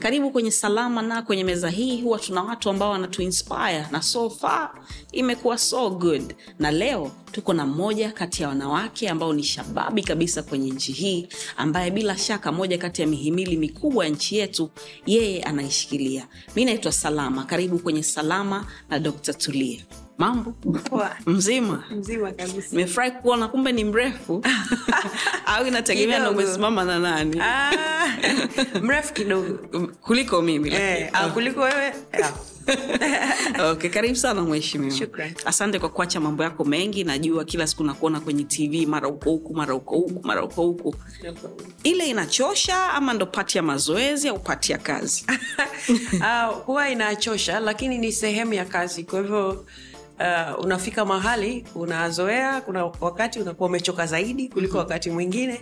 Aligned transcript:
Karibu 0.00 0.30
kwenye 0.30 0.50
Salama 0.50 1.02
na 1.02 1.22
kwenye 1.22 1.44
meza 1.44 1.70
hii 1.70 2.02
huwa 2.02 2.18
tuna 2.18 2.42
watu 2.42 2.70
ambao 2.70 2.90
wanatuinspire 2.90 3.86
na 3.90 4.02
so 4.02 4.30
far 4.30 4.70
imekuwa 5.12 5.58
so 5.58 5.90
good, 5.90 6.34
na 6.58 6.70
leo 6.70 7.10
tuko 7.32 7.52
na 7.52 7.66
mmoja 7.66 8.12
kati 8.12 8.42
ya 8.42 8.48
wanawake 8.48 9.08
ambao 9.08 9.32
ni 9.32 9.42
shababi 9.42 10.02
kabisa 10.02 10.42
kwenye 10.42 10.70
nchi 10.70 10.92
hii, 10.92 11.28
ambaye 11.56 11.90
bila 11.90 12.16
shaka 12.18 12.52
moja 12.52 12.78
kati 12.78 13.02
ya 13.02 13.08
mihimili 13.08 13.56
mikubwa 13.56 14.04
ya 14.04 14.10
nchi 14.10 14.36
yetu 14.36 14.70
yeye 15.06 15.42
anaishikilia. 15.42 16.26
Mi 16.56 16.64
naitwa 16.64 16.92
Salama. 16.92 17.44
Karibu 17.44 17.78
kwenye 17.78 18.02
Salama 18.02 18.66
na 18.88 18.98
Dr. 18.98 19.34
Tulia. 19.34 19.80
Mambo 20.20 20.54
mzima? 21.26 21.84
Mzima 21.90 22.32
kabisa. 22.32 22.68
Nimefurahi 22.76 23.10
kuona 23.10 23.48
kumbe 23.48 23.72
ni 23.72 23.84
mrefu 23.84 24.44
au 25.46 25.66
inategemea 25.66 26.18
na 26.18 26.30
umesimama 26.30 26.84
na 26.84 26.98
nani 26.98 27.40
Ah, 27.40 27.70
mrefu 28.82 29.12
kidogo 29.14 29.58
kuliko 30.02 30.42
mimi 30.42 30.70
eh, 30.74 31.10
ah, 31.12 31.28
kuliko 31.28 31.60
wewe 31.60 31.92
ah. 32.22 32.32
Okay, 33.70 33.90
karibu 33.90 34.16
sana 34.16 34.42
mheshimiwa. 34.42 35.08
Asante 35.44 35.78
kwa 35.78 35.88
kuacha 35.88 36.20
mambo 36.20 36.42
yako 36.42 36.64
mengi. 36.64 37.04
Najua 37.04 37.44
kila 37.44 37.66
siku 37.66 37.84
nakuona 37.84 38.20
kwenye 38.20 38.44
TV 38.44 38.86
mara 38.86 39.08
uko 39.08 39.30
huku 39.30 39.54
mara 39.54 39.74
uko 39.74 39.96
huku 39.96 40.26
mara 40.26 40.44
uko 40.44 40.62
huku. 40.62 40.94
Ile 41.82 42.06
inachosha 42.10 42.92
ama 42.92 43.14
ndo 43.14 43.26
pati 43.26 43.56
ya 43.58 43.62
mazoezi 43.62 44.28
au 44.28 44.38
pati 44.38 44.72
ya 44.72 44.78
kazi? 44.78 45.26
Ah, 46.22 46.46
huwa 46.46 46.90
inachosha 46.90 47.60
lakini 47.60 47.98
ni 47.98 48.12
sehemu 48.12 48.54
ya 48.54 48.64
kazi 48.64 49.04
kwa 49.04 49.20
hivyo 49.20 49.64
Uh, 50.20 50.64
unafika 50.64 51.04
mahali 51.04 51.64
unazoea 51.74 52.60
kuna 52.60 52.84
wakati 52.84 53.40
unakuwa 53.40 53.68
umechoka 53.68 54.06
zaidi 54.06 54.48
kuliko 54.48 54.78
wakati 54.78 55.10
mwingine 55.10 55.60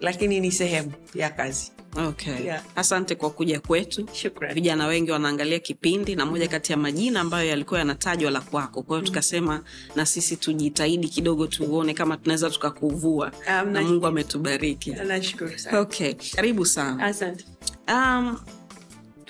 lakini 0.00 0.40
ni 0.40 0.52
sehemu 0.52 0.92
ya 1.14 1.30
kazi 1.30 1.70
Okay. 2.08 2.44
Yeah. 2.44 2.62
Asante 2.76 3.14
kwa 3.14 3.30
kuja 3.30 3.60
kwetu. 3.60 4.08
Shukrani. 4.12 4.54
Vijana 4.54 4.86
wengi 4.86 5.10
wanaangalia 5.10 5.58
kipindi 5.58 6.16
na 6.16 6.26
moja 6.26 6.48
kati 6.48 6.72
ya 6.72 6.78
majina 6.78 7.20
ambayo 7.20 7.48
yalikuwa 7.48 7.78
yanatajwa 7.80 8.30
la 8.30 8.40
kwako. 8.40 8.82
Kwa 8.82 8.96
hiyo 8.96 9.06
tukasema 9.06 9.60
na 9.96 10.06
sisi 10.06 10.36
tujitahidi 10.36 11.08
kidogo 11.08 11.46
tuone 11.46 11.94
kama 11.94 12.16
tunaweza 12.16 12.50
tukakuvua. 12.50 13.32
um, 13.62 13.70
Na 13.70 13.82
Mungu 13.82 14.06
ametubariki. 14.06 14.90
nashukuru 14.90 15.58
sana 15.58 15.80
Okay. 15.80 16.12
Karibu 16.36 16.66
sana. 16.66 17.04
asante 17.04 17.44
Um, 17.88 18.38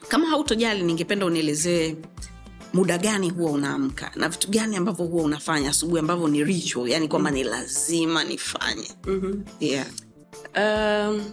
kama 0.09 0.27
hautojali 0.27 0.83
ningependa 0.83 1.27
unielezee 1.27 1.97
muda 2.75 2.99
gani 2.99 3.31
huwa 3.31 3.51
unaamka 3.53 4.11
na 4.17 4.29
vitu 4.29 4.51
gani 4.51 4.77
ambavyo 4.77 5.05
huwa 5.07 5.25
unafanya 5.25 5.71
asubuhi 5.71 6.01
ambavyo 6.01 6.29
ni 6.29 6.45
ritual, 6.45 6.89
yani 6.91 7.09
kwamba 7.09 7.31
ni 7.31 7.45
lazima 7.45 8.25
nifanye. 8.25 8.91
mm-hmm. 9.07 9.45
Yeah. 9.61 9.87
Um, 10.57 11.25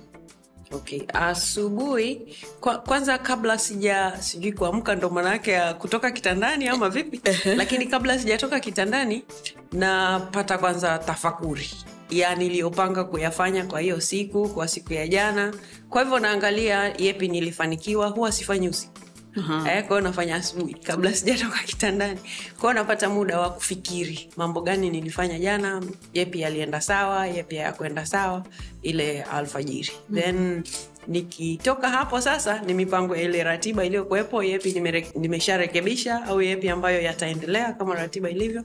okay. 0.71 1.01
Asubuhi 1.13 2.35
kwa, 2.59 2.77
kwanza 2.77 3.17
kabla 3.17 3.57
sija 3.57 4.17
sijui 4.19 4.51
kuamka 4.53 4.95
ndo 4.95 5.09
maanaake 5.09 5.51
ya 5.51 5.73
kutoka 5.73 6.11
kitandani 6.11 6.67
ama 6.67 6.89
vipi, 6.89 7.21
lakini 7.57 7.85
kabla 7.85 8.19
sijatoka 8.19 8.59
kitandani 8.59 9.23
napata 9.71 10.57
kwanza 10.57 10.97
tafakuri 10.99 11.69
ya 12.09 12.35
niliyopanga 12.35 13.03
kuyafanya 13.03 13.65
kwa 13.65 13.79
hiyo 13.79 14.01
siku, 14.01 14.49
kwa 14.49 14.67
siku 14.67 14.93
ya 14.93 15.07
jana. 15.07 15.53
Kwa 15.89 16.03
hivyo 16.03 16.19
naangalia 16.19 16.83
yepi 16.97 17.27
nilifanikiwa, 17.27 18.07
huwa 18.07 18.31
sifanyi 18.31 18.69
usiku 18.69 18.93
Aha. 19.39 19.71
Eh, 19.77 19.87
kwao 19.87 20.01
nafanya 20.01 20.35
asubuhi 20.35 20.73
kabla 20.73 21.13
sijatoka 21.13 21.59
kitandani. 21.65 22.19
kwao 22.59 22.73
napata 22.73 23.09
muda 23.09 23.39
wa 23.39 23.49
kufikiri 23.49 24.29
mambo 24.37 24.61
gani 24.61 24.89
nilifanya 24.89 25.39
jana, 25.39 25.81
yepi 26.13 26.41
yalienda 26.41 26.81
sawa, 26.81 27.27
yepi 27.27 27.55
yakwenda 27.55 28.05
sawa, 28.05 28.43
ile 28.81 29.23
alfajiri. 29.23 29.91
Then 30.13 30.63
nikitoka 31.07 31.89
hapo 31.89 32.21
sasa 32.21 32.59
ni 32.61 32.73
mipango 32.73 33.15
ya 33.15 33.21
ile 33.21 33.43
ratiba 33.43 33.85
iliyokuwepo, 33.85 34.43
yepi 34.43 34.71
nimesharekebisha 34.71 35.19
nimesharekebisha 35.19 36.23
au 36.25 36.41
yepi 36.41 36.69
ambayo 36.69 37.01
yataendelea 37.01 37.73
kama 37.73 37.95
ratiba 37.95 38.29
ilivyo. 38.29 38.63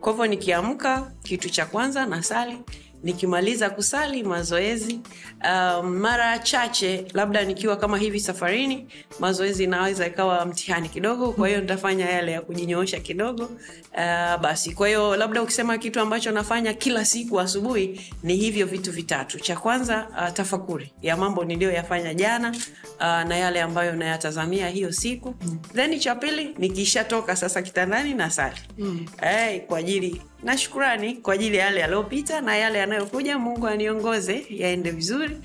Kwa 0.00 0.12
hivyo 0.12 0.26
nikiamka, 0.26 1.12
kitu 1.22 1.48
cha 1.50 1.66
kwanza 1.66 2.06
nasali 2.06 2.58
nikimaliza 3.06 3.70
kusali 3.70 4.22
mazoezi 4.22 5.00
um, 5.44 5.86
mara 5.96 6.38
chache 6.38 7.04
labda 7.14 7.44
nikiwa 7.44 7.76
kama 7.76 7.98
hivi 7.98 8.20
safarini 8.20 8.86
mazoezi 9.18 9.64
inaweza 9.64 10.06
ikawa 10.06 10.46
mtihani 10.46 10.88
kidogo 10.88 11.32
kwa 11.32 11.48
hiyo 11.48 11.60
nitafanya 11.60 12.10
yale 12.10 12.32
ya 12.32 12.40
kujinyoosha 12.40 13.00
kidogo 13.00 13.44
uh, 13.44 14.40
basi 14.40 14.72
kwa 14.74 14.88
hiyo 14.88 15.16
labda 15.16 15.42
ukisema 15.42 15.78
kitu 15.78 16.00
ambacho 16.00 16.30
nafanya 16.32 16.74
kila 16.74 17.04
siku 17.04 17.40
asubuhi 17.40 18.00
ni 18.22 18.36
hivyo 18.36 18.66
vitu 18.66 18.92
vitatu 18.92 19.40
cha 19.40 19.56
kwanza 19.56 20.06
uh, 20.10 20.32
tafakuri 20.32 20.92
ya 21.02 21.16
mambo 21.16 21.44
niliyoyafanya 21.44 22.14
jana 22.14 22.48
uh, 22.96 23.02
na 23.28 23.36
yale 23.36 23.62
ambayo 23.62 23.92
nayatazamia 23.96 24.68
hiyo 24.68 24.92
siku 24.92 25.34
mm. 25.42 25.58
then 25.74 25.98
cha 26.00 26.14
pili 26.14 26.54
nikishatoka 26.58 27.36
sasa 27.36 27.62
kitandani 27.62 28.14
na 28.14 28.30
sali 28.30 28.56
mm. 28.78 29.06
hey, 29.20 29.60
kwa 29.60 29.78
ajili 29.78 30.22
na 30.46 30.58
shukurani 30.58 31.14
kwa 31.14 31.34
ajili 31.34 31.56
ya 31.56 31.64
yale 31.64 31.80
yaliyopita 31.80 32.40
na 32.40 32.56
yale 32.56 32.78
yanayokuja 32.78 33.38
mungu 33.38 33.66
aniongoze 33.66 34.46
yaende 34.50 34.90
vizuri 34.90 35.36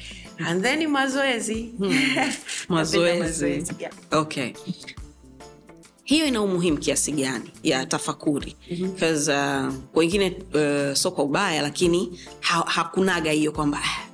and 0.48 0.64
then 0.64 0.88
mazoezi 0.88 1.74
Mazoezi. 2.70 3.64
Okay. 4.12 4.54
Hiyo 6.04 6.26
ina 6.26 6.42
umuhimu 6.42 6.78
kiasi 6.78 7.12
gani 7.12 7.52
ya 7.64 7.86
tafakuri? 7.86 8.56
Because 8.70 9.32
uh, 9.32 9.74
wengine 9.94 10.38
uh, 10.54 10.94
so 10.94 11.12
kwa 11.12 11.24
ubaya, 11.24 11.62
lakini 11.62 12.20
ha, 12.40 12.64
hakunaga 12.68 13.32
hiyo 13.32 13.52
kwamba 13.52 13.80
"Ah, 13.84 14.08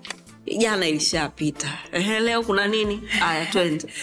jana 0.58 0.88
ilishapita, 0.88 1.78
leo 2.22 2.44
kuna 2.44 2.68
nini? 2.68 3.02
Aya, 3.22 3.46
twende 3.46 3.86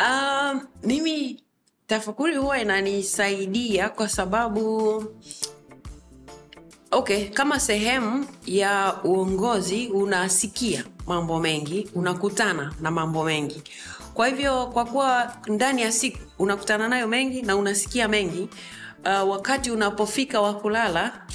Um, 0.00 0.60
mimi 0.84 1.42
tafakuri 1.86 2.36
huwa 2.36 2.60
inanisaidia 2.60 3.88
kwa 3.88 4.08
sababu 4.08 5.04
okay 6.92 7.28
kama 7.28 7.60
sehemu 7.60 8.26
ya 8.46 8.96
uongozi 9.04 9.88
unasikia 9.88 10.84
mambo 11.06 11.40
mengi 11.40 11.90
unakutana 11.94 12.74
na 12.80 12.90
mambo 12.90 13.24
mengi. 13.24 13.62
Kwa 14.14 14.26
hivyo 14.28 14.66
kwa 14.66 14.84
kuwa 14.84 15.36
ndani 15.48 15.82
ya 15.82 15.92
siku 15.92 16.18
unakutana 16.38 16.88
nayo 16.88 17.08
mengi 17.08 17.42
na 17.42 17.56
unasikia 17.56 18.08
mengi 18.08 18.48
uh, 19.04 19.30
wakati 19.30 19.70
unapofika 19.70 20.40
wa 20.40 20.54
kulala 20.54 21.26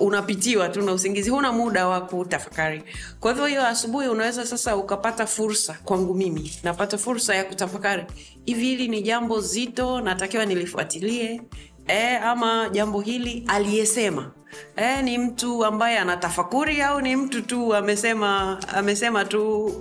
unapitiwa 0.00 0.68
tu 0.68 0.82
na 0.82 0.92
usingizi 0.92 1.30
huna 1.30 1.52
muda 1.52 1.88
wa 1.88 2.00
kutafakari. 2.00 2.82
Kwa 3.20 3.30
hivyo 3.32 3.46
hiyo 3.46 3.66
asubuhi 3.66 4.08
unaweza 4.08 4.46
sasa 4.46 4.76
ukapata 4.76 5.26
fursa 5.26 5.78
kwangu 5.84 6.14
mimi 6.14 6.52
napata 6.62 6.98
fursa 6.98 7.34
ya 7.34 7.44
kutafakari. 7.44 8.04
Hivi 8.44 8.64
hili 8.66 8.88
ni 8.88 9.02
jambo 9.02 9.40
zito 9.40 10.00
natakiwa 10.00 10.46
nilifuatilie 10.46 11.42
e, 11.86 12.16
ama 12.16 12.68
jambo 12.72 13.00
hili 13.00 13.44
aliyesema 13.48 14.32
e, 14.76 15.02
ni 15.02 15.18
mtu 15.18 15.64
ambaye 15.64 15.98
anatafakuri 15.98 16.82
au 16.82 17.00
ni 17.00 17.16
mtu 17.16 17.42
tu 17.42 17.74
amesema 17.74 18.58
amesema 18.74 19.24
tu 19.24 19.72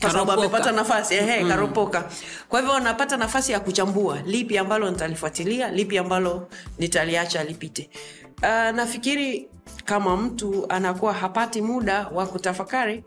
kwa 0.00 0.10
sababu 0.10 0.32
amepata 0.32 0.72
nafasi? 0.72 1.14
Ehe, 1.14 1.42
mm. 1.42 1.48
karopoka. 1.48 2.04
Kwa 2.48 2.60
hivyo 2.60 2.80
napata 2.80 3.16
nafasi 3.16 3.52
ya 3.52 3.60
kuchambua 3.60 4.18
lipi 4.26 4.58
ambalo 4.58 4.90
nitalifuatilia 4.90 5.70
lipi 5.70 5.98
ambalo 5.98 6.48
nitaliacha 6.78 7.44
lipite. 7.44 7.90
Uh, 8.42 8.48
nafikiri 8.48 9.48
kama 9.84 10.16
mtu 10.16 10.66
anakuwa 10.68 11.12
hapati 11.12 11.62
muda 11.62 12.06
wa 12.14 12.26
kutafakari 12.26 13.04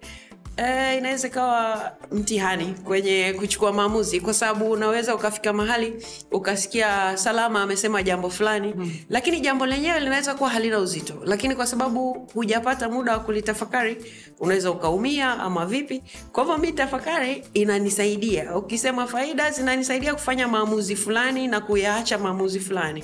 Eh, 0.57 0.97
inaweza 0.97 1.27
ikawa 1.27 1.91
mtihani 2.11 2.65
kwenye 2.83 3.33
kuchukua 3.39 3.73
maamuzi, 3.73 4.19
kwa 4.21 4.33
sababu 4.33 4.71
unaweza 4.71 5.15
ukafika 5.15 5.53
mahali 5.53 6.05
ukasikia 6.31 7.17
Salama 7.17 7.61
amesema 7.61 8.03
jambo 8.03 8.29
fulani 8.29 8.73
mm. 8.77 8.91
lakini 9.09 9.39
jambo 9.39 9.65
lenyewe 9.65 9.99
linaweza 9.99 10.35
kuwa 10.35 10.49
halina 10.49 10.79
uzito, 10.79 11.13
lakini 11.25 11.55
kwa 11.55 11.67
sababu 11.67 12.27
hujapata 12.33 12.89
muda 12.89 13.13
wa 13.13 13.19
kulitafakari 13.19 13.97
unaweza 14.39 14.71
ukaumia 14.71 15.29
ama 15.39 15.65
vipi. 15.65 16.03
Kwa 16.31 16.43
hivyo 16.43 16.57
mi 16.57 16.71
tafakari 16.71 17.43
inanisaidia, 17.53 18.55
ukisema 18.55 19.07
faida 19.07 19.51
zinanisaidia 19.51 20.13
kufanya 20.13 20.47
maamuzi 20.47 20.95
fulani 20.95 21.47
na 21.47 21.61
kuyaacha 21.61 22.17
maamuzi 22.17 22.59
fulani. 22.59 23.03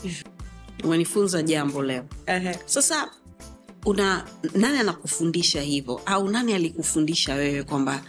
umenifunza 0.83 1.41
jambo 1.41 1.83
leo 1.83 2.03
Ehe. 2.25 2.55
sasa 2.65 3.09
una 3.85 4.25
nani 4.55 4.77
anakufundisha 4.79 5.61
hivyo? 5.61 6.01
Au 6.05 6.29
nani 6.29 6.53
alikufundisha 6.53 7.33
wewe 7.35 7.63
kwamba 7.63 8.01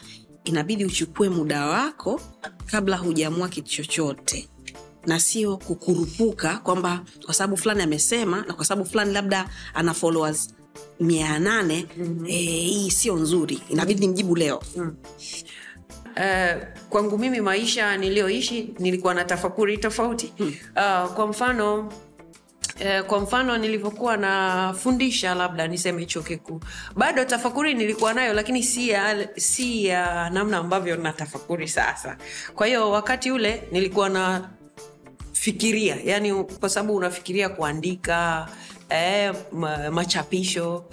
inabidi 0.44 0.84
uchukue 0.84 1.28
muda 1.28 1.66
wako 1.66 2.20
kabla 2.66 2.96
hujaamua 2.96 3.48
kitu 3.48 3.68
chochote? 3.70 4.48
Na 5.06 5.20
sio 5.20 5.56
kukurupuka 5.56 6.58
kwamba 6.58 7.04
kwa 7.24 7.34
sababu 7.34 7.56
fulani 7.56 7.82
amesema 7.82 8.44
na 8.46 8.54
kwa 8.54 8.64
sababu 8.64 8.88
fulani 8.90 9.12
labda 9.12 9.48
ana 9.74 9.94
followers 9.94 10.54
mia 11.00 11.38
nane 11.38 11.86
mm-hmm. 11.98 12.26
e, 12.26 12.32
hii 12.42 12.90
sio 12.90 13.16
nzuri. 13.16 13.60
Inabidi 13.68 14.00
nimjibu 14.00 14.36
leo. 14.36 14.62
Uh, 16.16 16.62
kwangu 16.88 17.18
mimi 17.18 17.40
maisha 17.40 17.96
niliyoishi 17.96 18.74
nilikuwa 18.78 19.14
na 19.14 19.24
tafakuri 19.24 19.78
tofauti. 19.78 20.32
Uh, 20.40 21.12
kwa 21.14 21.26
mfano 21.26 21.92
Eh, 22.80 23.02
kwa 23.04 23.20
mfano 23.20 23.56
nilivyokuwa 23.58 24.16
nafundisha 24.16 25.34
labda 25.34 25.66
niseme 25.68 26.06
chuo 26.06 26.22
kikuu. 26.22 26.60
Bado 26.96 27.24
tafakuri 27.24 27.74
nilikuwa 27.74 28.14
nayo 28.14 28.32
lakini 28.34 28.62
si 28.62 28.88
ya, 28.88 29.28
si 29.36 29.84
ya 29.84 30.30
namna 30.30 30.58
ambavyo 30.58 30.96
natafakuri 30.96 31.68
sasa. 31.68 32.16
Kwa 32.54 32.66
hiyo 32.66 32.90
wakati 32.90 33.30
ule 33.30 33.62
nilikuwa 33.72 34.08
na 34.08 34.48
fikiria 35.32 35.96
yani 36.04 36.44
kwa 36.44 36.68
sababu 36.68 36.94
unafikiria 36.96 37.48
kuandika 37.48 38.48
eh, 38.88 39.34
machapisho 39.90 40.84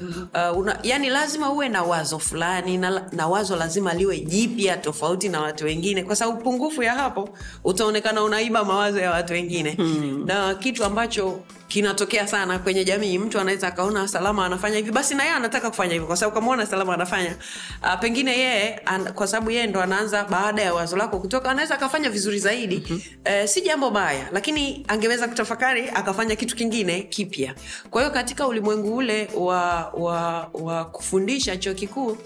uh, 0.51 0.57
una, 0.57 0.79
yani 0.83 1.09
lazima 1.09 1.51
uwe 1.53 1.69
na 1.69 1.83
wazo 1.83 2.19
fulani 2.19 2.77
na, 2.77 3.07
na 3.11 3.27
wazo 3.27 3.55
lazima 3.55 3.93
liwe 3.93 4.19
jipya 4.19 4.77
tofauti 4.77 5.29
na 5.29 5.41
watu 5.41 5.65
wengine. 5.65 6.03
Kwa 6.03 6.15
sababu 6.15 6.37
pungufu 6.41 6.83
ya 6.83 6.93
hapo 6.93 7.29
utaonekana 7.63 8.23
unaiba 8.23 8.63
mawazo 8.65 8.99
ya 8.99 9.11
watu 9.11 9.33
wengine. 9.33 9.71
Hmm. 9.71 10.23
na 10.25 10.55
kitu 10.55 10.85
ambacho 10.85 11.39
kinatokea 11.71 12.27
sana 12.27 12.59
kwenye 12.59 12.83
jamii. 12.85 13.17
Mtu 13.17 13.39
anaweza 13.39 13.67
akaona 13.67 14.07
salama 14.07 14.45
anafanya 14.45 14.77
hivi 14.77 14.91
basi 14.91 15.15
na 15.15 15.23
yeye 15.23 15.35
anataka 15.35 15.69
kufanya 15.69 15.93
hivyo 15.93 16.07
kwa 16.07 16.17
sababu 16.17 16.35
kamwona 16.35 16.65
salama 16.65 16.93
anafanya. 16.93 17.35
Uh, 17.83 17.99
pengine 17.99 18.31
yeye 18.31 18.75
an, 18.85 19.13
kwa 19.13 19.27
sababu 19.27 19.51
yeye 19.51 19.67
ndo 19.67 19.81
anaanza 19.81 20.23
baada 20.23 20.61
ya 20.61 20.73
wazo 20.73 20.97
lako 20.97 21.19
kutoka 21.19 21.51
anaweza 21.51 21.75
akafanya 21.75 22.09
vizuri 22.09 22.39
zaidi. 22.39 22.83
Mm-hmm. 22.89 23.41
uh, 23.41 23.45
si 23.49 23.61
jambo 23.61 23.89
baya 23.91 24.29
lakini 24.31 24.85
angeweza 24.87 25.27
kutafakari 25.27 25.89
akafanya 25.89 26.35
kitu 26.35 26.55
kingine 26.55 27.01
kipya. 27.01 27.55
Kwa 27.89 28.01
hiyo 28.01 28.13
katika 28.13 28.47
ulimwengu 28.47 28.95
ule 28.95 29.29
wa, 29.35 29.89
wa, 29.93 30.49
wa 30.53 30.85
kufundisha 30.85 31.57
chuo 31.57 31.73
kikuu 31.73 32.17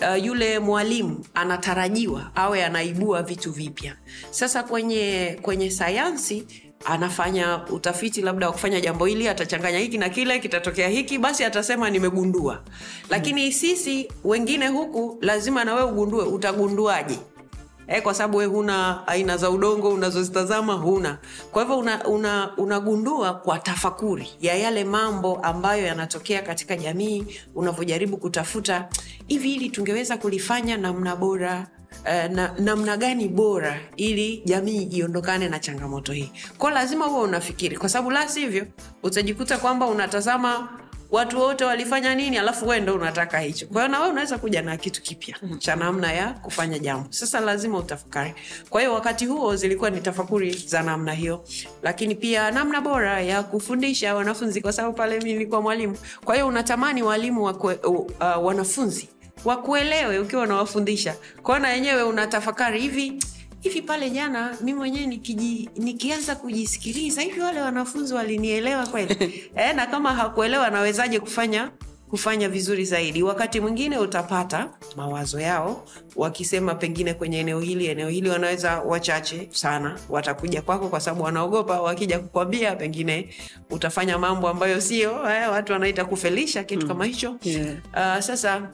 Uh, 0.00 0.24
yule 0.24 0.58
mwalimu 0.58 1.24
anatarajiwa 1.34 2.30
awe 2.34 2.64
anaibua 2.64 3.22
vitu 3.22 3.52
vipya. 3.52 3.96
Sasa 4.30 4.62
kwenye 4.62 5.38
kwenye 5.42 5.70
sayansi 5.70 6.46
anafanya 6.84 7.60
utafiti 7.70 8.22
labda 8.22 8.46
wa 8.46 8.52
kufanya 8.52 8.80
jambo 8.80 9.06
hili 9.06 9.28
atachanganya 9.28 9.78
hiki 9.78 9.98
na 9.98 10.08
kile 10.08 10.38
kitatokea 10.38 10.88
hiki 10.88 11.18
basi 11.18 11.44
atasema 11.44 11.90
nimegundua. 11.90 12.62
Lakini 13.10 13.52
sisi 13.52 14.08
wengine 14.24 14.68
huku 14.68 15.18
lazima 15.20 15.64
na 15.64 15.74
wewe 15.74 15.90
ugundue 15.90 16.24
utagunduaje? 16.24 17.18
E, 17.86 18.00
kwa 18.00 18.14
sababu 18.14 18.36
we 18.38 18.44
huna 18.46 19.06
aina 19.06 19.36
za 19.36 19.50
udongo 19.50 19.88
unazozitazama 19.88 20.72
huna. 20.72 21.18
Kwa 21.50 21.62
hivyo 21.62 21.78
unagundua 21.78 22.52
una, 22.56 22.80
una 23.16 23.32
kwa 23.34 23.58
tafakuri 23.58 24.28
ya 24.40 24.54
yale 24.54 24.84
mambo 24.84 25.36
ambayo 25.36 25.86
yanatokea 25.86 26.42
katika 26.42 26.76
jamii 26.76 27.26
unavyojaribu 27.54 28.16
kutafuta 28.16 28.88
hivi 29.26 29.48
hili 29.48 29.70
tungeweza 29.70 30.16
kulifanya 30.16 30.76
namna 30.76 31.16
bora 31.16 31.66
na 32.28 32.54
namna 32.58 32.96
gani 32.96 33.28
bora 33.28 33.80
ili 33.96 34.42
jamii 34.44 34.82
iondokane 34.82 35.48
na 35.48 35.58
changamoto 35.58 36.12
hii. 36.12 36.32
Kwao 36.58 36.72
lazima 36.74 37.04
huwa 37.04 37.22
unafikiri 37.22 37.76
kwa 37.76 37.88
sababu 37.88 38.10
la 38.10 38.28
sivyo 38.28 38.66
utajikuta 39.02 39.58
kwamba 39.58 39.86
unatazama 39.86 40.68
watu 41.10 41.40
wote 41.40 41.64
walifanya 41.64 42.14
nini 42.14 42.38
alafu 42.38 42.68
we 42.68 42.80
ndo 42.80 42.94
unataka 42.94 43.38
hicho. 43.38 43.66
Kwa 43.66 43.82
hiyo 43.82 43.92
nawe 43.92 44.08
unaweza 44.10 44.38
kuja 44.38 44.62
na 44.62 44.76
kitu 44.76 45.02
kipya 45.02 45.36
cha 45.58 45.76
namna 45.76 46.12
ya 46.12 46.32
kufanya 46.32 46.78
jambo. 46.78 47.06
Sasa 47.10 47.40
lazima 47.40 47.78
utafakari. 47.78 48.34
Kwa 48.70 48.80
hiyo 48.80 48.94
wakati 48.94 49.26
huo 49.26 49.56
zilikuwa 49.56 49.90
ni 49.90 50.00
tafakuri 50.00 50.50
za 50.52 50.82
namna 50.82 51.12
hiyo. 51.12 51.44
Lakini 51.82 52.14
pia 52.14 52.50
namna 52.50 52.80
bora 52.80 53.20
ya 53.20 53.42
kufundisha 53.42 54.14
wanafunzi 54.14 54.60
kwa 54.60 54.72
sababu 54.72 54.96
pale 54.96 55.20
mi 55.20 55.32
nilikuwa 55.32 55.62
mwalimu. 55.62 55.96
Kwa 56.24 56.34
hiyo 56.34 56.46
unatamani 56.46 57.02
walimu 57.02 57.44
wakwe, 57.44 57.74
uh, 57.74 58.00
uh, 58.00 58.06
wanafunzi 58.46 59.08
wakuelewe 59.44 60.18
ukiwa 60.18 60.42
unawafundisha 60.42 61.16
kwao 61.42 61.58
na 61.58 61.68
wenyewe 61.68 62.02
unatafakari 62.02 62.80
hivi 62.80 63.22
hivi 63.60 63.82
pale 63.82 64.10
jana 64.10 64.56
mi 64.60 64.74
mwenyewe 64.74 65.06
nikiji, 65.06 65.70
nikianza 65.76 66.36
kujisikiliza 66.36 67.22
hivi 67.22 67.40
wale 67.40 67.60
wanafunzi 67.60 68.14
walinielewa 68.14 68.86
kweli 68.86 69.44
e, 69.56 69.72
na 69.72 69.86
kama 69.86 70.14
hakuelewa 70.14 70.70
nawezaje 70.70 71.20
kufanya 71.20 71.70
kufanya 72.14 72.48
vizuri 72.48 72.84
zaidi 72.84 73.22
wakati 73.22 73.60
mwingine 73.60 73.98
utapata 73.98 74.70
mawazo 74.96 75.40
yao 75.40 75.84
wakisema 76.16 76.74
pengine 76.74 77.14
kwenye 77.14 77.38
eneo 77.40 77.60
hili 77.60 77.86
eneo 77.86 78.08
hili 78.08 78.28
wanaweza 78.28 78.80
wachache 78.80 79.48
sana 79.52 79.98
watakuja 80.08 80.62
kwako 80.62 80.88
kwa 80.88 81.00
sababu 81.00 81.22
wanaogopa 81.22 81.80
wakija 81.82 82.18
kukwambia 82.18 82.76
pengine 82.76 83.28
utafanya 83.70 84.18
mambo 84.18 84.48
ambayo 84.48 84.80
sio 84.80 85.30
eh, 85.30 85.50
watu 85.52 85.72
wanaita 85.72 86.04
kufelisha 86.04 86.64
kitu 86.64 86.82
mm. 86.82 86.88
kama 86.88 87.04
hicho 87.04 87.36
Yeah. 87.42 87.74
uh, 87.92 88.20
sasa 88.22 88.70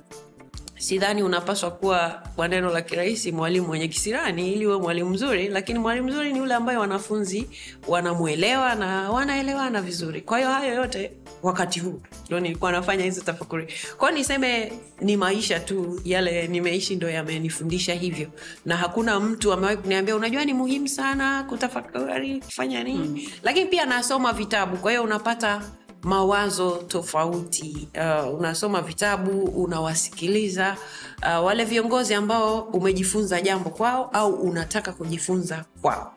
sidhani 0.81 1.23
unapaswa 1.23 1.71
kuwa 1.71 2.23
kwa 2.37 2.49
neno 2.49 2.71
la 2.71 2.83
kirahisi 2.83 3.33
mwalimu 3.33 3.67
mwenye 3.67 3.89
kisirani 3.89 4.53
ili 4.53 4.67
uwe 4.67 4.79
mwalimu 4.79 5.11
mzuri 5.11 5.49
lakini 5.49 5.79
mwalimu 5.79 6.09
mzuri 6.09 6.33
ni 6.33 6.39
yule 6.39 6.55
ambaye 6.55 6.79
wanafunzi 6.79 7.49
wanamwelewa 7.89 8.75
na 8.75 9.11
wanaelewana 9.11 9.83
vizuri. 9.83 10.21
Kwa 10.21 10.39
hiyo 10.39 10.51
hayo 10.51 10.75
yote 10.75 11.13
wakati 11.43 11.81
huu 11.81 12.01
ndo 12.29 12.41
nilikuwa 12.41 12.73
nafanya 12.73 13.05
hizo 13.05 13.21
tafakuri. 13.21 13.67
Kwao 13.99 14.11
niseme 14.13 14.73
ni 15.01 15.17
maisha 15.17 15.61
tu 15.61 16.01
yale 16.05 16.47
nimeishi 16.49 16.97
ndo 16.97 17.11
yamenifundisha 17.11 17.95
hivyo. 17.95 18.29
Na 18.65 18.77
hakuna 18.77 19.21
mtu 19.21 19.53
amewahi 19.53 19.77
kuniambia 19.77 20.17
unajua 20.17 20.45
ni 20.45 20.53
muhimu 20.55 20.89
sana 20.89 21.43
kutafakari 21.49 22.41
kufanya 22.41 22.85
nini? 22.85 22.99
Mm. 23.09 23.33
lakini 23.43 23.67
pia 23.67 23.87
nasoma 23.87 24.33
vitabu. 24.33 24.77
Kwa 24.77 24.91
hiyo 24.91 25.03
unapata 25.03 25.63
mawazo 26.03 26.71
tofauti. 26.89 27.89
Uh, 27.95 28.39
unasoma 28.41 28.81
vitabu 28.83 29.43
unawasikiliza 29.45 30.77
uh, 31.23 31.45
wale 31.45 31.65
viongozi 31.65 32.15
ambao 32.15 32.61
umejifunza 32.61 33.41
jambo 33.41 33.71
kwao 33.71 34.11
au 34.13 34.35
unataka 34.35 34.93
kujifunza 34.93 35.65
kwao 35.83 36.13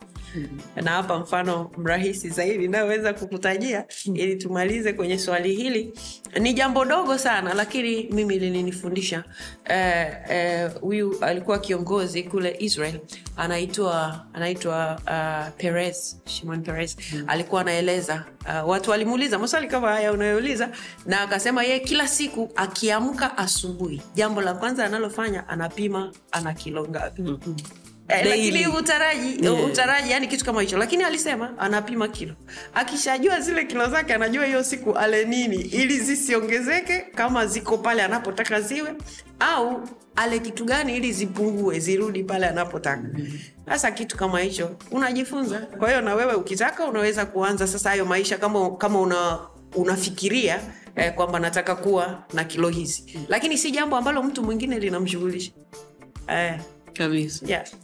na 0.75 0.91
hapa 0.91 1.19
mfano 1.19 1.71
mrahisi 1.77 2.29
zaidi 2.29 2.67
naweza 2.67 3.13
kukutajia 3.13 3.85
ili 4.13 4.35
tumalize 4.35 4.93
kwenye 4.93 5.17
swali 5.19 5.55
hili. 5.55 5.93
Ni 6.39 6.53
jambo 6.53 6.85
dogo 6.85 7.17
sana 7.17 7.53
lakini 7.53 8.03
mimi 8.11 8.39
lilinifundisha. 8.39 9.23
Huyu 10.81 11.09
uh, 11.09 11.17
uh, 11.17 11.23
alikuwa 11.23 11.59
kiongozi 11.59 12.23
kule 12.23 12.55
israel. 12.59 12.99
Anaitwa 13.37 14.25
anaitwa 14.33 14.99
uh, 15.07 15.53
perez 15.57 16.17
shimon 16.25 16.61
perez. 16.63 16.97
Hmm. 17.11 17.23
alikuwa 17.29 17.61
anaeleza 17.61 18.25
uh, 18.45 18.69
watu 18.69 18.91
walimuuliza 18.91 19.39
maswali 19.39 19.67
kama 19.67 19.89
haya 19.89 20.13
unayouliza 20.13 20.69
na 21.05 21.21
akasema 21.21 21.63
yeye 21.63 21.79
kila 21.79 22.07
siku 22.07 22.49
akiamka 22.55 23.37
asubuhi 23.37 24.01
jambo 24.15 24.41
la 24.41 24.53
kwanza 24.53 24.85
analofanya 24.85 25.47
anapima 25.47 26.11
ana 26.31 26.53
kilo 26.53 26.87
ngapi. 26.87 27.21
Mm-hmm 27.21 27.82
Eh, 28.07 28.25
lakini 28.29 28.67
utaraji 28.67 29.45
Yeah. 29.45 29.65
utaraji 29.65 30.11
yani 30.11 30.27
kitu 30.27 30.45
kama 30.45 30.61
hicho. 30.61 30.77
Lakini 30.77 31.03
alisema 31.03 31.57
anapima 31.57 32.07
kilo. 32.07 32.33
Akishajua 32.73 33.39
zile 33.39 33.65
kilo 33.65 33.89
zake 33.89 34.13
anajua 34.13 34.45
hiyo 34.45 34.63
siku 34.63 34.93
ale 34.97 35.25
nini 35.25 35.55
ili 35.55 35.99
zisiongezeke 35.99 36.99
kama 36.99 37.45
ziko 37.47 37.77
pale 37.77 38.03
anapotaka 38.03 38.61
ziwe 38.61 38.93
au 39.39 39.87
ale 40.15 40.39
kitu 40.39 40.65
gani 40.65 40.97
ili 40.97 41.11
zipungue 41.11 41.79
zirudi 41.79 42.23
pale 42.23 42.47
anapotaka. 42.47 43.09
Sasa 43.65 43.91
kitu 43.91 44.17
kama 44.17 44.39
hicho 44.39 44.75
unajifunza. 44.91 45.59
Kwa 45.59 45.89
hiyo 45.89 46.01
na 46.01 46.15
wewe 46.15 46.33
ukitaka 46.33 46.85
unaweza 46.85 47.25
kuanza 47.25 47.67
sasa 47.67 47.89
hayo 47.89 48.05
maisha 48.05 48.37
kama 48.37 48.75
kama 48.77 49.01
una 49.01 49.39
unafikiria 49.75 50.59
eh, 50.95 51.13
kwamba 51.13 51.39
nataka 51.39 51.75
kuwa 51.75 52.23
na 52.33 52.43
kilo 52.43 52.69
hizi. 52.69 53.19
Lakini 53.29 53.57
si 53.57 53.71
jambo 53.71 53.95
ambalo 53.97 54.23
mtu 54.23 54.43
mwingine 54.43 54.79
linamshughulisha. 54.79 55.51
Eh, 56.27 56.59
kabisa. 56.93 57.45
Yes. 57.47 57.75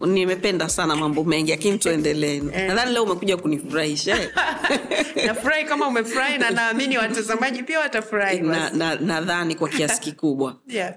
Nimependa, 0.00 0.68
sana 0.68 0.96
mambo 0.96 1.24
mengi, 1.24 1.50
lakini 1.50 1.78
tuendelee. 1.78 2.36
Eh. 2.36 2.68
Nadhani 2.68 2.92
leo 2.92 3.02
umekuja 3.02 3.36
kunifurahisha. 3.36 4.18
Nafurahi 5.26 5.64
kama 5.64 5.86
umefurahi 5.88 6.38
na 6.38 6.50
naamini 6.50 6.98
watazamaji 6.98 7.62
pia 7.62 7.80
watafurahi, 7.80 8.40
nadhani 8.40 9.06
na, 9.06 9.20
na 9.20 9.54
kwa 9.54 9.68
kiasi 9.68 10.00
kikubwa. 10.06 10.56
Yeah. 10.68 10.94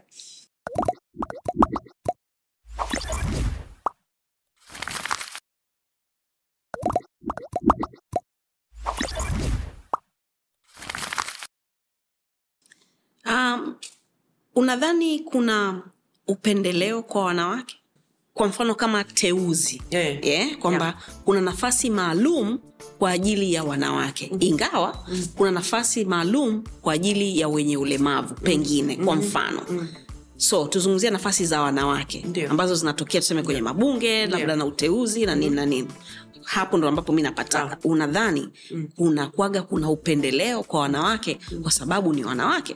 Um, 13.26 13.76
unadhani 14.56 15.20
kuna 15.20 15.84
upendeleo 16.28 17.02
kwa 17.04 17.26
wanawake? 17.26 17.76
Kwa 18.34 18.48
mfano 18.48 18.76
kama 18.76 19.04
teuzi 19.04 19.82
Yeah. 19.92 20.26
yeah, 20.26 20.58
kwamba 20.58 20.98
kuna 21.26 21.42
nafasi 21.42 21.90
maalum 21.90 22.60
kwa 23.00 23.12
ajili 23.12 23.54
ya 23.54 23.64
wanawake. 23.64 24.32
Ingawa 24.40 25.06
kuna 25.36 25.52
nafasi 25.52 26.06
maalum 26.06 26.64
kwa 26.82 26.94
ajili 26.94 27.40
ya 27.40 27.48
wenye 27.48 27.78
ulemavu 27.78 28.34
pengine 28.34 28.96
kwa 28.96 29.16
mfano. 29.16 29.62
So 30.38 30.68
tuzungumzia 30.68 31.12
nafasi 31.12 31.46
za 31.46 31.62
wanawake 31.62 32.24
Ndiyo. 32.28 32.52
ambazo 32.52 32.76
zinatokea 32.76 33.22
tuseme 33.22 33.44
kwenye 33.44 33.62
mabunge 33.62 34.26
labda 34.28 34.56
na 34.56 34.66
uteuzi 34.66 35.26
na 35.26 35.36
nini 35.36 35.56
na 35.56 35.66
nini. 35.66 35.88
Hapo 36.44 36.78
ndo 36.78 36.88
ambapo 36.88 37.14
mi 37.14 37.22
napataka 37.22 37.78
unadhani 37.84 38.50
kuna 38.96 39.28
kwaga 39.28 39.62
kuna 39.62 39.90
upendeleo 39.90 40.64
kwa 40.64 40.80
wanawake 40.80 41.40
kwa 41.62 41.72
sababu 41.72 42.14
ni 42.14 42.24
wanawake? 42.26 42.76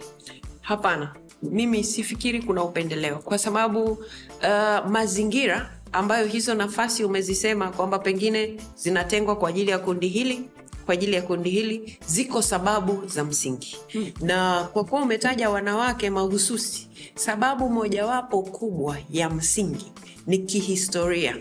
Hapana 0.62 1.16
mimi 1.44 1.84
sifikiri 1.84 2.42
kuna 2.42 2.64
upendeleo. 2.64 3.16
Kwa 3.16 3.38
sababu 3.38 3.84
uh, 3.92 4.90
mazingira 4.90 5.72
ambayo 5.92 6.26
hizo 6.28 6.56
nafasi 6.56 7.04
umezisema 7.04 7.72
kwamba 7.72 8.00
pengine 8.00 8.58
zinatengwa 8.76 9.36
kwa 9.36 9.50
ajili 9.50 9.72
ya 9.72 9.80
kundi 9.80 10.08
hili 10.08 10.50
kwa 10.86 10.94
ajili 10.94 11.14
ya 11.16 11.22
kundi 11.22 11.50
hili 11.50 11.98
ziko 12.08 12.42
sababu 12.42 13.08
za 13.08 13.24
msingi. 13.24 13.78
Hmm. 13.94 14.12
na 14.22 14.70
kwa 14.74 14.84
kuwa 14.84 15.02
umetaja 15.02 15.50
wanawake 15.50 16.10
mahususi 16.10 16.88
sababu 17.16 17.70
mojawapo 17.70 18.42
kubwa 18.42 18.98
ya 19.12 19.30
msingi 19.30 19.92
ni 20.28 20.38
kihistoria. 20.38 21.38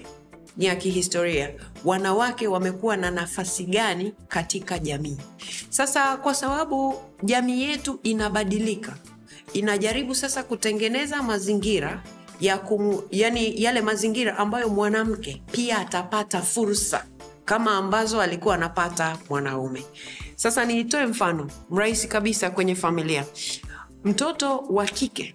Ni 0.57 0.64
ya 0.66 0.76
kihistoria. 0.76 1.50
Wanawake 1.85 2.49
wamekuwa 2.49 2.97
na 2.97 3.11
nafasi 3.11 3.64
gani 3.64 4.12
katika 4.28 4.78
jamii? 4.78 5.16
Sasa 5.69 6.16
kwa 6.16 6.35
sababu 6.35 6.95
jamii 7.23 7.62
yetu 7.62 8.00
inabadilika 8.02 8.97
inajaribu 9.52 10.14
sasa 10.14 10.42
kutengeneza 10.42 11.23
mazingira 11.23 12.02
ya 12.40 12.59
kumu, 12.59 13.02
yani 13.11 13.62
yale 13.62 13.80
mazingira 13.80 14.38
ambayo 14.38 14.69
mwanamke 14.69 15.42
pia 15.52 15.78
atapata 15.78 16.42
fursa 16.42 17.04
kama 17.45 17.76
ambazo 17.76 18.21
alikuwa 18.21 18.54
anapata 18.54 19.19
mwanaume. 19.30 19.85
Sasa 20.37 20.64
nitoe 20.64 21.07
mfano 21.07 21.50
mrahisi 21.71 22.09
kabisa 22.09 22.50
kwenye 22.50 22.75
familia. 22.75 23.25
Mtoto 24.04 24.59
wa 24.59 24.85
kike 24.85 25.33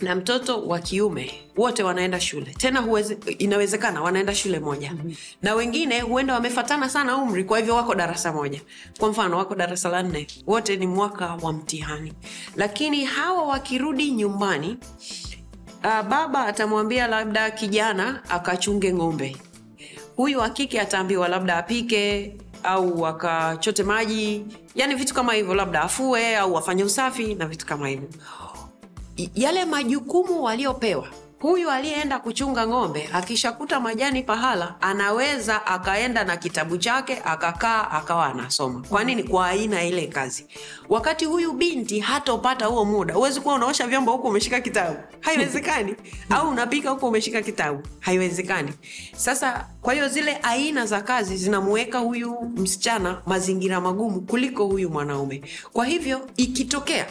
na 0.00 0.14
mtoto 0.14 0.62
wa 0.66 0.78
kiume 0.78 1.32
wote 1.56 1.82
wanaenda 1.82 2.20
shule. 2.20 2.54
Tena 2.58 2.80
huweze, 2.80 3.18
inawezekana 3.38 4.02
wanaenda 4.02 4.34
shule 4.34 4.58
moja. 4.60 4.90
Mm-hmm. 4.92 5.14
na 5.42 5.54
wengine 5.54 6.00
huenda 6.00 6.34
wamefatana 6.34 6.88
sana 6.88 7.16
umri 7.16 7.44
kwa 7.44 7.58
hivyo 7.58 7.74
wako 7.74 7.94
darasa 7.94 8.32
moja. 8.32 8.60
Kwa 8.98 9.08
mfano 9.08 9.36
wako 9.38 9.54
darasa 9.54 9.88
la 9.88 10.02
nne 10.02 10.26
wote 10.46 10.76
ni 10.76 10.86
mwaka 10.86 11.34
wa 11.42 11.52
mtihani. 11.52 12.12
Lakini 12.56 13.04
hawa 13.04 13.42
wakirudi 13.42 14.10
nyumbani 14.10 14.78
uh, 15.84 16.02
baba 16.08 16.46
atamwambia 16.46 17.06
labda 17.06 17.50
kijana 17.50 18.22
akachunge 18.30 18.92
ng'ombe. 18.94 19.36
Huyu 20.16 20.38
wa 20.38 20.50
kike 20.50 20.80
ataambiwa 20.80 21.28
labda 21.28 21.56
apike 21.56 22.34
au 22.62 23.06
akachote 23.06 23.82
maji. 23.82 24.44
Yani 24.74 24.94
vitu 24.94 25.14
kama 25.14 25.32
hivyo 25.32 25.54
labda 25.54 25.82
afue 25.82 26.36
au 26.36 26.58
afanye 26.58 26.84
usafi 26.84 27.34
na 27.34 27.46
vitu 27.46 27.66
kama 27.66 27.88
hivyo 27.88 28.08
yale 29.34 29.64
majukumu 29.64 30.42
waliopewa. 30.42 31.08
Huyu 31.40 31.70
aliyeenda 31.70 32.18
kuchunga 32.18 32.66
ng'ombe 32.66 33.08
akishakuta 33.12 33.80
majani 33.80 34.22
pahala 34.22 34.74
anaweza 34.80 35.66
akaenda 35.66 36.24
na 36.24 36.36
kitabu 36.36 36.76
chake 36.78 37.22
akakaa 37.24 37.90
akawa 37.90 38.26
anasoma. 38.26 38.82
Kwa 38.88 39.04
nini? 39.04 39.22
Kwa 39.24 39.46
aina 39.48 39.84
ile 39.84 40.06
kazi. 40.06 40.46
Wakati 40.88 41.24
huyu 41.24 41.52
binti 41.52 42.00
hatopata 42.00 42.66
huo 42.66 42.84
muda 42.84 43.14
huwezi 43.14 43.40
kuwa 43.40 43.54
unaosha 43.54 43.86
vyombo 43.86 44.12
huku 44.12 44.28
umeshika 44.28 44.60
kitabu. 44.60 44.96
Haiwezekani. 45.20 45.94
Au 46.30 46.48
unapika 46.50 46.90
huku 46.90 47.06
umeshika 47.06 47.42
kitabu. 47.42 47.82
Haiwezekani. 48.00 48.72
Sasa 49.16 49.66
kwa 49.82 49.94
hiyo 49.94 50.08
zile 50.08 50.38
aina 50.42 50.86
za 50.86 51.00
kazi 51.00 51.36
zinamuweka 51.36 51.98
huyu 51.98 52.36
msichana 52.56 53.22
mazingira 53.26 53.80
magumu 53.80 54.20
kuliko 54.20 54.66
huyu 54.66 54.90
mwanaume. 54.90 55.42
Kwa 55.72 55.86
hivyo 55.86 56.20
ikitokea 56.36 57.06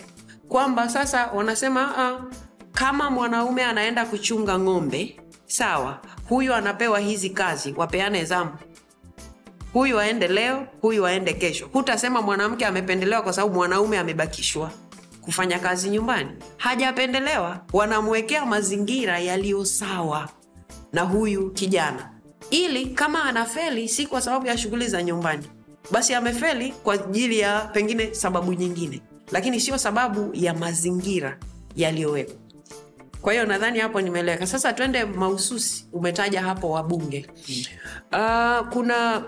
kwamba 0.50 0.89
sasa 0.89 1.27
wanasema 1.27 2.12
uh, 2.13 2.24
kama 2.72 3.10
mwanaume 3.10 3.63
anaenda 3.63 4.06
kuchunga 4.06 4.60
ng'ombe 4.60 5.20
sawa 5.46 6.00
huyu 6.30 6.54
anapewa 6.54 7.00
hizi 7.00 7.30
kazi 7.30 7.74
wapeane 7.77 8.25
zamu. 8.25 8.51
Huyu 9.74 10.00
aende 10.00 10.27
leo 10.27 10.68
huyu 10.82 11.06
aende 11.06 11.34
kesho. 11.34 11.70
Hutasema 11.74 12.22
mwanamke 12.22 12.66
amependelewa 12.66 13.22
kwa 13.22 13.34
sababu 13.34 13.54
mwanaume 13.54 13.98
amebakishwa 14.00 14.72
kufanya 15.22 15.60
kazi 15.60 15.89
nyumbani. 15.89 16.30
Hajapendelewa. 16.58 17.60
Wanamwekea 17.74 18.46
mazingira 18.46 19.20
yaliyo 19.20 19.66
sawa 19.66 20.30
na 20.94 21.01
huyu 21.01 21.51
kijana. 21.51 22.10
Ili 22.50 22.86
kama 22.86 23.24
anafeli 23.24 23.89
si 23.89 24.08
kwa 24.08 24.22
sababu 24.22 24.48
ya 24.48 24.58
shughuli 24.58 24.88
za 24.88 25.04
nyumbani. 25.04 25.48
Basi 25.92 26.13
amefeli 26.13 26.72
kwa 26.72 26.94
ajili 26.94 27.39
ya 27.39 27.60
pengine 27.62 28.13
sababu 28.13 28.54
nyingine 28.54 29.01
lakini 29.31 29.60
sio 29.60 29.77
sababu 29.77 30.29
ya 30.34 30.53
mazingira 30.53 31.38
yaliyowekwa 31.75 32.36
kwa 33.22 33.34
hiyo 33.34 33.46
nadhani 33.46 33.79
hapo 33.79 34.01
nimeeleweka. 34.01 34.48
Sasa 34.48 34.74
twende 34.74 35.05
mahususi 35.05 35.86
umetaja 35.93 36.41
hapo 36.41 36.69
wabunge. 36.69 37.25
Uh, 38.12 38.67
kuna 38.69 39.24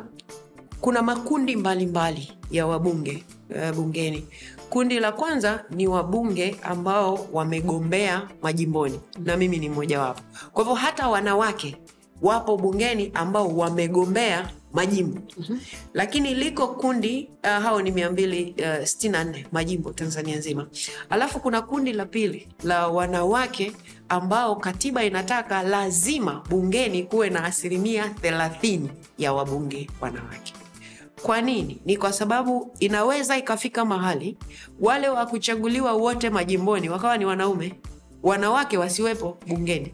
kuna 0.81 1.01
makundi 1.01 1.55
mbalimbali 1.55 2.21
mbali 2.21 2.37
ya 2.51 2.67
wabunge 2.67 3.23
uh, 3.49 3.75
bungeni. 3.75 4.27
Kundi 4.69 4.99
la 4.99 5.11
kwanza 5.11 5.65
ni 5.69 5.87
wabunge 5.87 6.55
ambao 6.63 7.27
wamegombea 7.33 8.27
majimboni 8.41 8.99
na 9.23 9.37
mimi 9.37 9.57
ni 9.57 9.69
mmojawapo. 9.69 10.21
Kwa 10.53 10.63
hivyo 10.63 10.75
hata 10.75 11.07
wanawake 11.09 11.77
wapo 12.21 12.57
bungeni 12.57 13.11
ambao 13.13 13.47
wamegombea 13.57 14.49
majimbo. 14.73 15.21
Mm-hmm. 15.37 15.59
lakini 15.93 16.35
liko 16.35 16.67
kundi 16.67 17.29
uh, 17.43 17.49
hao 17.49 17.81
ni 17.81 17.91
mia 17.91 18.11
mbili 18.11 18.55
uh, 18.59 18.85
sitini 18.85 19.11
na 19.11 19.23
nne 19.23 19.45
majimbo 19.51 19.93
tanzania 19.93 20.37
nzima. 20.37 20.67
Alafu 21.09 21.39
kuna 21.39 21.61
kundi 21.61 21.93
la 21.93 22.05
pili 22.05 22.47
la 22.63 22.87
wanawake 22.87 23.71
ambao 24.09 24.55
katiba 24.55 25.03
inataka 25.03 25.63
lazima 25.63 26.43
bungeni 26.49 27.03
kuwe 27.03 27.29
na 27.29 27.43
asilimia 27.43 28.09
thelathini 28.09 28.89
ya 29.17 29.33
wabunge 29.33 29.89
wanawake. 30.01 30.53
Kwa 31.21 31.41
nini? 31.41 31.81
Ni 31.85 31.97
kwa 31.97 32.13
sababu 32.13 32.71
inaweza 32.79 33.37
ikafika 33.37 33.85
mahali 33.85 34.37
wale 34.79 35.09
wa 35.09 35.25
kuchaguliwa 35.25 35.93
wote 35.93 36.29
majimboni 36.29 36.89
wakawa 36.89 37.17
ni 37.17 37.25
wanaume 37.25 37.73
wanawake 38.23 38.77
wasiwepo 38.77 39.37
bungeni. 39.47 39.93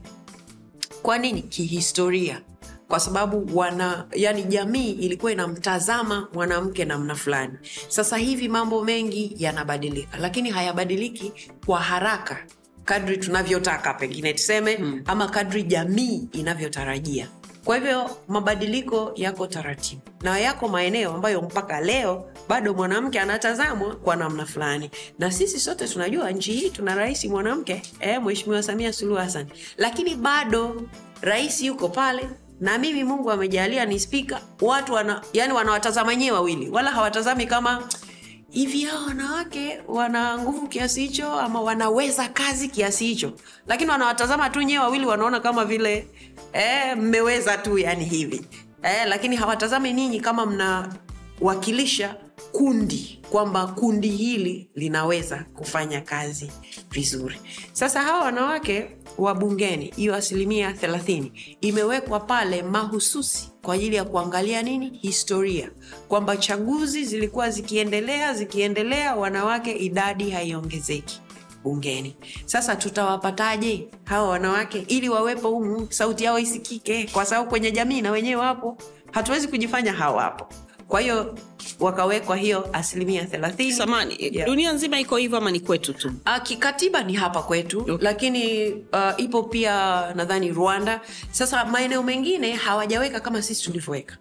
Kwa 1.02 1.18
nini? 1.18 1.42
Kihistoria 1.42 2.42
kwa 2.88 3.00
sababu 3.00 3.58
wana 3.58 4.06
yani 4.16 4.44
jamii 4.44 4.92
ilikuwa 4.92 5.32
inamtazama 5.32 6.28
mwanamke 6.34 6.86
namna 6.86 7.16
fulani. 7.16 7.54
Sasa 7.88 8.18
hivi 8.18 8.48
mambo 8.50 8.84
mengi 8.84 9.36
yanabadilika 9.38 10.18
lakini 10.18 10.50
hayabadiliki 10.50 11.34
kwa 11.66 11.80
haraka 11.80 12.38
kadri 12.86 13.18
tunavyotaka 13.18 13.94
pengine 13.94 14.34
tuseme 14.34 14.76
hmm. 14.76 15.02
ama 15.06 15.28
kadri 15.30 15.64
jamii 15.64 16.28
inavyotarajia. 16.32 17.28
Kwa 17.66 17.76
hivyo 17.78 18.10
mabadiliko 18.28 19.12
yako 19.16 19.48
taratibu 19.48 20.02
na 20.22 20.40
yako 20.40 20.68
maeneo 20.68 21.14
ambayo 21.14 21.42
mpaka 21.42 21.82
leo 21.82 22.30
bado 22.50 22.74
mwanamke 22.74 23.20
anatazamwa 23.20 23.96
kwa 23.96 24.16
namna 24.16 24.46
fulani. 24.46 24.90
Na 25.20 25.32
sisi 25.32 25.60
sote 25.60 25.88
tunajua 25.88 26.32
nchi 26.32 26.54
hii 26.54 26.70
tuna 26.70 26.96
rais 26.96 27.26
mwanamke 27.26 27.82
eh, 28.00 28.22
Mheshimiwa 28.24 28.64
samia 28.64 28.94
suluhu 28.94 29.18
hassan. 29.20 29.48
Lakini 29.78 30.16
bado 30.16 30.82
rais 31.22 31.62
yuko 31.62 31.90
pale 31.90 32.30
na 32.60 32.78
mimi 32.78 33.04
mungu 33.04 33.32
amejalia 33.32 33.86
ni 33.86 34.00
spika 34.00 34.42
watu 34.62 34.94
wana, 34.94 35.22
yani 35.34 35.54
wanawatazama 35.54 36.16
nyie 36.16 36.32
wawili. 36.32 36.70
Wala 36.70 36.92
hawatazami 36.92 37.46
kama 37.48 37.84
hivi 38.50 38.84
hao 38.84 39.06
wanawake 39.06 39.82
wana 39.88 40.38
nguvu 40.38 40.68
kiasi 40.68 41.02
hicho 41.02 41.34
ama 41.40 41.62
wanaweza 41.62 42.28
kazi 42.30 42.68
kiasi 42.68 43.06
hicho? 43.08 43.34
Lakini 43.68 43.92
wanawatazama 43.92 44.50
tu 44.50 44.62
nyewe 44.62 44.84
wawili 44.84 45.06
wanaona 45.06 45.40
kama 45.40 45.66
vile 45.66 46.08
eh, 46.54 46.98
mmeweza 46.98 47.58
tu 47.58 47.78
yani 47.78 48.06
hivi. 48.06 48.46
Eh, 48.84 49.06
lakini 49.08 49.36
hawatazami 49.36 49.94
ninyi 49.94 50.20
kama 50.22 50.46
mnawakilisha 50.46 52.16
kundi 52.58 53.20
kwamba 53.32 53.68
kundi 53.68 54.10
hili 54.10 54.70
linaweza 54.76 55.46
kufanya 55.56 56.02
kazi 56.02 56.52
vizuri. 56.92 57.36
Sasa 57.74 58.02
hawa 58.02 58.20
wanawake 58.26 58.96
wa 59.18 59.36
bungeni 59.36 59.94
hiyo 59.96 60.16
asilimia 60.16 60.72
30 60.72 61.32
imewekwa 61.62 62.20
pale 62.20 62.64
mahususi 62.64 63.50
kwa 63.62 63.76
ajili 63.76 63.96
ya 63.96 64.04
kuangalia 64.06 64.62
nini? 64.64 65.00
Historia. 65.02 65.72
Kwamba 66.08 66.38
chaguzi 66.38 67.06
zilikuwa 67.06 67.50
zikiendelea 67.50 68.34
zikiendelea 68.34 69.16
wanawake 69.16 69.72
idadi 69.72 70.30
haiongezeki 70.30 71.22
bungeni. 71.64 72.16
Sasa 72.46 72.76
tutawapataje 72.76 73.88
hawa 74.04 74.30
wanawake? 74.30 74.86
Ili 74.88 75.10
wawepo 75.10 75.50
humu 75.50 75.88
sauti 75.90 76.24
yao 76.24 76.40
isikike 76.40 77.08
kwa 77.14 77.26
sababu 77.26 77.50
kwenye 77.50 77.72
jamii 77.72 78.02
na 78.02 78.12
wenyewe 78.12 78.42
wapo. 78.42 78.78
Hatuwezi 79.12 79.48
kujifanya 79.48 79.94
hawapo 79.94 80.48
kwa 80.88 81.02
hiyo 81.02 81.38
wakawekwa 81.80 82.38
hiyo 82.38 82.70
asilimia 82.74 83.26
thelathini. 83.26 83.74
Samani 83.74 84.16
Yeah. 84.20 84.48
dunia 84.48 84.72
nzima 84.74 85.00
iko 85.00 85.18
hivyo 85.18 85.38
ama 85.38 85.52
ni 85.52 85.60
kwetu 85.60 85.94
tu? 85.94 86.08
Uh, 86.26 86.44
kikatiba 86.44 87.04
ni 87.04 87.14
hapa 87.14 87.42
kwetu 87.44 87.80
Okay. 87.82 87.98
lakini 88.02 88.68
uh, 88.72 89.14
ipo 89.18 89.44
pia 89.44 89.74
nadhani 90.16 90.52
rwanda. 90.52 91.02
Sasa 91.32 91.66
maeneo 91.66 92.04
mengine 92.04 92.54
hawajaweka 92.54 93.20
kama 93.20 93.42
sisi 93.42 93.64
tulivyoweka. 93.64 94.18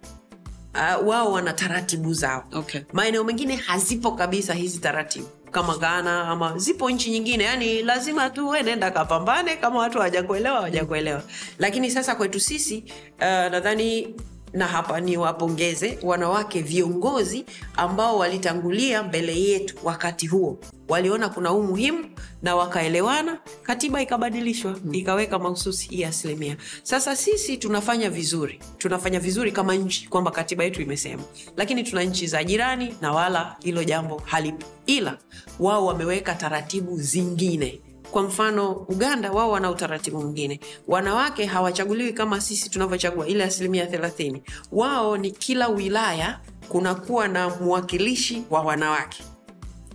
Uh, 0.73 1.07
wao 1.07 1.31
wana 1.31 1.53
taratibu 1.53 2.13
zao. 2.13 2.43
Okay. 2.53 2.81
maeneo 2.93 3.23
mengine 3.23 3.55
hazipo 3.55 4.11
kabisa 4.11 4.53
hizi 4.53 4.77
taratibu. 4.79 5.27
Kama 5.51 5.77
ghana 5.77 6.27
ama 6.27 6.57
zipo 6.57 6.89
nchi 6.89 7.09
nyingine. 7.09 7.43
Yani 7.43 7.81
lazima 7.83 8.29
tu 8.29 8.49
we 8.49 8.63
nenda 8.63 8.91
kapambane. 8.91 9.55
Kama 9.55 9.79
watu 9.79 9.97
hawajakuelewa 9.97 10.55
hawajakuelewa. 10.55 11.23
Lakini 11.59 11.91
sasa 11.91 12.15
kwetu 12.15 12.39
sisi 12.39 12.83
uh, 13.17 13.21
nadhani 13.25 14.15
na 14.55 14.67
hapa 14.67 14.99
ni 14.99 15.17
wapongeze 15.17 15.99
wanawake 16.03 16.61
viongozi 16.61 17.45
ambao 17.75 18.17
walitangulia 18.17 19.03
mbele 19.03 19.41
yetu 19.41 19.75
wakati 19.83 20.27
huo. 20.27 20.59
Waliona 20.87 21.29
kuna 21.29 21.51
umuhimu 21.53 22.05
na 22.43 22.55
wakaelewana. 22.55 23.37
Katiba 23.63 24.01
ikabadilishwa 24.01 24.75
ikaweka 24.91 25.39
mahususi 25.39 25.87
hii 25.89 26.03
asilimia. 26.03 26.57
Sasa 26.83 27.15
sisi 27.15 27.57
tunafanya 27.57 28.09
vizuri. 28.09 28.59
Tunafanya 28.77 29.19
vizuri 29.19 29.51
kama 29.51 29.75
nchi 29.75 30.07
kwamba 30.09 30.31
katiba 30.31 30.63
yetu 30.63 30.81
imesema. 30.81 31.23
Lakini 31.57 31.83
tuna 31.83 32.03
nchi 32.03 32.27
za 32.27 32.43
jirani 32.43 32.95
na 33.01 33.11
wala 33.11 33.55
hilo 33.63 33.83
jambo 33.83 34.21
halipo. 34.25 34.67
Ila 34.85 35.17
wao 35.59 35.85
wameweka 35.85 36.35
taratibu 36.35 36.97
zingine 36.97 37.81
kwa 38.15 38.23
mfano 38.23 38.71
uganda 38.71 39.31
wao 39.31 39.51
wana 39.51 39.71
utaratibu 39.71 40.21
mwingine. 40.21 40.59
Wanawake 40.87 41.45
hawachaguliwi 41.45 42.13
kama 42.13 42.41
sisi 42.41 42.69
tunavyochagua 42.69 43.27
ile 43.27 43.43
asilimia 43.43 43.85
thelathini. 43.85 44.43
Wao 44.71 45.17
ni 45.17 45.31
kila 45.31 45.67
wilaya 45.67 46.39
kunakuwa 46.69 47.27
na 47.27 47.49
mwakilishi 47.49 48.43
wa 48.49 48.61
wanawake. 48.61 49.23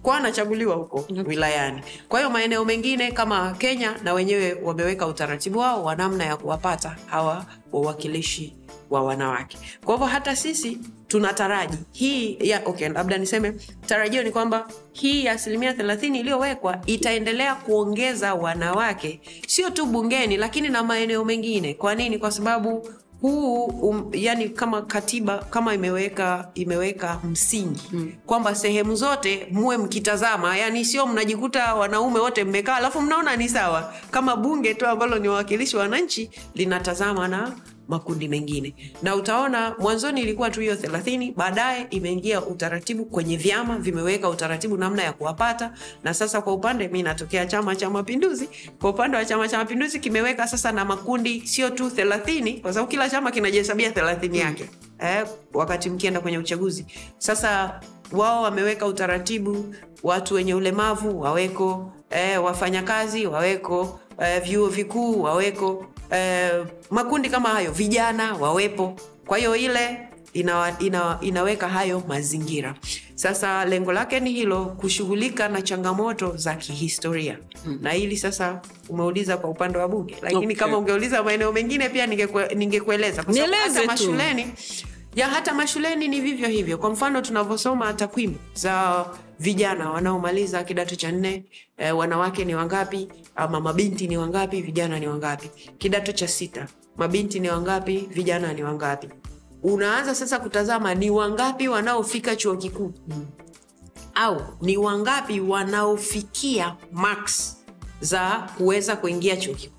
Kwa 0.02 0.16
anachaguliwa 0.16 0.74
huko 0.76 1.04
wilayani. 1.26 1.82
Kwa 2.08 2.20
hiyo 2.20 2.30
maeneo 2.30 2.64
mengine 2.64 3.12
kama 3.12 3.52
kenya 3.52 3.94
na 4.04 4.12
wenyewe 4.12 4.52
wameweka 4.62 5.06
utaratibu 5.06 5.58
wao 5.58 5.84
wa 5.84 5.96
namna 5.96 6.24
ya 6.24 6.36
kuwapata 6.36 6.96
hawa 7.06 7.46
wawakilishi 7.72 8.56
wa 8.90 9.02
wanawake. 9.02 9.58
Kwa 9.84 9.94
hivyo 9.94 10.06
hata 10.06 10.36
sisi 10.36 10.78
tunataraji 11.08 11.76
hii 11.92 12.36
ya 12.40 12.62
okay, 12.64 12.88
labda 12.88 13.18
niseme 13.18 13.52
tarajio 13.86 14.22
ni 14.22 14.30
kwamba 14.30 14.68
hii 14.92 15.28
asilimia 15.28 15.72
thelathini 15.74 16.20
iliyowekwa 16.20 16.78
itaendelea 16.86 17.54
kuongeza 17.54 18.34
wanawake. 18.34 19.20
Sio 19.46 19.70
tu 19.70 19.86
bungeni 19.86 20.36
lakini 20.36 20.68
na 20.68 20.82
maeneo 20.82 21.24
mengine. 21.24 21.74
Kwa 21.74 21.94
nini? 21.94 22.18
Kwa 22.18 22.30
sababu 22.30 22.88
huu 23.20 23.64
um, 23.64 24.10
yani 24.12 24.48
kama 24.48 24.82
katiba 24.82 25.38
kama 25.38 25.74
imeweka 25.74 26.48
imeweka 26.54 27.20
msingi. 27.24 27.82
Mm. 27.92 28.12
kwamba 28.26 28.54
sehemu 28.54 28.94
zote 28.94 29.46
muwe 29.50 29.76
mkitazama. 29.78 30.56
Yani 30.58 30.84
sio 30.84 31.06
mnajikuta 31.06 31.74
wanaume 31.74 32.18
wote 32.20 32.44
mmekaa 32.44 32.76
alafu 32.76 33.00
mnaona 33.00 33.36
ni 33.36 33.48
sawa. 33.48 33.94
Kama 34.10 34.36
bunge 34.36 34.74
tu 34.74 34.86
ambalo 34.86 35.18
ni 35.18 35.28
wawakilishi 35.28 35.76
wa 35.76 35.82
wananchi 35.82 36.30
linatazama 36.54 37.28
na 37.28 37.52
makundi 37.90 38.28
mengine. 38.28 38.74
Na 39.02 39.14
utaona 39.16 39.74
mwanzoni 39.78 40.20
ilikuwa 40.20 40.50
tu 40.50 40.60
hiyo 40.60 40.76
thelathini 40.76 41.32
baadaye 41.36 41.86
imeingia 41.90 42.42
utaratibu 42.46 43.04
kwenye 43.04 43.36
vyama 43.36 43.78
vimeweka 43.78 44.28
utaratibu 44.28 44.76
namna 44.76 45.02
ya 45.02 45.12
kuwapata. 45.12 45.72
Na 46.04 46.14
sasa 46.14 46.40
kwa 46.40 46.52
upande 46.52 46.88
mi 46.88 47.02
natokea 47.02 47.46
chama 47.46 47.76
cha 47.76 47.90
mapinduzi. 47.90 48.48
Kwa 48.80 48.90
upande 48.90 49.16
wa 49.16 49.24
chama 49.24 49.48
cha 49.48 49.58
mapinduzi 49.58 50.00
kimeweka 50.00 50.46
sasa 50.48 50.72
na 50.72 50.84
makundi 50.84 51.40
sio 51.46 51.70
tu 51.70 51.90
thelathini 51.90 52.52
kwa 52.54 52.72
sababu 52.72 52.90
kila 52.90 53.10
chama 53.10 53.30
kinajihesabia 53.30 53.90
thelathini 53.90 54.38
yake 54.38 54.64
eh, 54.98 55.26
wakati 55.54 55.90
mkienda 55.90 56.20
kwenye 56.20 56.38
uchaguzi. 56.38 56.86
Sasa 57.18 57.80
wao 58.12 58.42
wameweka 58.42 58.86
utaratibu 58.86 59.74
watu 60.02 60.34
wenye 60.34 60.54
ulemavu 60.54 61.20
waweko 61.20 61.92
eh, 62.10 62.44
wafanyakazi 62.44 63.26
waweko 63.26 64.00
eh, 64.18 64.42
vyuo 64.42 64.68
vikuu 64.68 65.22
waweko 65.22 65.86
eh, 66.10 66.66
makundi 66.90 67.28
kama 67.30 67.48
hayo 67.48 67.72
vijana 67.72 68.34
wawepo. 68.34 68.96
Kwa 69.26 69.38
hiyo 69.38 69.56
ile 69.56 69.98
ina, 70.32 70.76
ina, 70.78 71.18
inaweka 71.20 71.68
hayo 71.68 72.02
mazingira. 72.08 72.74
Sasa 73.14 73.64
lengo 73.64 73.92
lake 73.92 74.20
ni 74.20 74.32
hilo 74.32 74.64
kushughulika 74.64 75.48
na 75.48 75.62
changamoto 75.62 76.36
za 76.36 76.54
kihistoria. 76.54 77.38
Hmm. 77.64 77.78
na 77.82 77.90
hili 77.92 78.16
sasa 78.16 78.60
umeuliza 78.88 79.36
kwa 79.36 79.50
upande 79.50 79.78
wa 79.78 79.88
bunge. 79.88 80.16
Lakini 80.22 80.44
Okay. 80.44 80.56
kama 80.56 80.78
ungeuliza 80.78 81.22
maeneo 81.22 81.52
mengine 81.52 81.88
pia 81.88 82.06
ningekue- 82.06 82.54
ningekueleza. 82.54 83.22
Kwa 83.22 83.34
hata 83.56 83.86
mashuleni 83.86 84.46
ya 85.16 85.28
hata 85.28 85.54
mashuleni 85.54 86.08
ni 86.08 86.20
vivyo 86.20 86.48
hivyo. 86.48 86.78
Kwa 86.78 86.90
mfano 86.90 87.20
tunavyosoma 87.22 87.92
takwimu 87.92 88.36
za 88.54 89.04
vijana 89.40 89.90
wanaomaliza 89.90 90.64
kidato 90.64 90.96
cha 90.96 91.12
nne 91.12 91.44
eh, 91.76 91.96
wanawake 91.98 92.44
ni 92.44 92.54
wangapi 92.54 93.08
ama 93.36 93.60
mabinti 93.60 94.08
ni 94.08 94.16
wangapi 94.16 94.62
vijana 94.62 94.98
ni 94.98 95.08
wangapi? 95.08 95.48
Kidato 95.78 96.12
cha 96.12 96.28
sita 96.28 96.66
mabinti 96.96 97.40
ni 97.40 97.48
wangapi 97.48 97.96
vijana 97.98 98.52
ni 98.52 98.62
wangapi? 98.62 99.08
Unaanza 99.62 100.14
sasa 100.14 100.38
kutazama 100.38 100.94
ni 100.94 101.10
wangapi 101.10 101.68
wanaofika 101.68 102.36
chuo 102.36 102.56
kikuu? 102.56 102.92
Au 104.14 104.40
ni 104.60 104.76
wangapi 104.76 105.40
wanaofikia 105.40 106.76
max 106.92 107.56
za 108.00 108.48
kuweza 108.56 108.96
kuingia 108.96 109.36
chuo 109.36 109.54
kikuu? 109.54 109.76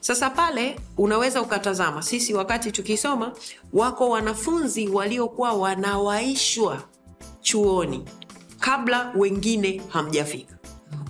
Sasa 0.00 0.30
pale 0.30 0.80
unaweza 0.98 1.42
ukatazama 1.42 2.02
sisi 2.02 2.34
wakati 2.34 2.72
tukisoma 2.72 3.32
wako 3.72 4.08
wanafunzi 4.10 4.88
waliokuwa 4.88 5.52
wanawaishwa 5.52 6.82
chuoni 7.40 8.04
kabla 8.62 9.12
wengine 9.14 9.82
hamjafika. 9.88 10.54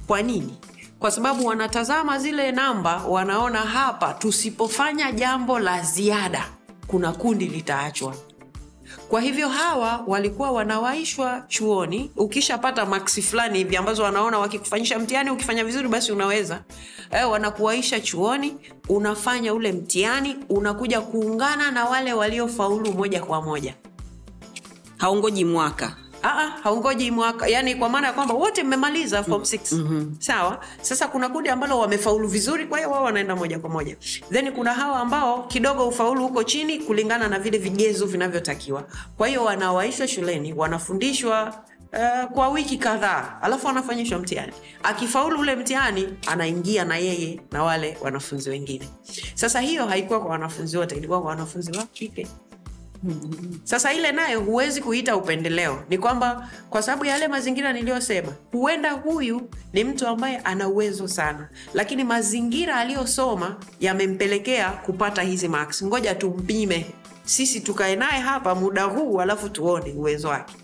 Kwa 0.06 0.22
nini? 0.22 0.56
Kwa 0.98 1.10
sababu 1.10 1.46
wanatazama 1.46 2.18
zile 2.18 2.52
namba 2.52 2.96
wanaona 3.04 3.58
hapa 3.58 4.14
tusipofanya 4.14 5.12
jambo 5.12 5.58
la 5.58 5.82
ziada 5.82 6.44
kuna 6.86 7.12
kundi 7.12 7.46
litaachwa. 7.46 8.14
Kwa 9.08 9.20
hivyo 9.20 9.48
hawa 9.48 10.04
walikuwa 10.06 10.50
wanawaishwa 10.50 11.44
chuoni. 11.48 12.10
Ukishapata 12.16 12.86
maksi 12.86 13.22
fulani 13.22 13.58
hivi 13.58 13.76
ambazo 13.76 14.02
wanaona 14.02 14.38
wakikufanyisha 14.38 14.98
mtihani 14.98 15.30
ukifanya 15.30 15.64
vizuri 15.64 15.88
basi 15.88 16.12
unaweza. 16.12 16.62
E, 17.10 17.24
wanakuwaisha 17.24 18.00
chuoni 18.00 18.56
unafanya 18.88 19.54
ule 19.54 19.72
mtihani 19.72 20.36
unakuja 20.48 21.00
kuungana 21.00 21.70
na 21.70 21.84
wale 21.84 22.12
waliofaulu 22.12 22.92
moja 22.92 23.20
kwa 23.22 23.42
moja. 23.42 23.74
Haungoji 24.96 25.44
mwaka 25.44 25.96
Aa, 26.24 26.48
haungoji 26.62 27.10
mwaka. 27.10 27.48
Yani 27.48 27.74
kwa 27.74 27.88
maana 27.88 28.06
ya 28.06 28.12
kwamba 28.12 28.34
wote 28.34 28.62
mmemaliza 28.62 29.22
form 29.24 29.42
6 29.42 29.76
mm-hmm. 29.76 30.16
sawa? 30.18 30.60
Sasa 30.80 31.08
kuna 31.08 31.28
kundi 31.28 31.48
ambalo 31.48 31.78
wamefaulu 31.78 32.28
vizuri 32.28 32.66
kwa 32.66 32.78
hiyo 32.78 32.90
wao 32.90 33.04
wanaenda 33.04 33.36
moja 33.36 33.58
kwa 33.58 33.70
moja. 33.70 33.96
Then 34.32 34.52
kuna 34.52 34.74
hawa 34.74 35.00
ambao 35.00 35.42
kidogo 35.42 35.88
ufaulu 35.88 36.22
huko 36.22 36.44
chini 36.44 36.78
kulingana 36.78 37.28
na 37.28 37.38
vile 37.38 37.58
vigezo 37.58 38.06
vinavyotakiwa. 38.06 38.84
Kwa 39.16 39.28
hiyo 39.28 39.44
wanawaishwa 39.44 40.08
shuleni 40.08 40.52
wanafundishwa 40.52 41.54
Uh, 41.94 42.30
kwa 42.30 42.48
wiki 42.48 42.78
kadhaa 42.78 43.38
alafu 43.42 43.68
anafanyishwa 43.68 44.18
mtihani. 44.18 44.52
Akifaulu 44.82 45.40
ule 45.40 45.56
mtihani 45.56 46.08
anaingia 46.26 46.84
na 46.84 46.96
yeye 46.98 47.40
na 47.52 47.62
wale 47.62 47.98
wanafunzi 48.00 48.50
wengine. 48.50 48.88
Sasa 49.34 49.60
hiyo 49.60 49.86
haikuwa 49.86 50.20
kwa 50.20 50.30
wanafunzi 50.30 50.76
wote 50.78 50.94
ilikuwa 50.96 51.20
kwa 51.20 51.30
wanafunzi 51.30 51.72
wa 51.78 51.82
kike 51.84 52.26
sasa 53.64 53.92
ile 53.94 54.12
nayo 54.12 54.40
huwezi 54.40 54.80
kuita 54.80 55.16
upendeleo. 55.16 55.84
Ni 55.88 55.98
kwamba 55.98 56.50
kwa 56.70 56.82
sababu 56.82 57.04
yale 57.04 57.28
mazingira 57.28 57.72
niliyosema 57.72 58.32
huenda 58.52 58.92
huyu 58.92 59.48
ni 59.72 59.84
mtu 59.84 60.06
ambaye 60.06 60.36
ana 60.38 60.68
uwezo 60.68 61.08
sana. 61.08 61.48
Lakini 61.74 62.04
mazingira 62.04 62.76
aliyosoma 62.76 63.56
yamempelekea 63.80 64.70
kupata 64.70 65.22
hizi 65.22 65.48
marks. 65.48 65.84
Ngoja 65.84 66.14
tumpime. 66.14 66.86
Sisi 67.24 67.60
tukae 67.60 67.96
naye 67.96 68.20
hapa 68.20 68.54
muda 68.54 68.82
huu 68.84 69.20
alafu 69.20 69.48
tuone 69.48 69.92
uwezo 69.92 70.28
wake. 70.28 70.54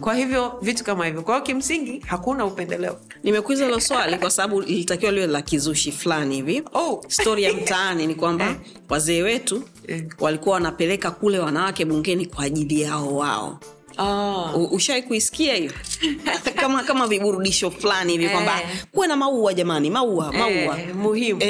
Kwa 0.00 0.14
hivyo 0.14 0.58
vitu 0.62 0.84
kama 0.84 1.06
hivyo. 1.06 1.22
Kwa 1.22 1.34
hiyo 1.34 1.46
kimsingi 1.46 1.98
hakuna 2.06 2.44
upendeleo. 2.46 2.96
Nimekuiza 3.22 3.64
hilo 3.64 3.80
swali 3.80 4.18
kwa 4.18 4.30
sababu 4.30 4.60
lilitakiwa 4.60 5.12
liwe 5.12 5.26
la 5.26 5.42
kizushi 5.42 5.92
fulani 5.92 6.34
hivi. 6.34 6.62
Oh. 6.74 7.04
stori 7.08 7.42
ya 7.42 7.52
mtaani 7.52 8.06
ni 8.06 8.14
kwamba 8.14 8.56
wazee 8.90 9.22
wetu 9.22 9.62
Eh. 9.90 10.04
walikuwa 10.20 10.54
wanapeleka 10.54 11.10
kule 11.10 11.38
wanawake 11.38 11.84
bungeni 11.84 12.26
kwa 12.26 12.44
ajili 12.44 12.80
yao 12.80 13.16
wao 13.16 13.58
Oh. 13.98 14.50
U- 14.56 14.74
ushawai 14.74 15.02
kuisikia 15.02 15.54
hiyo 15.54 15.72
kama 16.60 16.82
kama 16.82 17.06
viburudisho 17.06 17.70
fulani 17.70 18.12
hivi 18.12 18.28
kwamba 18.28 18.62
Eh. 18.62 18.68
kuwe 18.92 19.06
na 19.06 19.16
maua 19.16 19.54
jamani 19.54 19.90
maua 19.90 20.32
maua 20.32 20.80
Eh, 20.80 20.94
muhimu 20.94 21.40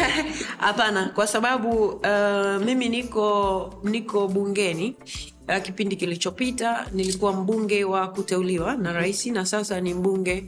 hapana. 0.58 1.00
Eh. 1.02 1.12
kwa 1.14 1.26
sababu 1.26 1.86
uh, 1.86 2.64
mimi 2.64 2.88
niko 2.88 3.74
niko 3.84 4.28
bungeni 4.28 4.96
uh, 5.48 5.62
kipindi 5.62 5.96
kilichopita 5.96 6.86
nilikuwa 6.92 7.32
mbunge 7.32 7.84
wa 7.84 8.08
kuteuliwa 8.08 8.74
na 8.76 8.92
rais 8.92 9.26
na 9.26 9.46
sasa 9.46 9.80
ni 9.80 9.94
mbunge 9.94 10.44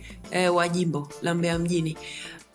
uh, 0.48 0.57
wa 0.57 0.68
jimbo 0.68 1.09
la 1.22 1.35
mbeya 1.35 1.59
mjini 1.59 1.96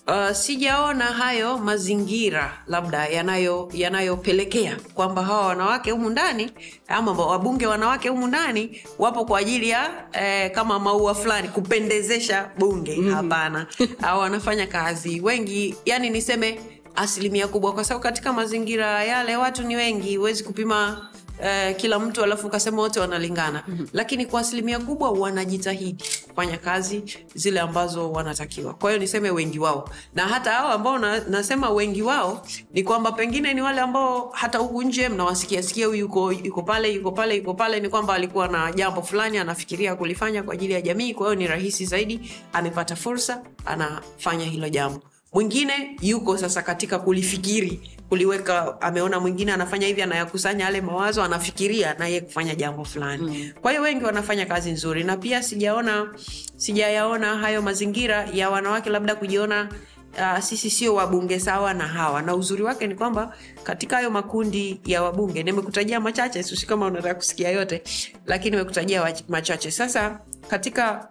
Uh, 0.07 0.31
sijaona 0.31 1.05
hayo 1.05 1.57
mazingira 1.57 2.57
labda 2.67 3.05
yanayo 3.07 3.69
yanayopelekea 3.73 4.77
kwamba 4.93 5.23
hawa 5.23 5.47
wanawake 5.47 5.91
humu 5.91 6.09
ndani 6.09 6.51
ama 6.87 7.11
wabunge 7.11 7.67
wanawake 7.67 8.09
humu 8.09 8.27
ndani 8.27 8.81
wapo 8.99 9.25
kwa 9.25 9.39
ajili 9.39 9.69
ya 9.69 9.89
eh, 10.13 10.51
kama 10.51 10.79
maua 10.79 11.15
fulani 11.15 11.47
kupendezesha 11.47 12.49
bunge. 12.57 12.95
Mm-hmm. 12.95 13.13
hapana. 13.13 13.67
Au 14.07 14.19
wanafanya 14.19 14.67
kazi. 14.67 15.19
Wengi 15.21 15.75
yani 15.85 16.09
niseme 16.09 16.59
asilimia 16.95 17.47
kubwa 17.47 17.73
kwa 17.73 17.83
sababu 17.83 18.03
katika 18.03 18.33
mazingira 18.33 19.03
yale 19.03 19.35
watu 19.37 19.63
ni 19.63 19.75
wengi. 19.75 20.15
Huwezi 20.17 20.43
kupima 20.43 21.09
Uh, 21.39 21.75
kila 21.75 21.99
mtu 21.99 22.23
alafu 22.23 22.47
ukasema 22.47 22.81
wote 22.81 22.99
wanalingana. 22.99 23.63
Mm-hmm. 23.67 23.87
lakini 23.93 24.25
kwa 24.25 24.41
asilimia 24.41 24.79
kubwa 24.79 25.11
wanajitahidi 25.11 26.03
kufanya 26.27 26.57
kazi 26.57 27.03
zile 27.35 27.59
ambazo 27.59 28.11
wanatakiwa. 28.11 28.73
Kwa 28.73 28.89
hiyo 28.91 29.01
niseme 29.01 29.29
wengi 29.31 29.59
wao. 29.59 29.89
Na 30.15 30.27
hata 30.27 30.51
hao 30.51 30.71
ambao 30.71 30.97
na, 30.99 31.19
nasema 31.19 31.69
wengi 31.69 32.01
wao 32.01 32.45
ni 32.73 32.83
kwamba 32.83 33.11
pengine 33.11 33.53
ni 33.53 33.61
wale 33.61 33.81
ambao 33.81 34.29
hata 34.33 34.57
huku 34.57 34.83
nje 34.83 35.09
mnawasikiasikia 35.09 35.87
huyu 35.87 35.99
yuko, 35.99 36.31
yuko 36.31 36.61
pale 36.63 36.93
yuko 36.93 37.11
pale 37.11 37.35
yuko 37.35 37.53
pale 37.53 37.79
ni 37.79 37.89
kwamba 37.89 38.13
alikuwa 38.13 38.47
na 38.47 38.71
jambo 38.71 39.01
fulani 39.01 39.37
anafikiria 39.37 39.95
kulifanya 39.95 40.43
kwa 40.43 40.53
ajili 40.53 40.73
ya 40.73 40.81
jamii 40.81 41.13
kwa 41.13 41.27
hiyo 41.27 41.35
ni 41.39 41.47
rahisi 41.47 41.85
zaidi 41.85 42.31
amepata 42.53 42.95
fursa 42.95 43.41
anafanya 43.65 44.45
hilo 44.45 44.69
jambo. 44.69 45.01
Mwingine 45.33 45.97
yuko 46.01 46.37
sasa 46.37 46.61
katika 46.61 46.99
kulifikiri 46.99 47.96
kuliweka 48.09 48.81
ameona 48.81 49.19
mwingine 49.19 49.53
anafanya 49.53 49.87
hivi 49.87 50.01
anayakusanya 50.01 50.65
yale 50.65 50.81
mawazo 50.81 51.23
anafikiria 51.23 51.93
naye 51.93 52.21
kufanya 52.21 52.55
jambo 52.55 52.85
fulani. 52.85 53.23
Mm. 53.23 53.51
kwa 53.61 53.71
hiyo 53.71 53.83
wengi 53.83 54.03
wanafanya 54.05 54.45
kazi 54.45 54.71
nzuri 54.71 55.03
na 55.03 55.17
pia 55.17 55.43
sijaona 55.43 56.13
sijayaona 56.57 57.37
hayo 57.37 57.61
mazingira 57.61 58.25
ya 58.33 58.49
wanawake 58.49 58.89
labda 58.89 59.15
kujiona 59.15 59.69
Uh, 60.17 60.39
sisi 60.39 60.69
sio 60.69 60.95
wabunge 60.95 61.39
sawa 61.39 61.73
na 61.73 61.87
hawa. 61.87 62.21
Na 62.21 62.35
uzuri 62.35 62.63
wake 62.63 62.87
ni 62.87 62.95
kwamba 62.95 63.35
katika 63.63 63.95
hayo 63.95 64.09
makundi 64.09 64.81
ya 64.85 65.03
wabunge 65.03 65.43
nimekutajia 65.43 65.99
machache 65.99 66.43
sisi 66.43 66.65
kama 66.67 66.85
unataka 66.85 67.15
kusikia 67.15 67.49
yote 67.51 67.83
lakini 68.25 68.51
nimekutajia 68.51 69.13
machache. 69.29 69.71
Sasa 69.71 70.19
katika 70.47 71.07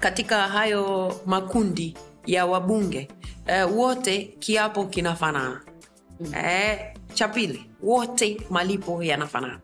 katika 0.00 0.48
hayo 0.48 1.14
makundi 1.26 1.96
ya 2.26 2.46
wabunge 2.46 3.08
uh, 3.66 3.76
wote 3.78 4.36
kiapo 4.38 4.84
kinafanana 4.84 5.60
mm. 6.20 6.26
uh, 6.26 7.14
cha 7.14 7.28
pili 7.28 7.66
wote 7.82 8.40
malipo 8.50 9.02
yanafanana 9.02 9.60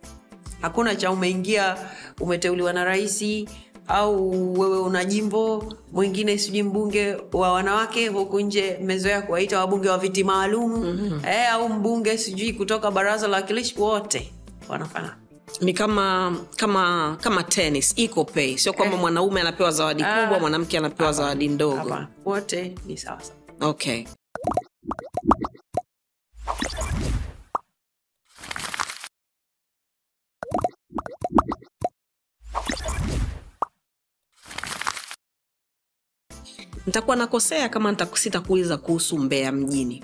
hakuna 0.60 0.96
cha 0.96 1.10
umeingia 1.10 1.76
umeteuliwa 2.20 2.72
na 2.72 2.84
rahisi 2.84 3.48
au 3.88 4.52
wewe 4.60 4.78
una 4.78 5.04
jimbo 5.04 5.74
mwingine 5.92 6.38
sijui 6.38 6.62
mbunge 6.62 7.16
wa 7.32 7.52
wanawake 7.52 8.08
huku 8.08 8.40
nje 8.40 8.78
mmezoea 8.82 9.22
kuwaita 9.22 9.58
wabunge 9.58 9.88
wa 9.88 9.98
viti 9.98 10.24
maalum 10.24 10.72
mm-hmm. 10.84 11.22
e, 11.30 11.46
au 11.46 11.68
mbunge 11.68 12.18
sijui 12.18 12.52
kutoka 12.52 12.90
baraza 12.90 13.28
la 13.28 13.36
wakilishi 13.36 13.80
wote 13.80 14.32
wanafanana 14.68 15.16
ni 15.60 15.72
kama 15.72 16.36
kama 16.56 17.16
kama 17.20 17.42
tennis 17.42 17.92
iko 17.96 18.24
pay 18.24 18.56
sio 18.56 18.72
kwamba 18.72 18.94
Eh. 18.94 19.00
mwanaume 19.00 19.40
anapewa 19.40 19.70
zawadi 19.70 20.02
Ah. 20.02 20.22
kubwa 20.22 20.40
mwanamke 20.40 20.78
anapewa 20.78 21.12
zawadi 21.12 21.48
ndogo 21.48 21.98
wote 22.24 22.74
ni 22.86 22.96
sawasawa 22.96 23.36
okay 23.60 24.04
nitakuwa 36.86 37.16
nakosea 37.16 37.68
kama 37.68 37.90
nitakusita 37.90 38.40
kuuliza 38.40 38.76
kuhusu 38.76 39.18
mbeya 39.18 39.52
mjini. 39.52 40.02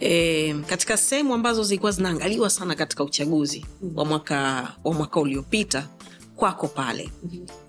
E, 0.00 0.54
katika 0.70 0.96
sehemu 0.96 1.34
ambazo 1.34 1.62
zilikuwa 1.62 1.92
zinaangaliwa 1.92 2.50
sana 2.50 2.74
katika 2.74 3.04
uchaguzi 3.04 3.66
wa 3.94 4.04
mwaka 4.04 4.68
wa 4.84 4.92
mwaka 4.94 5.20
uliopita 5.20 5.88
kwako 6.36 6.68
pale. 6.68 7.10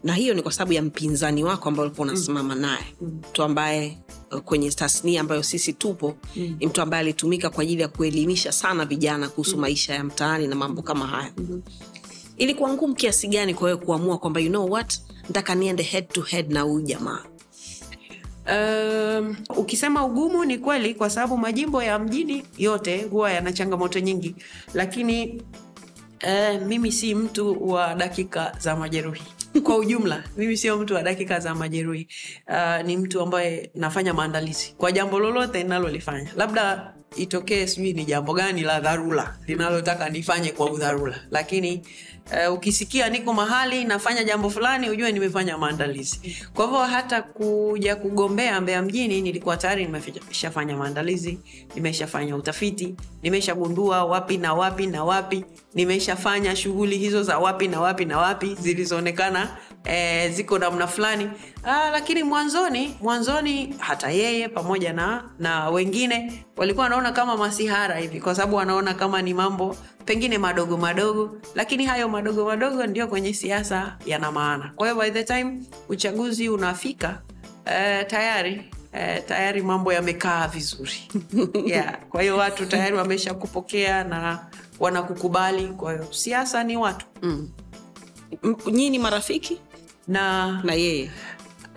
Na 0.03 0.13
hiyo 0.13 0.33
ni 0.33 0.41
kwa 0.41 0.51
sababu 0.51 0.73
ya 0.73 0.81
mpinzani 0.81 1.43
wako 1.43 1.69
ambaye 1.69 1.87
ulikuwa 1.87 2.07
unasimama 2.07 2.55
naye. 2.55 2.95
Mtu 3.01 3.43
ambaye 3.43 3.97
uh, 4.31 4.39
kwenye 4.39 4.71
tasnia 4.71 5.21
ambayo 5.21 5.43
sisi 5.43 5.73
tupo 5.73 6.15
ni 6.35 6.67
mtu 6.67 6.81
ambaye 6.81 7.01
alitumika 7.01 7.49
kwa 7.49 7.63
ajili 7.63 7.81
ya 7.81 7.87
kuelimisha 7.87 8.51
sana 8.51 8.85
vijana 8.85 9.29
kuhusu 9.29 9.57
maisha 9.57 9.93
ya 9.93 10.03
mtaani 10.03 10.47
na 10.47 10.55
mambo 10.55 10.81
kama 10.81 11.07
haya. 11.07 11.31
Ilikuwa 12.37 12.73
ngumu 12.73 12.95
kiasi 12.95 13.27
gani 13.27 13.53
kwa 13.53 13.65
wewe 13.65 13.77
kuamua 13.77 14.17
kwamba 14.17 14.39
you 14.39 14.49
know 14.49 14.71
what 14.71 14.99
ntaka 15.29 15.55
niende 15.55 15.83
head 15.83 16.07
to 16.07 16.21
head 16.21 16.51
na 16.53 16.61
huyu 16.61 16.81
jamaa 16.85 17.23
Um, 18.51 19.35
ukisema 19.57 20.05
ugumu 20.05 20.45
ni 20.45 20.57
kweli 20.57 20.95
kwa 20.95 21.09
sababu 21.09 21.37
majimbo 21.37 21.83
ya 21.83 21.99
mjini 21.99 22.43
yote 22.57 23.03
huwa 23.03 23.31
yana 23.31 23.53
changamoto 23.53 23.99
nyingi. 23.99 24.35
Lakini 24.73 25.41
uh, 26.23 26.61
mimi 26.67 26.91
si 26.91 27.15
mtu 27.15 27.69
wa 27.69 27.95
dakika 27.95 28.55
za 28.59 28.75
majeruhi. 28.75 29.23
Kwa 29.63 29.77
ujumla 29.77 30.23
mimi 30.37 30.57
sio 30.57 30.77
mtu 30.77 30.93
wa 30.93 31.03
dakika 31.03 31.39
za 31.39 31.55
majeruhi. 31.55 32.07
Uh, 32.47 32.85
ni 32.85 32.97
mtu 32.97 33.21
ambaye 33.21 33.71
nafanya 33.75 34.13
maandalizi. 34.13 34.73
Kwa 34.77 34.91
jambo 34.91 35.19
lolote 35.19 35.63
ninalolifanya. 35.63 36.29
Labda 36.37 36.93
itokee 37.15 37.67
sijui 37.67 37.93
ni 37.93 38.05
jambo 38.05 38.33
gani 38.33 38.61
la 38.61 38.79
dharura 38.79 39.37
linalotaka 39.47 40.09
nifanye 40.09 40.51
kwa 40.51 40.71
udharura. 40.71 41.15
Lakini 41.31 41.81
uh, 42.47 42.53
ukisikia 42.53 43.09
niko 43.09 43.33
mahali 43.33 43.83
nafanya 43.85 44.23
jambo 44.23 44.49
fulani 44.49 44.89
ujue 44.89 45.11
nimefanya 45.11 45.57
maandalizi. 45.57 46.37
Kwa 46.53 46.65
hivyo 46.65 46.79
hata 46.79 47.21
kuja 47.21 47.95
kugombea 47.95 48.61
mbea 48.61 48.81
mjini 48.81 49.21
nilikuwa 49.21 49.57
tayari 49.57 49.85
nimeshafanya 49.85 50.77
maandalizi 50.77 51.39
nimeshafanya 51.75 52.35
utafiti 52.35 52.95
nimeshagundua 53.23 54.05
wapi 54.05 54.37
na 54.37 54.53
wapi 54.53 54.87
na 54.87 55.03
wapi 55.03 55.45
nimeshafanya 55.73 56.55
shughuli 56.55 56.97
hizo 56.97 57.23
za 57.23 57.37
wapi 57.39 57.67
na 57.67 57.79
wapi 57.81 58.05
na 58.05 58.17
wapi 58.17 58.55
zilizoonekana 58.61 59.57
eh, 59.83 60.31
ziko 60.31 60.59
namna 60.59 60.87
fulani. 60.87 61.29
Ah, 61.63 61.89
lakini 61.91 62.23
mwanzoni 62.23 62.97
mwanzoni 63.01 63.75
hata 63.79 64.11
yeye 64.11 64.49
pamoja 64.49 64.93
na 64.93 65.29
na 65.39 65.69
wengine 65.69 66.43
walikuwa 66.57 66.83
wanaona 66.83 67.04
kama 67.11 67.37
masihara 67.37 67.95
hivi 67.95 68.21
kwa 68.21 68.35
sababu 68.35 68.55
wanaona 68.55 68.93
kama 68.93 69.21
ni 69.21 69.33
mambo 69.33 69.75
pengine 70.05 70.37
madogo 70.37 70.77
madogo 70.77 71.37
lakini 71.55 71.85
hayo 71.85 72.09
madogo 72.09 72.45
madogo 72.45 72.85
ndio 72.87 73.07
kwenye 73.07 73.33
siasa 73.33 73.97
yana 74.05 74.31
maana. 74.31 74.71
Kwa 74.75 74.87
hiyo 74.89 75.01
by 75.01 75.09
the 75.11 75.23
time 75.23 75.63
uchaguzi 75.89 76.49
unafika 76.49 77.21
eh, 77.65 78.05
tayari 78.07 78.71
eh, 78.93 79.23
tayari 79.27 79.61
mambo 79.61 79.93
yamekaa 79.93 80.47
vizuri. 80.47 80.91
Yeah. 81.65 81.97
kwa 82.09 82.21
hiyo 82.21 82.37
watu 82.37 82.65
tayari 82.65 82.95
wamesha 82.95 83.33
kupokea 83.33 84.03
na 84.03 84.39
wanakukubali. 84.79 85.67
Kwa 85.67 85.93
hiyo 85.93 86.07
siasa 86.11 86.63
ni 86.63 86.77
watu. 86.77 87.05
Mm. 87.21 87.49
nyinyi 88.67 88.89
ni 88.89 88.99
marafiki? 88.99 89.61
Na 90.07 90.51
na 90.63 90.73
yeye 90.73 91.11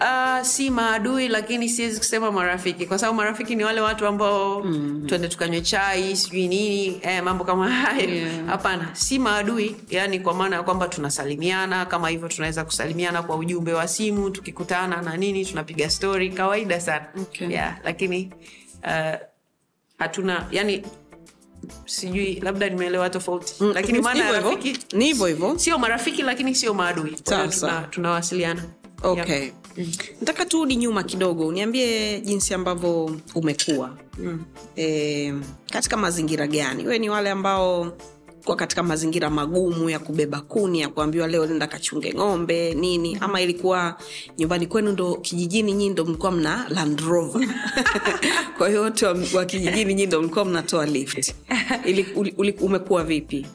Uh, 0.00 0.42
si 0.42 0.70
maadui 0.70 1.28
lakini 1.28 1.68
siwezi 1.68 1.98
kusema 1.98 2.32
marafiki. 2.32 2.86
Kwa 2.86 2.98
sababu 2.98 3.16
marafiki 3.16 3.56
ni 3.56 3.64
wale 3.64 3.80
watu 3.80 4.06
ambao 4.06 4.62
mm. 4.64 5.04
twende 5.06 5.28
tukanywe 5.28 5.60
chai 5.60 6.16
sijui 6.16 6.48
nini 6.48 7.00
eh, 7.02 7.22
mambo 7.22 7.44
kama 7.44 7.70
hayo. 7.70 8.08
Hapana 8.46 8.82
yeah. 8.82 8.96
si 8.96 9.18
maadui 9.18 9.76
yani 9.90 10.20
kwa 10.20 10.34
maana 10.34 10.56
ya 10.56 10.62
kwamba 10.62 10.88
tunasalimiana 10.88 11.86
kama 11.86 12.08
hivyo 12.08 12.28
tunaweza 12.28 12.64
kusalimiana 12.64 13.22
kwa 13.22 13.36
ujumbe 13.36 13.72
wa 13.72 13.88
simu 13.88 14.30
tukikutana 14.30 15.02
na 15.02 15.16
nini 15.16 15.44
tunapiga 15.46 15.90
stori 15.90 16.30
kawaida 16.30 16.80
sana. 16.80 17.06
Okay. 17.20 17.48
yeah, 17.48 17.78
lakini 17.84 18.32
uh, 18.84 19.14
hatuna 19.98 20.46
yani 20.50 20.82
sijui 21.86 22.40
labda 22.40 22.68
nimeelewa 22.68 23.10
tofauti. 23.10 23.54
Mm, 23.60 23.72
lakini 23.74 24.00
maana 24.00 24.32
rafiki 24.32 24.78
ni 24.96 25.04
hivyo 25.04 25.26
hivyo. 25.26 25.58
Sio 25.58 25.78
marafiki 25.78 26.22
lakini 26.22 26.54
sio 26.54 26.74
maadui. 26.74 27.10
Tunawasiliana 27.90 28.60
tuna, 28.60 28.74
sawa. 29.02 29.16
yep. 29.16 29.24
okay. 29.24 29.50
Nataka 30.20 30.44
turudi 30.44 30.76
nyuma 30.76 31.02
kidogo 31.02 31.46
uniambie 31.46 32.20
jinsi 32.20 32.54
ambavyo 32.54 33.20
umekuwa 33.34 33.96
Mm. 34.18 34.44
e, 34.76 35.34
katika 35.72 35.96
mazingira 35.96 36.46
gani? 36.46 36.86
We 36.86 36.98
ni 36.98 37.08
wale 37.10 37.30
ambao 37.30 37.92
kwa 38.44 38.56
katika 38.56 38.82
mazingira 38.82 39.30
magumu 39.30 39.90
ya 39.90 39.98
kubeba 39.98 40.40
kuni 40.40 40.80
ya 40.80 40.88
kuambiwa 40.88 41.26
leo 41.28 41.46
nenda 41.46 41.66
kachunge 41.66 42.14
ng'ombe 42.14 42.74
nini? 42.74 43.18
Ama 43.20 43.40
ilikuwa 43.40 43.96
nyumbani 44.38 44.66
kwenu 44.66 44.92
ndo 44.92 45.14
kijijini 45.14 45.72
nyii 45.72 45.88
ndo 45.88 46.04
mlikuwa 46.04 46.32
mna 46.32 46.66
Land 46.68 47.00
Rover? 47.00 47.48
Kwa 48.58 48.68
hiyo 48.68 48.82
wote 48.82 49.06
wa, 49.06 49.44
kijijini 49.44 49.94
nyii 49.94 50.06
ndo 50.06 50.20
mlikuwa 50.22 50.44
mnatoa 50.44 50.86
lift. 50.86 51.34
Ili, 51.84 52.06
uli, 52.16 52.34
uli, 52.38 52.52
umekuwa 52.60 53.04
vipi? 53.04 53.46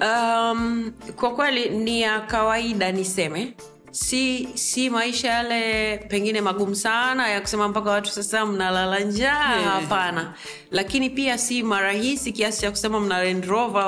Um, 0.00 0.92
kwa 1.16 1.34
kweli 1.34 1.68
ni 1.70 2.00
ya 2.02 2.20
kawaida 2.20 2.92
niseme 2.92 3.54
si 3.94 4.48
si 4.54 4.90
maisha 4.90 5.28
yale 5.28 5.98
pengine 6.08 6.40
magumu 6.40 6.74
sana 6.74 7.28
ya 7.28 7.40
kusema 7.40 7.68
mpaka 7.68 7.90
watu 7.90 8.10
sasa 8.10 8.46
mnalala 8.46 9.00
njaa 9.00 9.54
Yeah. 9.60 9.64
hapana 9.80 10.34
lakini 10.70 11.10
pia 11.10 11.38
si 11.38 11.62
marahisi 11.62 12.32
kiasi 12.32 12.60
cha 12.60 12.70
kusema 12.70 13.00
mna 13.00 13.22
rendrova 13.22 13.84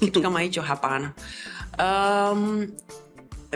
kitu 0.00 0.22
kama 0.22 0.40
hicho 0.40 0.62
hapana 0.62 1.12
um, 1.78 2.66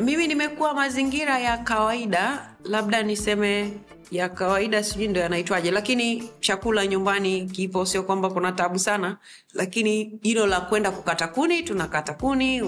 mimi 0.02 0.26
nimekuwa 0.28 0.74
mazingira 0.74 1.38
ya 1.38 1.58
kawaida 1.58 2.50
labda 2.64 3.02
niseme 3.02 3.72
ya 4.10 4.28
kawaida 4.28 4.84
sijui 4.84 5.08
ndo 5.08 5.20
yanaitwaje 5.20 5.70
lakini 5.70 6.30
chakula 6.40 6.86
nyumbani 6.86 7.44
kipo 7.46 7.86
sio 7.86 8.02
kwamba 8.02 8.30
kuna 8.30 8.52
tabu 8.52 8.78
sana 8.78 9.16
lakini 9.54 10.18
hilo 10.22 10.46
la 10.46 10.60
kwenda 10.60 10.90
kukata 10.90 11.28
kuni 11.28 11.62
tunakata 11.62 12.14
kuni 12.14 12.62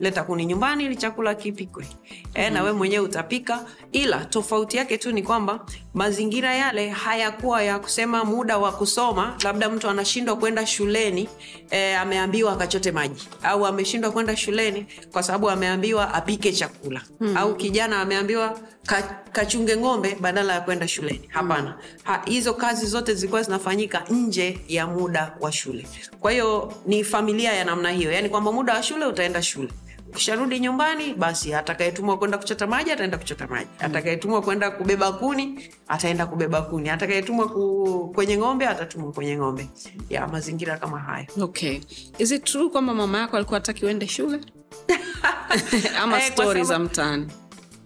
unaleta 0.00 0.22
kuni 0.24 0.46
nyumbani 0.46 0.84
ili 0.84 0.96
chakula 0.96 1.34
kipikwe. 1.34 1.86
E, 2.34 2.50
na 2.50 2.62
we 2.62 2.72
mwenyewe 2.72 3.04
utapika. 3.04 3.64
Ila 3.92 4.24
tofauti 4.24 4.76
yake 4.76 4.98
tu 4.98 5.12
ni 5.12 5.22
kwamba 5.22 5.66
mazingira 5.94 6.54
yale 6.54 6.88
hayakuwa 6.88 7.62
ya 7.62 7.78
kusema 7.78 8.24
muda 8.24 8.58
wa 8.58 8.72
kusoma. 8.72 9.36
Labda 9.44 9.68
mtu 9.70 9.88
anashindwa 9.88 10.36
kwenda 10.36 10.66
shuleni 10.66 11.28
e, 11.70 11.94
ameambiwa 11.94 12.52
akachote 12.52 12.92
maji. 12.92 13.28
Au 13.42 13.66
ameshindwa 13.66 14.10
kwenda 14.10 14.36
shuleni 14.36 14.86
kwa 15.12 15.22
sababu 15.22 15.50
ameambiwa 15.50 16.14
apike 16.14 16.52
chakula. 16.52 17.00
Hmm. 17.18 17.36
au 17.36 17.54
kijana 17.56 18.00
ameambiwa 18.00 18.58
ka, 18.86 19.02
kachunge 19.32 19.76
ng'ombe 19.76 20.16
badala 20.20 20.54
ya 20.54 20.60
kwenda 20.60 20.88
shuleni. 20.88 21.28
Hapana. 21.28 21.78
Ha, 22.04 22.22
hizo 22.26 22.54
kazi 22.54 22.86
zote 22.86 23.14
zilikuwa 23.14 23.42
zinafanyika 23.42 24.04
nje 24.10 24.60
ya 24.68 24.86
muda 24.86 25.34
wa 25.40 25.52
shule. 25.52 25.86
Kwa 26.20 26.32
hiyo 26.32 26.72
ni 26.86 27.04
familia 27.04 27.52
ya 27.52 27.64
namna 27.64 27.90
hiyo. 27.90 28.12
Yani 28.12 28.28
kwamba 28.28 28.52
muda 28.52 28.74
wa 28.74 28.82
shule 28.82 29.06
utaenda 29.06 29.42
shule 29.42 29.68
ukisharudi 30.08 30.60
nyumbani 30.60 31.14
basi 31.14 31.54
atakayetumwa 31.54 32.18
kwenda 32.18 32.38
kuchota 32.38 32.66
maji 32.66 32.92
ataenda 32.92 33.18
kuchota 33.18 33.46
maji. 33.46 33.70
Atakayetumwa 33.78 34.42
kwenda 34.42 34.70
kubeba 34.70 35.12
kuni 35.12 35.70
ataenda 35.88 36.26
kubeba 36.26 36.62
kuni. 36.62 36.90
Atakayetumwa 36.90 37.48
ku, 37.48 38.12
kwenye 38.14 38.38
ng'ombe 38.38 38.66
atatumwa 38.66 39.12
kwenye 39.12 39.36
ng'ombe. 39.36 39.68
Ya 40.10 40.26
mazingira 40.28 40.76
kama 40.76 40.98
hayo 40.98 41.26
okay. 41.40 41.80
Is 42.18 42.30
it 42.30 42.44
true 42.44 42.68
kwamba 42.70 42.94
mama 42.94 43.18
yako 43.18 43.36
alikuwa 43.36 43.60
hataki 43.60 43.84
uende 43.84 44.06
shule? 44.08 44.40
Ama 46.02 46.18
Eh, 46.22 46.32
stori 46.32 46.64
za 46.64 46.78
mtaani? 46.78 47.26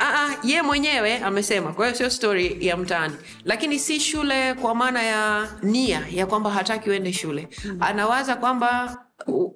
Aa, 0.00 0.28
ye 0.44 0.62
mwenyewe 0.62 1.18
amesema. 1.18 1.72
Kwa 1.72 1.87
hiyo 1.87 1.98
sio 1.98 2.11
stori 2.11 2.66
ya 2.66 2.76
mtaani. 2.76 3.14
Lakini 3.44 3.78
si 3.78 4.00
shule 4.00 4.54
kwa 4.54 4.74
maana 4.74 5.02
ya 5.02 5.48
nia 5.62 6.06
ya 6.11 6.26
kwamba 6.26 6.50
hataki 6.50 6.90
uende 6.90 7.12
shule. 7.12 7.48
Mm. 7.64 7.76
anawaza 7.80 8.37
kwamba 8.37 8.98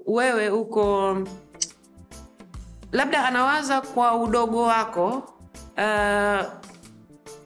wewe 0.07 0.51
uko 0.51 1.17
labda 2.97 3.25
anawaza 3.25 3.81
kwa 3.81 4.17
udogo 4.17 4.63
wako 4.63 5.35
uh, 5.79 6.47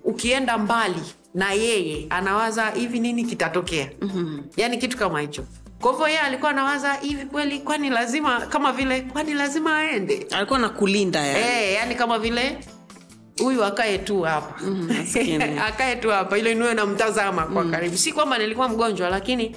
ukienda 0.04 0.58
mbali 0.58 1.02
na 1.34 1.52
yeye 1.52 2.06
anawaza 2.10 2.70
hivi 2.70 3.00
nini 3.00 3.24
kitatokea 3.24 3.90
mm-hmm. 4.00 4.44
yaani 4.56 4.78
kitu 4.78 4.96
kama 4.98 5.20
hicho 5.20 5.44
kwa 5.80 5.90
hivyo 5.92 6.08
yeye 6.08 6.20
alikuwa 6.20 6.50
anawaza 6.50 6.94
hivi 6.94 7.24
kweli 7.26 7.58
kwani 7.58 7.90
lazima 7.90 8.40
kama 8.40 8.72
vile 8.72 9.00
kwani 9.00 9.34
lazima 9.34 9.78
aende 9.78 10.26
alikuwa 10.30 10.58
na 10.58 10.68
kulinda 10.68 11.26
yani. 11.26 11.66
E, 11.66 11.72
yani 11.72 11.94
kama 11.94 12.18
vile 12.18 12.58
huyu 13.38 13.64
akae 13.64 13.98
tu 13.98 14.22
hapa 14.22 14.64
maskini. 14.66 15.44
akae 15.68 15.96
tu 15.96 16.10
hapa 16.10 16.38
ilo 16.38 16.54
niwe 16.54 16.74
namtazama 16.74 17.42
kwa 17.42 17.64
karibu 17.64 17.96
si 17.96 18.12
kwamba 18.12 18.38
nilikuwa 18.38 18.68
mgonjwa 18.68 19.10
lakini 19.10 19.56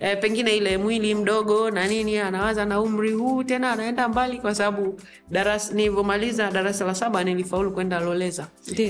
eh, 0.00 0.18
pengine 0.20 0.56
ile 0.56 0.78
mwili 0.78 1.14
mdogo 1.14 1.70
na 1.70 1.86
nini 1.86 2.18
anawaza 2.18 2.64
na 2.64 2.80
umri 2.80 3.12
huu 3.12 3.44
tena 3.44 3.70
anaenda 3.72 4.08
mbali 4.08 4.38
kwa 4.38 4.54
sababu 4.54 5.00
darasa 5.30 5.74
nilivyomaliza 5.74 6.50
darasa 6.50 6.84
la 6.84 6.94
saba 6.94 7.24
nilifaulu 7.24 7.70
kwenda 7.72 8.00
loleza 8.00 8.46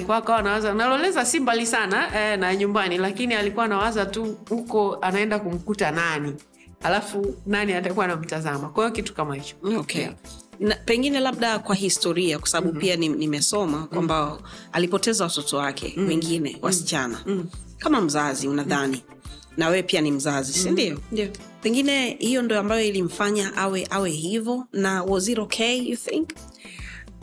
kwa 0.07 0.17
akawa 0.17 0.39
anawaza 0.39 0.75
na 0.75 0.87
loleza 0.89 1.25
si 1.25 1.41
mbali 1.41 1.67
sana 1.67 2.09
e, 2.33 2.37
na 2.37 2.57
nyumbani 2.57 2.99
lakini 2.99 3.35
alikuwa 3.35 3.65
anawaza 3.65 4.07
tu 4.07 4.37
huko 4.49 4.99
anaenda 5.03 5.39
kumkuta 5.39 5.91
nani 5.91 6.35
alafu 6.83 7.35
nani 7.47 7.73
atakuwa 7.73 8.05
anamtazama 8.05 8.69
kwa 8.69 8.85
hiyo 8.85 8.95
kitu 8.97 9.15
kama 9.15 9.35
hicho 9.35 9.55
okay 9.79 10.01
Yeah. 10.03 10.15
na, 10.61 10.75
pengine 10.85 11.21
labda 11.21 11.59
kwa 11.59 11.75
historia 11.75 12.39
kwa 12.39 12.49
sababu 12.49 12.67
mm-hmm. 12.67 12.81
pia 12.81 12.97
ni- 12.97 13.09
nimesoma 13.09 13.87
kwamba 13.87 14.25
mm-hmm. 14.27 14.47
alipoteza 14.73 15.25
watoto 15.25 15.57
wake 15.57 15.87
mm-hmm. 15.89 16.09
wengine 16.09 16.59
wasichana 16.63 17.21
mm-hmm. 17.27 17.47
kama 17.79 18.01
mzazi 18.01 18.49
unadhani 18.49 19.03
mm-hmm. 19.09 19.18
Na 19.59 19.69
wewe 19.69 19.83
pia 19.83 20.01
ni 20.01 20.13
mzazi 20.13 20.53
mm-hmm. 20.53 20.77
sindio 20.77 20.99
ndio 21.13 21.29
pengine 21.63 22.17
hiyo 22.21 22.43
ndo 22.43 22.59
ambayo 22.59 22.85
ilimfanya 22.85 23.57
awe 23.57 23.87
awe 23.91 24.11
hivyo 24.11 24.65
na 24.73 25.03
was 25.03 25.29
it 25.29 25.39
okay 25.39 25.77
you 25.79 25.97
think? 25.97 26.31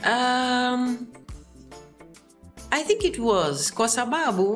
Um, 0.06 1.06
I 2.70 2.82
think 2.84 3.04
it 3.04 3.18
was 3.18 3.74
kwa 3.74 3.88
sababu 3.88 4.54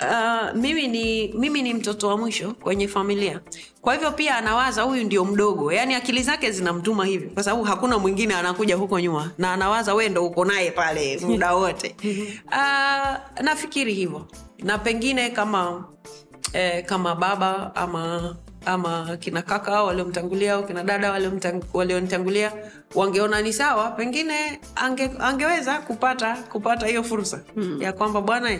uh, 0.00 0.54
mimi 0.54 0.88
ni 0.88 1.28
mimi 1.28 1.62
ni 1.62 1.74
mtoto 1.74 2.08
wa 2.08 2.16
mwisho 2.18 2.54
kwenye 2.54 2.88
familia. 2.88 3.40
Kwa 3.80 3.94
hivyo 3.94 4.12
pia 4.12 4.36
anawaza 4.36 4.82
huyu 4.82 5.04
ndio 5.04 5.24
mdogo. 5.24 5.72
Yaani 5.72 5.94
akili 5.94 6.22
zake 6.22 6.50
zinamtuma 6.52 7.04
hivyo 7.06 7.30
kwa 7.30 7.42
sababu 7.42 7.62
hakuna 7.64 7.98
mwingine 7.98 8.34
anakuja 8.34 8.76
huko 8.76 9.00
nyuma. 9.00 9.30
Na 9.38 9.52
anawaza 9.52 9.94
we 9.94 10.08
ndo 10.08 10.26
uko 10.26 10.44
naye 10.44 10.70
pale 10.70 11.18
muda 11.18 11.54
wote. 11.54 11.96
Uh, 12.46 13.42
nafikiri 13.42 13.94
hivyo. 13.94 14.26
Na 14.58 14.78
pengine 14.78 15.30
kama 15.30 15.84
eh, 16.56 16.84
kama 16.84 17.14
baba 17.14 17.74
ama 17.76 18.36
ama 18.66 19.16
kina 19.16 19.42
kaka 19.42 19.82
waliomtangulia 19.82 20.54
au 20.54 20.66
kina 20.66 20.82
dada 20.84 21.12
walionitangulia 21.74 22.52
wangeona 22.94 23.42
ni 23.42 23.52
sawa 23.52 23.90
pengine 23.90 24.60
ange, 24.76 25.10
angeweza 25.18 25.78
kupata 25.78 26.36
kupata 26.36 26.86
hiyo 26.86 27.02
fursa 27.04 27.40
mm. 27.56 27.82
ya 27.82 27.92
kwamba 27.92 28.20
bwana 28.20 28.58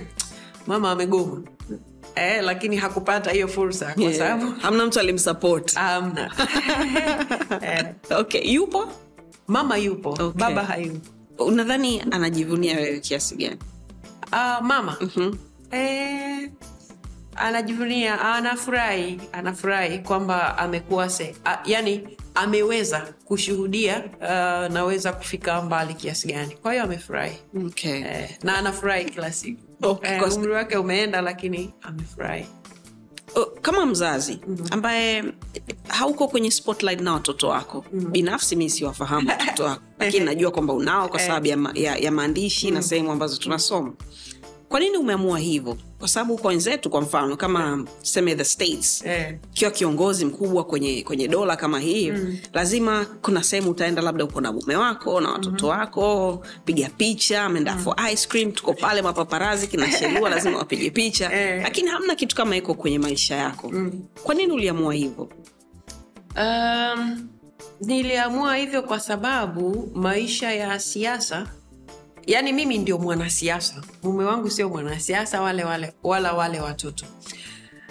mama 0.66 0.90
amegoma 0.90 1.42
eh, 2.14 2.42
lakini 2.44 2.76
hakupata 2.76 3.30
hiyo 3.30 3.48
fursa 3.48 3.92
kwa 3.94 4.02
Yeah. 4.02 4.14
sababu 4.18 4.52
hamna 4.62 4.87
mtu 4.87 5.00
alimsupport 5.00 5.76
amna 5.76 6.30
eh, 7.62 7.87
okay 8.18 8.52
yupo 8.52 8.88
mama 9.48 9.76
yupo 9.76 10.11
Okay. 10.11 10.28
baba 10.40 10.64
hayupo 10.64 11.11
unadhani 11.44 12.00
anajivunia 12.11 12.76
wewe 12.76 13.00
kiasi 13.00 13.37
gani 13.37 13.59
uh, 14.32 14.61
mama 14.66 14.96
mm-hmm. 15.00 15.38
Eh, 15.70 16.50
anajivunia 17.38 18.20
anafurahi 18.20 19.20
anafurahi 19.33 19.99
kwamba 19.99 20.59
amekuwa 20.59 21.11
se 21.11 21.35
a, 21.44 21.59
yani 21.64 22.16
ameweza 22.35 23.01
kushuhudia 23.25 24.05
uh, 24.20 24.75
naweza 24.75 25.12
kufika 25.12 25.62
mbali 25.62 25.94
kiasi 25.94 26.29
gani. 26.29 26.55
Kwa 26.62 26.72
hiyo 26.72 26.85
amefurahi. 26.85 27.37
Okay. 27.66 28.01
eh, 28.01 28.37
na 28.42 28.59
anafurahi 28.59 29.05
kila 29.05 29.33
siku. 29.33 29.61
Okay, 29.83 30.11
eh, 30.16 30.37
umri 30.37 30.53
wake 30.53 30.77
umeenda 30.77 31.20
lakini 31.20 31.75
amefurahi. 31.83 32.46
Kama 33.62 33.87
mzazi 33.87 34.38
ambaye 34.70 35.25
hauko 35.88 36.29
kwenye 36.29 36.51
spotlight 36.51 37.01
na 37.01 37.12
watoto 37.12 37.49
wako 37.49 37.85
binafsi 37.92 38.57
mi 38.57 38.70
siwafahamu 38.70 39.29
watoto 39.29 39.64
wako 39.64 39.83
lakini 39.99 40.25
najua 40.31 40.51
kwamba 40.51 40.72
unao 40.75 41.09
kwa 41.09 41.20
sababu 41.20 41.46
ya, 41.46 41.57
ma, 41.57 41.70
ya, 41.75 41.96
ya 41.96 42.11
maandishi 42.12 42.70
na 42.70 42.83
sehemu 42.83 43.12
ambazo 43.12 43.37
tunasoma 43.37 43.92
kwa 44.68 44.81
nini 44.81 44.96
umeamua 44.96 45.38
hivyo 45.38 45.76
kwa 45.98 46.09
sababu 46.09 46.38
kwa 46.38 46.48
wenzetu 46.48 46.90
kwa 46.90 47.00
mfano 47.00 47.37
kama 47.37 47.85
seme 48.02 48.35
the 48.35 48.44
states 48.44 49.02
eh, 49.07 49.38
ukiwa 49.50 49.70
kiongozi 49.70 50.24
mkubwa 50.24 50.64
kwenye 50.64 51.02
kwenye 51.02 51.29
dola 51.29 51.57
kama 51.57 51.81
hii 51.81 52.11
mm. 52.11 52.38
lazima 52.52 53.07
kuna 53.22 53.42
sehemu 53.42 53.70
utaenda 53.70 54.02
labda 54.02 54.24
uko 54.24 54.40
na 54.40 54.52
mume 54.52 54.76
wako 54.76 55.20
na 55.20 55.31
watoto 55.31 55.66
mm-hmm. 55.66 55.81
wako 55.81 56.42
piga 56.64 56.88
picha 56.96 57.44
ameenda 57.44 57.74
mm. 57.74 57.81
for 57.83 57.96
ice 58.12 58.29
cream 58.29 58.52
tuko 58.52 58.72
pale 58.74 59.02
mapaparazi 59.02 59.66
kinashelua 59.66 60.31
lazima 60.31 60.59
wapige 60.59 60.90
picha 60.90 61.33
yeah. 61.33 61.62
lakini 61.66 61.88
hamna 61.88 62.14
kitu 62.14 62.37
kama 62.37 62.57
iko 62.57 62.74
kwenye 62.74 62.98
maisha 62.98 63.37
yako 63.37 63.68
mm. 63.72 64.02
kwa 64.22 64.35
nini 64.35 64.52
uliamua 64.52 64.94
hivyo 64.94 65.29
um, 66.37 67.29
niliamua 67.81 68.57
hivyo 68.57 68.83
kwa 68.83 69.00
sababu 69.00 69.90
maisha 69.94 70.52
ya 70.52 70.79
siasa 70.79 71.46
yaani 72.26 72.52
mimi 72.52 72.78
ndio 72.78 72.98
mwanasiasa. 72.98 73.74
Mume 74.02 74.24
wangu 74.24 74.50
sio 74.50 74.68
mwanasiasa 74.68 75.40
wale 75.40 75.64
wale 75.64 75.92
wala 76.02 76.32
wale 76.32 76.60
watoto. 76.60 77.04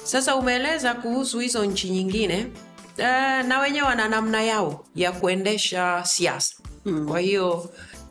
Sasa 0.03 0.35
umeeleza 0.35 0.93
kuhusu 0.93 1.39
hizo 1.39 1.65
nchi 1.65 1.89
nyingine 1.89 2.47
uh, 2.97 3.03
na 3.47 3.59
wenyewe 3.59 3.87
wana 3.87 4.07
namna 4.07 4.41
yao 4.43 4.85
ya 4.95 5.11
kuendesha 5.11 6.03
siasa. 6.05 6.55
Hmm. 6.83 7.07
kwa 7.07 7.19
hiyo 7.19 7.51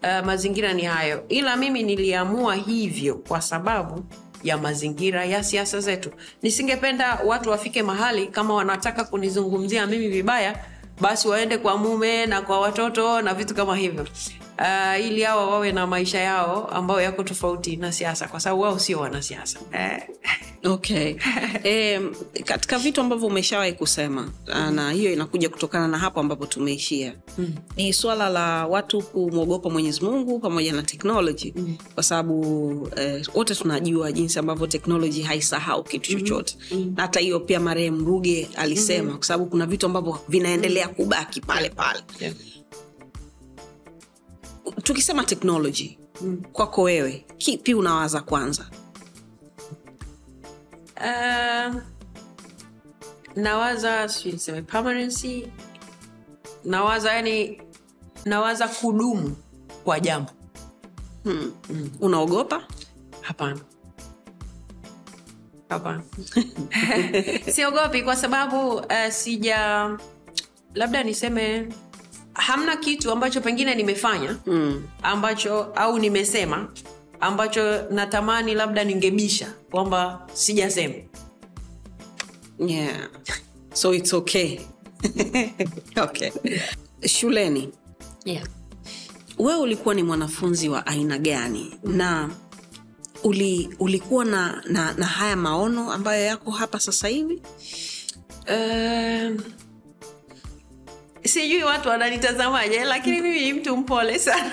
uh, 0.03 0.27
mazingira 0.27 0.73
ni 0.73 0.83
hayo. 0.83 1.25
Ila 1.29 1.57
mimi 1.57 1.83
niliamua 1.83 2.55
hivyo 2.55 3.15
kwa 3.15 3.41
sababu 3.43 4.05
ya 4.45 4.59
mazingira 4.59 5.25
ya 5.25 5.45
siasa 5.45 5.81
zetu. 5.81 6.11
Nisingependa 6.43 7.19
watu 7.27 7.51
wafike 7.51 7.83
mahali 7.83 8.27
kama 8.27 8.55
wanataka 8.55 9.05
kunizungumzia 9.05 9.87
mimi 9.87 10.09
vibaya 10.09 10.65
basi 11.01 11.29
waende 11.29 11.59
kwa 11.59 11.77
mume 11.79 12.27
na 12.27 12.41
kwa 12.43 12.61
watoto 12.61 13.23
na 13.23 13.35
vitu 13.35 13.55
kama 13.55 13.77
hivyo 13.77 14.07
uh, 14.59 15.07
ili 15.07 15.23
hawa 15.23 15.47
wawe 15.47 15.73
na 15.73 15.87
maisha 15.87 16.19
yao 16.19 16.69
ambayo 16.69 17.01
yako 17.01 17.23
tofauti 17.23 17.77
na 17.77 17.93
siasa 17.93 18.29
kwa 18.29 18.41
sababu 18.41 18.63
wao 18.63 18.79
sio 18.79 19.01
wanasiasa 19.01 19.61
eh. 19.73 20.03
okay 20.65 21.17
e, 21.65 22.01
katika 22.45 22.79
vitu 22.79 23.01
ambavyo 23.01 23.27
umeshawahi 23.27 23.73
kusema 23.73 24.31
ah, 24.53 24.71
na 24.71 24.93
hiyo 24.93 25.13
inakuja 25.13 25.49
kutokana 25.49 25.89
na 25.89 25.99
hapo 25.99 26.21
ambapo 26.21 26.47
tumeishia 26.47 27.15
mm. 27.39 27.55
ni 27.77 27.93
swala 27.93 28.29
la 28.29 28.67
watu 28.67 29.03
kumwogopa 29.03 29.71
mwenyezi 29.71 30.05
mungu 30.05 30.39
pamoja 30.39 30.73
na 30.73 30.83
teknoloji 30.83 31.53
mm. 31.57 31.77
kwa 31.95 32.03
sababu 32.03 32.89
eh, 32.97 33.27
wote 33.35 33.55
tunajua 33.55 34.13
jinsi 34.13 34.39
ambavyo 34.39 34.67
teknoloji 34.67 35.23
haisahau 35.23 35.85
kitu 35.85 36.13
chochote 36.13 36.57
mm. 36.73 36.95
hata 36.97 37.21
hiyo 37.21 37.41
pia 37.41 37.61
marehemu 37.61 38.05
ruge 38.05 38.49
alisema 38.57 39.11
mm. 39.11 39.17
kwa 39.17 39.27
sababu 39.27 39.51
kuna 39.51 39.67
vitu 39.67 39.87
ambavyo 39.87 40.19
vinaendelea 40.29 40.89
kubaki 40.89 41.41
pale 41.41 41.71
pale 41.71 42.01
Yeah. 42.21 42.35
Tukisema 44.83 45.25
teknoloji 45.25 45.99
mm. 46.21 46.43
kwako 46.53 46.83
wewe 46.83 47.25
kipi 47.39 47.75
unawaza 47.75 48.21
kwanza? 48.21 48.67
Uh, 50.97 51.75
nawaza 53.37 54.07
niseme 54.25 54.63
permanency 54.63 55.49
nawaza 56.65 57.13
yani 57.13 57.63
nawaza 58.25 58.69
kudumu 58.69 59.37
kwa 59.85 60.01
jambo. 60.01 60.31
Hmm. 61.25 61.53
unaogopa? 62.01 62.65
Hapana. 63.21 63.61
Hapana. 65.69 66.03
Siogopi 67.55 68.03
kwa 68.03 68.17
sababu 68.17 68.69
uh, 68.75 69.09
sija 69.11 69.91
labda 70.75 71.03
niseme 71.03 71.69
hamna 72.35 72.77
kitu 72.77 73.11
ambacho 73.13 73.41
pengine 73.41 73.75
nimefanya 73.75 74.37
mm. 74.47 74.89
ambacho 75.03 75.63
au 75.63 75.99
nimesema 75.99 76.69
ambacho 77.21 77.83
natamani 77.91 78.55
labda 78.55 78.85
ningebisha 78.85 79.53
kwamba 79.71 80.27
sijasema 80.33 80.95
yeah. 82.67 83.09
so 83.73 83.95
it's 83.95 84.13
okay 84.13 84.61
okay 86.05 86.31
shuleni 87.07 87.73
yeah. 88.25 88.47
wewe 89.39 89.61
ulikuwa 89.61 89.95
ni 89.95 90.03
mwanafunzi 90.03 90.69
wa 90.69 90.87
aina 90.87 91.19
gani 91.19 91.75
na 91.85 92.31
uli, 93.25 93.75
ulikuwa 93.79 94.25
na, 94.25 94.63
na, 94.69 94.93
na 94.93 95.07
haya 95.07 95.37
maono 95.37 95.93
ambayo 95.93 96.25
yako 96.25 96.51
hapa 96.51 96.81
sasa 96.81 97.09
hivi 97.09 97.43
Um, 98.49 99.39
sijui 101.25 101.63
watu 101.63 101.89
wananitazamaje 101.89 102.85
lakini 102.85 103.21
mimi 103.21 103.41
ni 103.45 103.53
mtu 103.53 103.77
mpole 103.77 104.19
sana. 104.19 104.51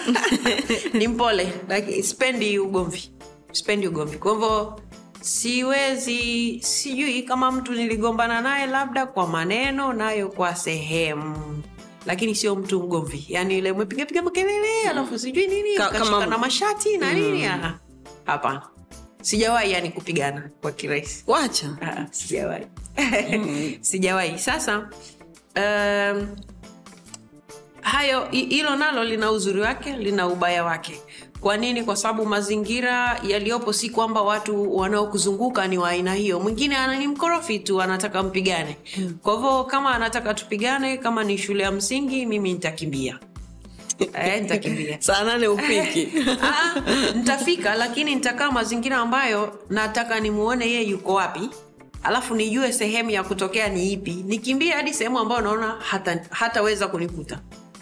Ni 0.94 1.08
mpole 1.08 1.54
like, 1.70 2.04
spendi 2.04 2.60
ugomvi. 2.60 3.12
Spendi 3.52 3.88
ugomvi. 3.88 4.18
Kwa 4.18 4.32
hivyo 4.34 4.80
siwezi 5.22 6.60
sijui 6.64 7.24
kama 7.24 7.52
mtu 7.52 7.72
niligombana 7.74 8.42
naye 8.42 8.66
labda 8.68 9.06
kwa 9.06 9.28
maneno 9.28 9.94
nayo 9.94 10.30
kwa 10.30 10.56
sehemu. 10.56 11.64
Lakini 12.06 12.36
sio 12.36 12.56
mtu 12.56 12.84
mgomvi. 12.84 13.26
Yani 13.30 13.58
ile 13.58 13.72
mwepigapiga 13.74 14.22
makelele 14.22 14.90
alafu 14.90 15.20
sijui 15.20 15.48
nini 15.48 15.76
Ka- 15.78 15.90
kama- 15.90 16.26
na 16.26 16.38
mashati 16.38 16.98
na 16.98 17.14
nini 17.14 17.46
ah, 17.46 17.80
hapana. 18.26 18.62
Sijawahi 19.22 19.72
yani 19.72 19.90
kupigana 19.92 20.50
kwa 20.62 20.72
kirahisi. 20.72 21.24
Wacha. 21.28 21.78
Ah, 21.82 22.06
sijawahi. 22.12 22.66
Sijawahi. 23.82 24.40
Sasa 24.40 24.90
um, 25.56 26.28
hayo 27.82 28.28
hilo 28.32 28.76
nalo 28.76 29.04
lina 29.04 29.32
uzuri 29.32 29.62
wake 29.62 29.94
lina 29.98 30.28
ubaya 30.28 30.64
wake. 30.64 31.02
Kwa 31.42 31.58
nini? 31.58 31.84
Kwa 31.84 31.96
sababu 31.96 32.26
mazingira 32.26 33.20
yaliyopo 33.28 33.74
si 33.74 33.90
kwamba 33.90 34.22
watu 34.22 34.76
wanaokuzunguka 34.78 35.68
ni 35.68 35.78
wa 35.78 35.90
aina 35.90 36.14
hiyo. 36.14 36.40
Mwingine 36.40 36.98
ni 36.98 37.08
mkorofi 37.08 37.60
tu 37.60 37.82
anataka 37.82 38.24
mpigane. 38.24 38.78
Kwa 39.22 39.36
hivyo 39.36 39.64
kama 39.64 39.96
anataka 39.96 40.34
tupigane 40.34 40.98
kama 40.98 41.24
ni 41.24 41.38
shule 41.38 41.64
ya 41.64 41.72
msingi 41.72 42.26
mimi 42.26 42.54
nitakimbia. 42.54 43.20
Eh, 44.14 44.42
nitakimbia. 44.42 44.98
Saa 45.02 45.24
nane 45.24 45.48
upiki. 45.48 46.08
Ah, 46.44 46.82
nitafika 47.16 47.76
lakini 47.76 48.16
nitakaa 48.16 48.52
mazingira 48.52 48.98
ambayo 48.98 49.60
nataka 49.70 50.20
nimuone 50.20 50.66
yeye 50.66 50.84
yuko 50.84 51.14
wapi. 51.14 51.50
Alafu 52.04 52.36
nijue 52.36 52.74
sehemu 52.74 53.10
ya 53.10 53.24
kutokea 53.24 53.70
ni 53.70 53.92
ipi. 53.92 54.12
Nikimbie 54.28 54.72
hadi 54.72 54.94
sehemu 54.94 55.20
ambayo 55.20 55.42
naona 55.42 55.76
hata 55.80 56.26
hataweza 56.30 56.88
kunikuta 56.88 57.40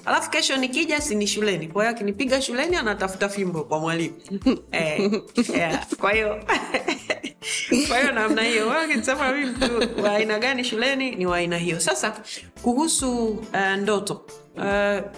alafu 0.10 0.30
kesho 0.30 0.58
nikija 0.58 1.02
sini 1.02 1.28
shuleni. 1.28 1.68
Kwa 1.68 1.84
hiyo 1.84 1.96
akinipiga 1.96 2.42
shuleni 2.42 2.76
anatafuta 2.76 3.30
fimbo 3.30 3.64
kwa 3.64 3.80
mwalimu. 3.80 4.16
Eh, 4.72 5.12
yeah. 5.54 5.88
kwa 6.00 6.12
hiyo 6.12 6.44
kwa 7.88 8.00
hiyo 8.00 8.12
namna 8.12 8.44
hiyo. 8.44 8.68
Wakisema 8.68 9.32
mi 9.32 9.46
mtu 9.46 10.04
wa 10.04 10.12
aina 10.12 10.40
gani 10.40 10.64
shuleni 10.64 11.16
ni 11.16 11.26
wa 11.26 11.38
aina 11.38 11.58
hiyo. 11.58 11.80
Sasa 11.80 12.22
kuhusu 12.62 13.28
uh, 13.28 13.76
ndoto 13.82 14.26
uh, 14.58 14.64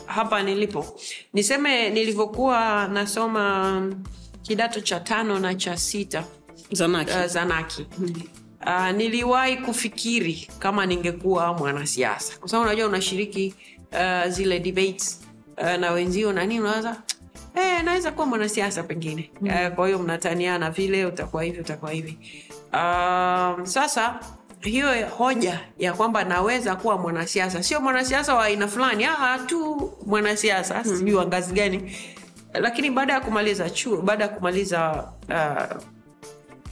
hapa 0.06 0.44
nilipo. 0.44 1.00
Niseme 1.34 1.90
nilivyokuwa 1.90 2.88
nasoma 2.88 3.96
kidato 4.42 4.82
cha 4.82 5.00
tano 5.00 5.40
na 5.40 5.56
cha 5.56 5.78
sita. 5.78 6.24
Zanaki. 6.72 7.12
Uh, 7.12 7.26
zanaki. 7.26 7.86
Uh, 8.66 8.90
niliwahi 8.92 9.58
kufikiri 9.58 10.48
kama 10.60 10.86
ningekuwa 10.86 11.54
mwanasiasa. 11.54 12.38
Kwa 12.40 12.50
sababu 12.50 12.68
unajua 12.68 12.88
unashiriki 12.88 13.54
uh, 13.92 14.30
zile 14.30 14.60
debates 14.60 15.22
uh, 15.58 15.76
na 15.80 15.92
wenzio 15.92 16.34
na 16.34 16.46
nini 16.46 16.60
unawaza 16.62 16.96
Eh, 17.56 17.84
naweza 17.84 18.12
kuwa 18.12 18.28
mwanasiasa 18.28 18.84
pengine 18.84 19.32
mm. 19.42 19.50
uh, 19.50 19.76
kwa 19.76 19.88
hiyo 19.88 20.00
mnataniana 20.00 20.72
vile 20.72 21.06
utakuwa 21.06 21.44
hivi 21.44 21.60
utakuwa 21.60 21.92
hivi 21.92 22.18
um, 22.74 23.66
sasa 23.66 24.20
hiyo 24.62 25.08
hoja 25.08 25.60
ya 25.78 25.94
kwamba 25.94 26.24
naweza 26.24 26.76
kuwa 26.76 26.98
mwanasiasa 26.98 27.64
sio 27.64 27.82
mwanasiasa 27.82 28.36
wa 28.36 28.44
aina 28.46 28.68
fulani 28.68 29.08
tu 29.48 29.92
mwanasiasa 30.06 30.84
mm. 30.86 30.98
sijui 30.98 31.14
wa 31.14 31.26
ngazi 31.26 31.54
gani 31.54 31.96
lakini 32.54 32.92
baada 32.92 33.14
ya 33.14 33.22
kumaliza 33.22 33.70
chuo 33.70 34.02
baada 34.02 34.24
ya 34.24 34.30
kumaliza 34.30 35.12
uh, 35.30 35.82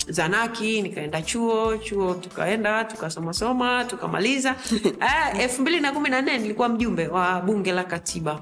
zanaki 0.10 0.82
nikaenda 0.82 1.22
chuo 1.22 1.78
chuo 1.78 2.14
tukaenda 2.14 2.84
tukasomasoma 2.84 3.86
tukamaliza. 3.86 4.56
Ah, 5.00 5.32
elfu 5.42 5.62
mbili 5.62 5.80
na 5.80 5.92
kumi 5.92 6.10
na 6.10 6.22
nne 6.22 6.38
nilikuwa 6.38 6.70
mjumbe 6.70 7.08
wa 7.08 7.42
bunge 7.42 7.72
la 7.72 7.84
katiba. 7.84 8.42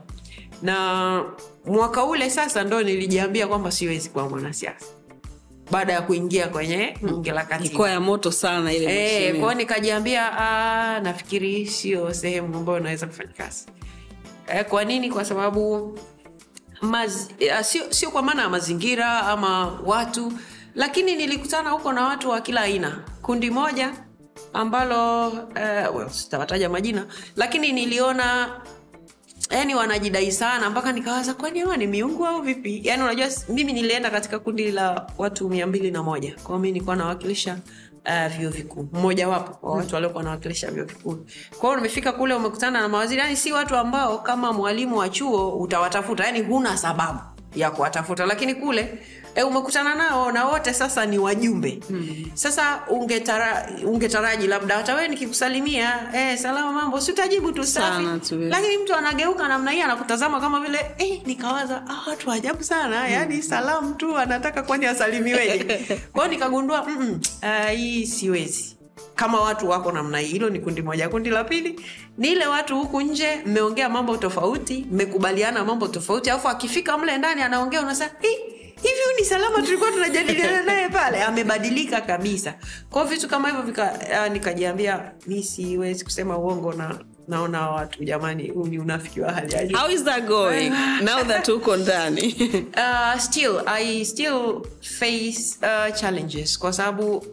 Na 0.62 1.24
mwaka 1.66 2.04
ule 2.04 2.30
sasa 2.30 2.64
ndo 2.64 2.84
nilijiambia 2.84 3.48
kwamba 3.48 3.72
siwezi 3.72 4.10
kuwa 4.10 4.30
mwanasiasa. 4.30 4.86
Baada 5.72 5.94
ya 5.94 6.02
kuingia 6.02 6.48
kwenye 6.48 6.98
bunge 7.02 7.32
la 7.32 7.46
katiba. 7.46 7.90
Ya 7.90 8.00
moto 8.00 8.32
sana 8.32 8.74
ile 8.74 9.28
e, 9.28 9.34
kwao 9.34 9.54
nikajiambia 9.54 10.32
"Ah, 10.40 11.00
nafikiri 11.00 11.66
sio 11.68 12.14
sehemu 12.14 12.58
ambayo 12.58 12.80
naweza 12.80 13.08
kufanya 13.08 13.34
kazi. 13.38 13.66
E, 14.48 14.64
kwa 14.64 14.86
nini? 14.86 15.10
Kwa 15.10 15.26
sababu 15.26 15.94
maz, 16.82 17.28
eh, 17.40 17.64
sio 17.90 18.12
kwa 18.12 18.22
maana 18.22 18.42
ya 18.42 18.50
mazingira 18.50 19.20
ama 19.28 19.80
watu 19.86 20.34
lakini 20.78 21.16
nilikutana 21.16 21.70
huko 21.70 21.94
na 21.94 22.04
watu 22.04 22.30
wa 22.30 22.42
kila 22.42 22.62
aina. 22.62 23.00
Kundi 23.22 23.50
moja 23.50 23.94
ambalo 24.54 25.28
eh, 25.56 25.96
well, 25.96 26.10
sitawataja 26.10 26.70
majina 26.70 27.06
lakini 27.36 27.72
niliona 27.72 28.50
yani 29.50 29.76
wanajidai 29.76 30.32
sana 30.32 30.70
mpaka 30.70 30.92
nikawaza 30.92 31.34
kwani 31.34 31.60
hawa 31.60 31.78
ni 31.78 31.88
miungu 31.88 32.26
au 32.28 32.42
vipi? 32.42 32.82
Yani 32.84 33.04
unajua 33.04 33.28
mimi 33.50 33.74
nilienda 33.74 34.10
katika 34.10 34.40
kundi 34.40 34.72
la 34.72 35.08
watu 35.18 35.50
mia 35.50 35.68
mbili 35.68 35.92
na 35.92 36.04
moja. 36.04 36.36
Kwao 36.44 36.60
mi 36.60 36.68
nilikuwa 36.72 36.96
nawakilisha 36.96 37.58
uh, 38.06 38.38
vyuo 38.38 38.52
vikuu. 38.52 38.88
Mmojawapo 38.94 39.68
wa 39.68 39.78
watu 39.78 39.96
waliokuwa 39.96 40.24
nawakilisha 40.24 40.72
vyuo 40.72 40.86
vikuu. 40.86 41.18
Kwao 41.60 41.76
nimefika 41.76 42.12
kule 42.12 42.34
umekutana 42.34 42.82
na 42.82 42.88
mawaziri 42.90 43.22
yani 43.22 43.36
si 43.36 43.52
watu 43.52 43.76
ambao 43.76 44.18
kama 44.18 44.54
mwalimu 44.54 44.98
wa 44.98 45.10
chuo 45.10 45.50
utawatafuta. 45.60 46.26
Yani 46.26 46.42
huna 46.42 46.78
sababu 46.78 47.20
ya 47.56 47.72
kuwatafuta. 47.72 48.26
Lakini 48.26 48.56
kule 48.56 49.00
e, 49.38 49.44
umekutana 49.44 49.96
nao 49.96 50.32
na 50.32 50.46
wote 50.46 50.74
sasa 50.74 51.06
ni 51.06 51.18
wajumbe. 51.18 51.80
Hmm. 51.88 52.26
sasa 52.34 52.80
ungetara, 52.90 53.70
ungetaraji 53.86 54.48
labda 54.48 54.76
hata 54.78 54.96
wee 54.96 55.08
nikikusalimia 55.08 56.00
e, 56.14 56.38
salama 56.38 56.72
mambo 56.72 57.02
si 57.02 57.12
utajibu 57.12 57.52
tu 57.52 57.64
safi 57.64 58.04
lakini 58.40 58.78
mtu 58.78 58.96
anageuka 58.96 59.48
namna 59.48 59.72
hii 59.72 59.82
anakutazama 59.82 60.40
kama 60.42 60.60
vile 60.60 60.80
eh, 60.98 61.22
nikawaza 61.26 61.84
ah, 61.90 62.10
watu 62.10 62.30
wa 62.30 62.36
ajabu 62.36 62.64
sana. 62.64 63.08
Yani 63.08 63.44
salamu 63.44 63.94
tu 63.94 64.18
anataka 64.18 64.64
kwani 64.64 64.86
asalimiweje? 64.86 65.82
Kwao 66.14 66.28
nikagundua 66.28 66.86
mm 66.88 67.20
uh, 67.44 67.70
hii 67.72 68.06
siwezi. 68.08 68.78
Kama 69.16 69.42
watu 69.42 69.70
wako 69.70 69.92
namna 69.92 70.20
hii 70.20 70.28
hilo 70.28 70.50
ni 70.50 70.60
kundi 70.60 70.82
moja. 70.82 71.10
Kundi 71.10 71.30
la 71.30 71.44
pili 71.44 71.80
ni 72.18 72.28
ile 72.32 72.48
watu 72.48 72.78
huku 72.80 73.02
nje 73.02 73.42
mmeongea 73.46 73.90
mambo 73.90 74.18
tofauti 74.18 74.86
mmekubaliana 74.92 75.66
mambo 75.66 75.88
tofauti 75.88 76.30
alafu 76.30 76.48
akifika 76.48 76.98
mle 76.98 77.18
ndani 77.18 77.42
anaongea 77.42 77.82
unasema 77.82 78.10
"Eh, 78.22 78.38
hivi 78.82 79.20
ni 79.20 79.26
salama 79.26 79.62
tulikuwa 79.62 79.92
tunajadiliana 79.92 80.64
naye 80.64 80.90
pale? 80.90 81.24
Amebadilika 81.24 82.02
kabisa. 82.02 82.54
Kwao 82.90 83.06
vitu 83.06 83.28
kama 83.28 83.48
hivyo 83.48 83.64
vika, 83.64 84.00
uh, 84.26 84.34
nikajiambia 84.34 85.12
mi 85.28 85.44
siwezi 85.44 86.04
kusema 86.04 86.38
uongo 86.38 86.74
na 86.74 87.00
naona 87.28 87.70
watu 87.70 88.04
jamani 88.04 88.48
huu 88.50 88.66
ni 88.68 88.80
unafiki 88.80 89.22
wa 89.22 89.32
hali 89.32 89.74
how 89.74 89.90
is 89.92 90.04
that 90.04 90.26
going? 90.26 90.70
Now 91.06 91.24
that 91.24 91.48
uko 91.50 91.76
ndani. 91.78 92.36
Uh, 92.78 93.20
still 93.20 93.62
i 93.66 94.06
still 94.06 94.62
face 94.82 95.58
uh, 95.62 95.96
challenges 95.96 96.60
kwa 96.60 96.74
sababu 96.74 97.26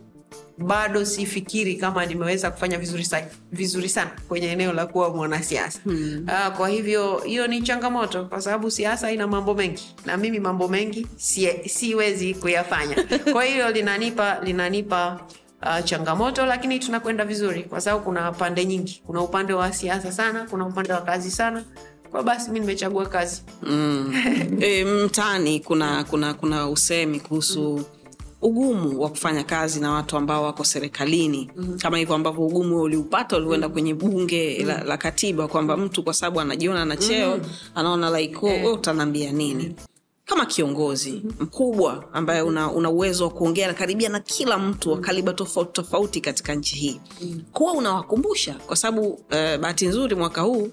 bado 0.59 1.05
sifikiri 1.05 1.77
kama 1.77 2.07
nimeweza 2.07 2.51
kufanya 2.51 2.79
vizuri, 2.79 3.05
sa, 3.05 3.23
vizuri 3.53 3.89
sana 3.89 4.11
kwenye 4.29 4.47
eneo 4.49 4.73
la 4.73 4.87
kuwa 4.87 5.11
mwanasiasa. 5.11 5.81
Hmm. 5.85 6.27
uh, 6.29 6.57
kwa 6.57 6.69
hivyo 6.69 7.19
hiyo 7.19 7.47
ni 7.47 7.63
changamoto 7.63 8.25
kwa 8.25 8.41
sababu 8.41 8.71
siasa 8.71 9.13
ina 9.13 9.27
mambo 9.27 9.55
mengi 9.55 9.95
na 10.07 10.17
mimi 10.17 10.41
mambo 10.41 10.69
mengi 10.69 11.07
si, 11.17 11.49
siwezi 11.69 12.35
kuyafanya. 12.35 12.97
Kwa 13.33 13.45
hiyo 13.45 13.71
linanipa 13.71 14.41
linanipa 14.45 15.21
uh, 15.63 15.85
changamoto 15.85 16.47
lakini 16.47 16.79
tunakwenda 16.79 17.25
vizuri 17.25 17.63
kwa 17.63 17.81
sababu 17.81 18.05
kuna 18.05 18.33
pande 18.33 18.65
nyingi. 18.65 19.03
Kuna 19.07 19.21
upande 19.23 19.53
wa 19.53 19.73
siasa 19.73 20.13
sana 20.13 20.47
kuna 20.51 20.67
upande 20.67 20.93
wa 20.93 21.01
kazi 21.01 21.31
sana. 21.31 21.65
Kwa 22.11 22.23
basi 22.23 22.51
mi 22.51 22.61
nimechagua 22.61 23.07
kazi. 23.07 23.43
Mm. 23.63 24.15
e, 24.61 24.85
mtaani 24.85 25.61
kuna 25.61 26.05
kuna 26.05 26.35
kuna 26.35 26.69
usemi 26.69 27.21
kuhusu 27.21 27.85
ugumu 28.45 29.01
wa 29.01 29.09
kufanya 29.09 29.45
kazi 29.45 29.81
na 29.81 29.93
watu 29.93 30.17
ambao 30.17 30.43
wako 30.45 30.65
serikalini 30.65 31.51
mm. 31.57 31.79
kama 31.79 31.99
hivyo 31.99 32.15
ambavyo 32.15 32.47
ugumu 32.47 32.81
uliupata 32.83 33.37
ulivyoenda 33.37 33.69
kwenye 33.69 33.95
bunge 33.95 34.59
mm. 34.61 34.67
la, 34.69 34.85
la 34.85 34.97
katiba 34.97 35.49
kwamba 35.49 35.77
mtu 35.77 36.03
kwa 36.03 36.15
sababu 36.15 36.41
anajiona 36.41 36.85
na 36.85 36.97
cheo 36.97 37.37
mm. 37.37 37.43
anaona 37.75 38.21
like 38.21 38.37
oh, 38.43 38.49
Eh. 38.49 38.73
utaniambia 38.73 39.33
nini 39.33 39.75
kama 40.27 40.47
kiongozi 40.47 41.23
mkubwa 41.41 42.05
ambaye 42.13 42.43
una, 42.43 42.73
una 42.73 42.91
uwezo 42.91 43.25
wa 43.25 43.31
kuongea 43.31 43.69
na 43.69 43.75
karibia 43.75 44.09
na 44.09 44.21
kila 44.21 44.59
mtu 44.59 44.91
wa 44.93 44.99
kaliba 45.01 45.33
tofauti 45.33 45.73
tofauti 45.73 46.21
katika 46.21 46.55
nchi 46.55 46.77
hii 46.77 47.01
kuwa 47.53 47.73
unawakumbusha 47.73 48.55
kwa 48.55 48.77
sababu 48.77 49.09
uh, 49.09 49.21
bahati 49.61 49.87
nzuri 49.87 50.15
mwaka 50.17 50.41
huu 50.41 50.69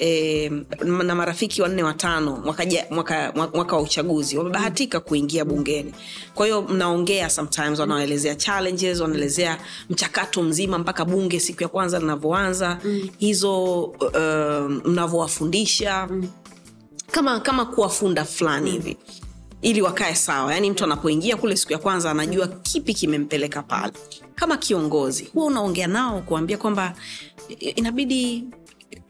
eh, 0.00 0.52
na 0.84 1.14
marafiki 1.14 1.62
wanne 1.62 1.82
watano 1.82 2.36
mwaka, 2.44 2.64
mwaka, 2.90 3.32
mwaka, 3.54 3.76
wa 3.76 3.82
uchaguzi 3.82 4.38
wamebahatika 4.38 5.00
kuingia 5.00 5.44
bungeni. 5.44 5.94
Kwa 6.34 6.46
hiyo 6.46 6.62
mnaongea 6.62 7.30
sometimes 7.30 7.78
wanaelezea 7.78 8.34
challenges 8.34 9.00
wanaelezea 9.00 9.58
mchakato 9.90 10.42
mzima 10.42 10.78
mpaka 10.78 11.04
bunge 11.04 11.40
siku 11.40 11.62
ya 11.62 11.68
kwanza 11.68 11.98
linavyoanza. 11.98 12.78
Hizo 13.18 13.82
uh, 13.84 14.70
mnavyowafundisha. 14.84 16.08
Kama 17.10 17.40
kama 17.40 17.64
kuwafunda 17.64 18.24
fulani 18.24 18.70
hivi 18.70 18.96
ili 19.62 19.82
wakae 19.82 20.14
sawa. 20.14 20.52
Yaani 20.54 20.70
mtu 20.70 20.84
anapoingia 20.84 21.36
kule 21.36 21.56
siku 21.56 21.72
ya 21.72 21.78
kwanza 21.78 22.10
anajua 22.10 22.46
kipi 22.48 22.94
kimempeleka 22.94 23.62
pale. 23.62 23.92
Kama 24.34 24.56
kiongozi 24.56 25.24
huwa 25.24 25.46
unaongea 25.46 25.86
nao 25.86 26.20
kuambia 26.22 26.58
kwamba 26.58 26.94
inabidi 27.58 28.44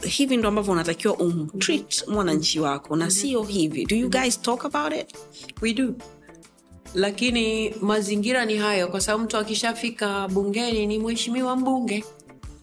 hivi 0.03 0.37
ndo 0.37 0.49
ambavyo 0.49 0.73
unatakiwa 0.73 1.15
umtreat 1.17 2.09
mwananchi 2.09 2.61
wako 2.61 2.97
na 2.97 3.11
sio 3.11 3.43
hivi. 3.43 3.85
Do 3.87 3.97
you 3.97 4.09
guys 4.11 4.41
talk 4.43 4.65
about 4.65 4.93
it? 4.93 5.15
We 5.63 5.73
do. 5.75 5.95
Lakini 6.95 7.71
mazingira 7.81 8.45
ni 8.45 8.57
hayo 8.57 8.89
kwa 8.89 9.01
sababu 9.01 9.25
mtu 9.25 9.37
akishafika 9.37 10.29
bungeni 10.29 10.87
ni 10.87 10.99
mheshimiwa 10.99 11.57
mbunge. 11.57 12.05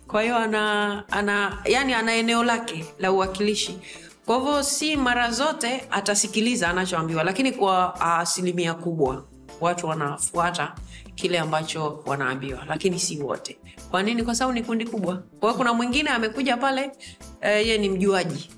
Kwa 0.07 0.21
hiyo 0.21 0.35
ana, 0.37 1.03
ana 1.11 1.57
yani 1.65 1.93
ana 1.93 2.13
eneo 2.15 2.43
lake 2.43 2.85
la 2.99 3.11
uwakilishi. 3.11 3.77
Kwa 4.25 4.37
hivyo 4.37 4.63
si 4.63 4.95
mara 4.95 5.31
zote 5.31 5.83
atasikiliza 5.91 6.69
anachoambiwa 6.69 7.23
lakini 7.23 7.51
kwa 7.51 8.01
asilimia 8.19 8.73
kubwa 8.73 9.25
watu 9.61 9.87
wanafuata 9.87 10.75
kile 11.17 11.39
ambacho 11.39 12.03
wanaambiwa 12.05 12.63
lakini 12.67 12.99
si 12.99 13.19
wote. 13.19 13.57
Kwa 13.91 14.03
nini? 14.03 14.23
Kwa 14.23 14.35
sababu 14.35 14.53
ni 14.59 14.63
kundi 14.63 14.85
kubwa. 14.85 15.15
Kwa 15.39 15.49
hiyo 15.49 15.57
kuna 15.57 15.73
mwingine 15.73 16.09
amekuja 16.09 16.57
pale 16.57 16.91
eh, 17.41 17.67
ye 17.67 17.77
ni 17.77 17.89
mjuaji. 17.89 18.49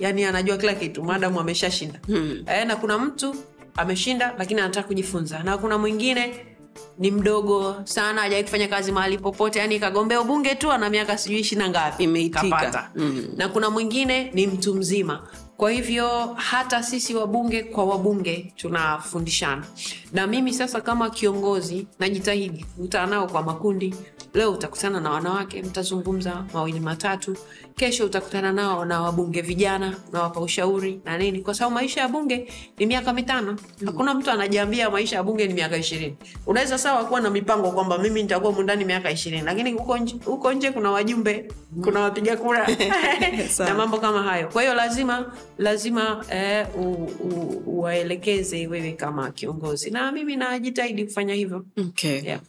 Yani 0.00 0.24
anajua 0.24 0.56
kila 0.56 0.74
kitu 0.74 1.04
madamu 1.04 1.40
ameshashinda. 1.40 2.00
Hmm. 2.06 2.44
e, 2.46 2.64
na 2.64 2.76
kuna 2.76 2.98
mtu 2.98 3.34
ameshinda 3.76 4.34
lakini 4.38 4.60
anataka 4.60 4.86
kujifunza. 4.88 5.42
Na 5.42 5.58
kuna 5.58 5.78
mwingine 5.78 6.34
ni 6.98 7.10
mdogo 7.10 7.76
sana 7.84 8.22
ajawai 8.22 8.44
kufanya 8.44 8.68
kazi 8.68 8.92
mahali 8.92 9.18
popote. 9.18 9.58
Yani 9.58 9.80
kagombea 9.80 10.20
ubunge 10.20 10.54
tu 10.54 10.72
ana 10.72 10.90
miaka 10.90 11.18
sijui 11.18 11.40
ishina 11.40 11.68
ngapi. 11.68 12.04
Imeitika. 12.04 12.90
Mm. 12.94 13.26
na 13.36 13.48
kuna 13.48 13.70
mwingine 13.70 14.30
ni 14.34 14.46
mtu 14.46 14.74
mzima 14.74 15.28
kwa 15.56 15.70
hivyo 15.70 16.34
hata 16.36 16.82
sisi 16.82 17.14
wabunge 17.14 17.62
kwa 17.62 17.84
wabunge 17.84 18.52
tunafundishana. 18.56 19.64
Na 20.12 20.26
mimi 20.26 20.52
sasa 20.52 20.80
kama 20.80 21.10
kiongozi 21.10 21.86
najitahidi 21.98 22.64
kukutana 22.64 23.06
nao 23.06 23.26
kwa 23.26 23.42
makundi 23.42 23.94
leo 24.34 24.52
utakutana 24.52 25.00
na 25.00 25.10
wanawake 25.10 25.62
mtazungumza 25.62 26.44
mawili 26.54 26.80
matatu. 26.80 27.36
Kesho 27.76 28.04
utakutana 28.06 28.52
nao 28.52 28.84
na 28.84 29.00
wabunge 29.02 29.42
vijana 29.42 29.96
nawapa 30.12 30.40
ushauri 30.40 31.00
na 31.04 31.18
nini. 31.18 31.40
Kwa 31.40 31.54
sababu 31.54 31.74
maisha 31.74 32.00
ya 32.00 32.08
bunge 32.08 32.52
ni 32.78 32.86
miaka 32.86 33.12
mitano. 33.12 33.56
Hakuna 33.86 34.14
mtu 34.14 34.30
anajiambia 34.30 34.90
maisha 34.90 35.16
ya 35.16 35.22
bunge 35.22 35.46
ni 35.46 35.54
miaka 35.54 35.76
ishirini. 35.76 36.16
Unaweza 36.46 36.78
sawa 36.78 37.04
kuwa 37.04 37.20
na 37.20 37.30
mipango 37.30 37.70
kwamba 37.70 37.98
mimi 37.98 38.22
nitakuwa 38.22 38.52
mundani 38.52 38.84
miaka 38.84 39.10
ishirini 39.10 39.42
lakini 39.42 39.72
huko 39.72 39.98
nje, 39.98 40.16
huko 40.24 40.52
nje 40.52 40.70
kuna 40.70 40.90
wajumbe 40.90 41.48
kuna 41.84 42.00
wapiga 42.00 42.36
kura. 42.36 42.68
Na 43.58 43.74
mambo 43.74 43.98
kama 43.98 44.22
hayo. 44.22 44.48
Kwa 44.48 44.62
hiyo 44.62 44.74
lazima 44.74 45.32
lazima 45.58 46.24
eh, 46.30 46.66
u, 46.78 46.92
u, 47.20 47.62
uwaelekeze 47.66 48.66
wewe 48.66 48.92
kama 48.92 49.30
kiongozi. 49.30 49.90
Na 49.90 50.12
mimi 50.12 50.36
najitahidi 50.36 51.04
kufanya 51.04 51.34
hivyo. 51.34 51.64
Okay. 51.78 52.22
yeah. 52.24 52.40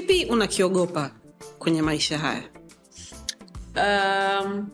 Kipi 0.00 0.24
unakiogopa 0.24 1.10
kwenye 1.58 1.82
maisha 1.82 2.18
haya? 2.18 2.42
Um, 3.76 4.68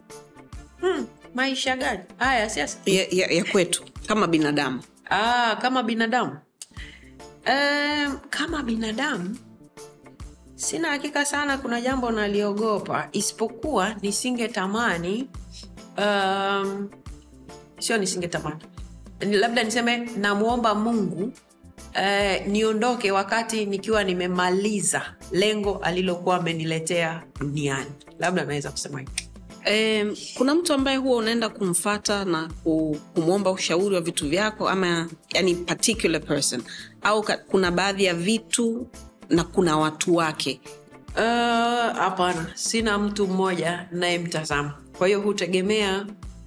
hmm, 0.81 1.07
maisha 1.35 1.77
gani? 1.77 2.01
Haya 2.19 2.51
siasa 2.51 2.79
ya, 2.87 3.07
ya, 3.11 3.27
ya 3.27 3.45
kwetu 3.45 3.85
kama 4.07 4.27
binadamu. 4.27 4.83
Ah, 5.11 5.57
kama 5.63 5.83
binadamu. 5.83 6.39
Um, 7.47 8.19
kama 8.31 8.63
binadamu 8.63 9.37
sina 10.55 10.89
hakika 10.89 11.25
sana 11.25 11.59
kuna 11.59 11.81
jambo 11.81 12.11
naliogopa 12.11 13.09
isipokuwa 13.13 13.95
nisingetamani 14.03 15.29
um, 15.99 16.89
sio 17.79 17.99
nisingetamani. 17.99 18.61
Ni- 19.21 19.37
labda 19.37 19.63
niseme 19.65 19.97
namwomba 19.97 20.75
mungu 20.75 21.33
uh, 21.97 22.47
niondoke 22.47 23.11
wakati 23.13 23.67
nikiwa 23.67 24.05
nimemaliza 24.05 25.03
lengo 25.33 25.77
alilokuwa 25.77 26.37
ameniletea 26.37 27.23
duniani. 27.41 27.91
Labda 28.19 28.45
naweza 28.45 28.71
kusema 28.71 29.01
hivi. 29.01 29.13
Um, 29.71 30.17
kuna 30.37 30.55
mtu 30.55 30.73
ambaye 30.73 30.97
huwa 30.97 31.17
unaenda 31.17 31.49
kumfata 31.49 32.25
na 32.25 32.51
kumwomba 33.15 33.51
ushauri 33.51 33.95
wa 33.95 34.01
vitu 34.01 34.29
vyako 34.29 34.69
ama 34.69 35.09
yani 35.35 35.55
particular 35.55 36.23
person? 36.23 36.63
Au 37.03 37.23
ka, 37.23 37.37
kuna 37.37 37.71
baadhi 37.71 38.05
ya 38.05 38.15
vitu 38.15 38.87
na 39.31 39.45
kuna 39.45 39.77
watu 39.79 40.17
wake? 40.17 40.61
Uh, 41.15 41.23
hapana. 41.99 42.47
Sina 42.55 42.99
mtu 42.99 43.27
mmoja 43.27 43.89
nayemtazama 43.93 44.75
kwa 44.99 45.07
hiyo 45.07 45.21
hutegemea 45.21 46.07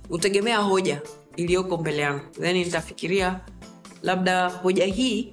hutegemea 0.10 0.58
hoja 0.58 1.02
iliyoko 1.36 1.78
mbele 1.78 2.02
yangu. 2.02 2.26
Then 2.42 2.58
nitafikiria 2.58 3.40
labda 4.04 4.48
hoja 4.50 4.86
hii 4.86 5.32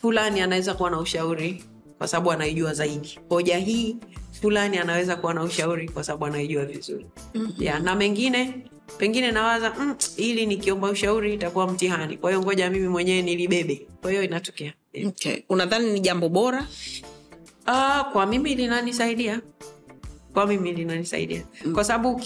fulani 0.00 0.40
anaweza 0.40 0.74
kuwa 0.74 0.90
na 0.90 0.98
ushauri 0.98 1.64
kwa 1.98 2.08
sababu 2.08 2.32
anaijua 2.32 2.74
zaidi 2.74 3.18
hoja 3.28 3.58
hii 3.58 3.96
fulani 4.40 4.78
anaweza 4.78 5.16
kuwa 5.16 5.34
na 5.34 5.42
ushauri 5.42 5.88
kwa 5.88 6.04
sababu 6.04 6.26
anaijua 6.26 6.64
vizuri 6.64 7.06
mm-hmm. 7.34 7.64
yeah, 7.64 7.82
na 7.82 7.94
mengine 7.94 8.54
pengine 8.98 9.32
nawaza 9.32 9.74
mm, 9.78 9.94
ili 10.16 10.46
nikiomba 10.46 10.90
ushauri 10.90 11.34
itakuwa 11.34 11.66
mtihani 11.66 12.16
kwa 12.16 12.30
hiyo 12.30 12.42
ngoja 12.42 12.70
mimi 12.70 12.88
mwenyewe 12.88 13.22
nilibebe 13.22 13.86
kwa 14.02 14.10
hiyo 14.10 14.22
inatokea 14.22 14.72
yeah. 14.92 15.08
okay. 15.08 15.36
unadhani 15.48 15.92
ni 15.92 16.00
jambo 16.00 16.28
bora 16.28 16.66
Ah, 17.66 18.04
kwa 18.12 18.26
mimi 18.26 18.54
linanisaidia 18.54 19.40
kwa 20.32 20.46
mimi 20.46 20.72
linanisaidia 20.72 21.42
mm. 21.64 21.74
kwa 21.74 21.84
sababu 21.84 22.16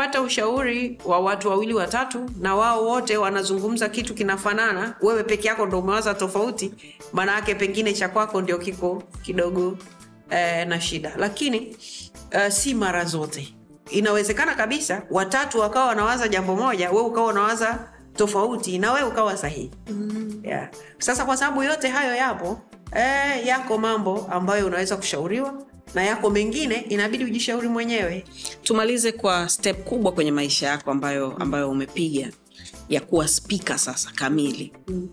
ukipata 0.00 0.22
ushauri 0.22 0.98
wa 1.04 1.20
watu 1.20 1.48
wawili 1.48 1.74
watatu 1.74 2.30
na 2.38 2.56
wao 2.56 2.84
wote 2.84 3.16
wanazungumza 3.16 3.88
kitu 3.88 4.14
kinafanana 4.14 4.94
wewe 5.02 5.24
peke 5.24 5.48
yako 5.48 5.66
ndo 5.66 5.78
umewaza 5.78 6.14
tofauti 6.14 6.74
maana 7.12 7.32
yake 7.32 7.54
pengine 7.54 7.92
cha 7.92 8.08
kwako 8.08 8.40
ndio 8.40 8.58
kiko 8.58 9.02
kidogo 9.22 9.78
eh, 10.30 10.66
na 10.68 10.80
shida 10.80 11.12
lakini 11.16 11.76
eh, 12.30 12.50
si 12.52 12.74
mara 12.74 13.04
zote 13.04 13.54
inawezekana 13.90 14.54
kabisa 14.54 15.02
watatu 15.10 15.58
wakawa 15.60 15.86
wanawaza 15.86 16.28
jambo 16.28 16.56
moja 16.56 16.90
we 16.90 17.00
ukawa 17.00 17.26
unawaza 17.26 17.78
tofauti 18.16 18.78
na 18.78 18.92
we 18.92 19.02
ukawa 19.02 19.36
sahihi 19.36 19.70
mm. 19.90 20.40
yeah. 20.44 20.68
sasa 20.98 21.24
kwa 21.24 21.36
sababu 21.36 21.62
yote 21.62 21.88
hayo 21.88 22.14
yapo 22.14 22.60
eh, 22.96 23.46
yako 23.46 23.78
mambo 23.78 24.26
ambayo 24.30 24.66
unaweza 24.66 24.96
kushauriwa 24.96 25.54
na 25.94 26.02
yako 26.02 26.30
mengine 26.30 26.76
inabidi 26.88 27.24
ujishauri 27.24 27.68
mwenyewe 27.68 28.24
tumalize 28.62 29.12
kwa 29.12 29.48
step 29.48 29.84
kubwa 29.84 30.12
kwenye 30.12 30.32
maisha 30.32 30.66
yako 30.66 30.90
ambayo 30.90 31.36
ambayo 31.38 31.70
umepiga 31.70 32.28
ya 32.88 33.00
kuwa 33.00 33.28
spika 33.28 33.78
sasa 33.78 34.10
kamili 34.14 34.72
mm. 34.88 35.08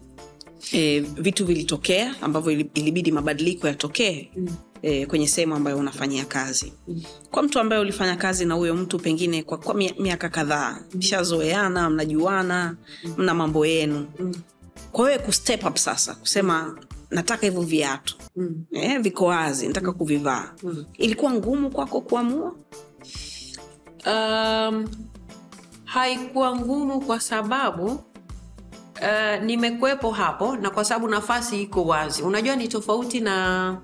e, 0.74 1.00
vitu 1.00 1.46
vilitokea 1.46 2.16
ambavyo 2.22 2.52
ilibidi 2.52 3.12
mabadiliko 3.12 3.68
yatokee 3.68 4.30
mm. 4.38 4.48
e, 4.82 5.06
kwenye 5.06 5.28
sehemu 5.28 5.56
ambayo 5.56 5.78
unafanyia 5.78 6.26
kazi 6.26 6.74
mm. 6.88 7.04
kwa 7.32 7.44
mtu 7.44 7.60
ambaye 7.60 7.82
ulifanya 7.82 8.16
kazi 8.16 8.46
na 8.46 8.54
huyo 8.54 8.76
mtu 8.76 9.00
pengine 9.00 9.44
kwa, 9.44 9.58
kwa 9.58 9.74
miaka 10.00 10.30
kadhaa 10.30 10.80
mshazoeana 10.94 11.90
mnajuana 11.90 12.76
mna 13.18 13.34
mambo 13.34 13.66
yenu 13.66 14.08
mm. 14.20 14.36
kwa 14.92 15.06
wewe 15.06 15.20
kustep 15.20 15.66
up 15.66 15.78
sasa 15.78 16.16
kusema 16.16 16.80
nataka 17.12 17.46
hivyo 17.46 17.62
viatu. 17.62 18.18
Mm. 18.36 18.66
eh, 18.72 19.00
viko 19.02 19.26
wazi 19.26 19.68
nataka 19.68 19.92
kuvivaa. 19.94 20.52
Mm. 20.64 20.86
ilikuwa 20.98 21.32
ngumu 21.34 21.70
kwako 21.72 22.02
kuamua? 22.02 22.56
Um, 24.08 24.88
haikuwa 25.86 26.56
ngumu 26.56 27.02
kwa 27.02 27.20
sababu 27.20 27.86
uh, 27.86 29.44
nimekuwepo 29.44 30.12
hapo 30.12 30.56
na 30.58 30.70
kwa 30.70 30.86
sababu 30.86 31.08
nafasi 31.08 31.62
iko 31.62 31.86
wazi. 31.86 32.22
Unajua 32.24 32.56
ni 32.56 32.68
tofauti 32.68 33.20
na 33.20 33.78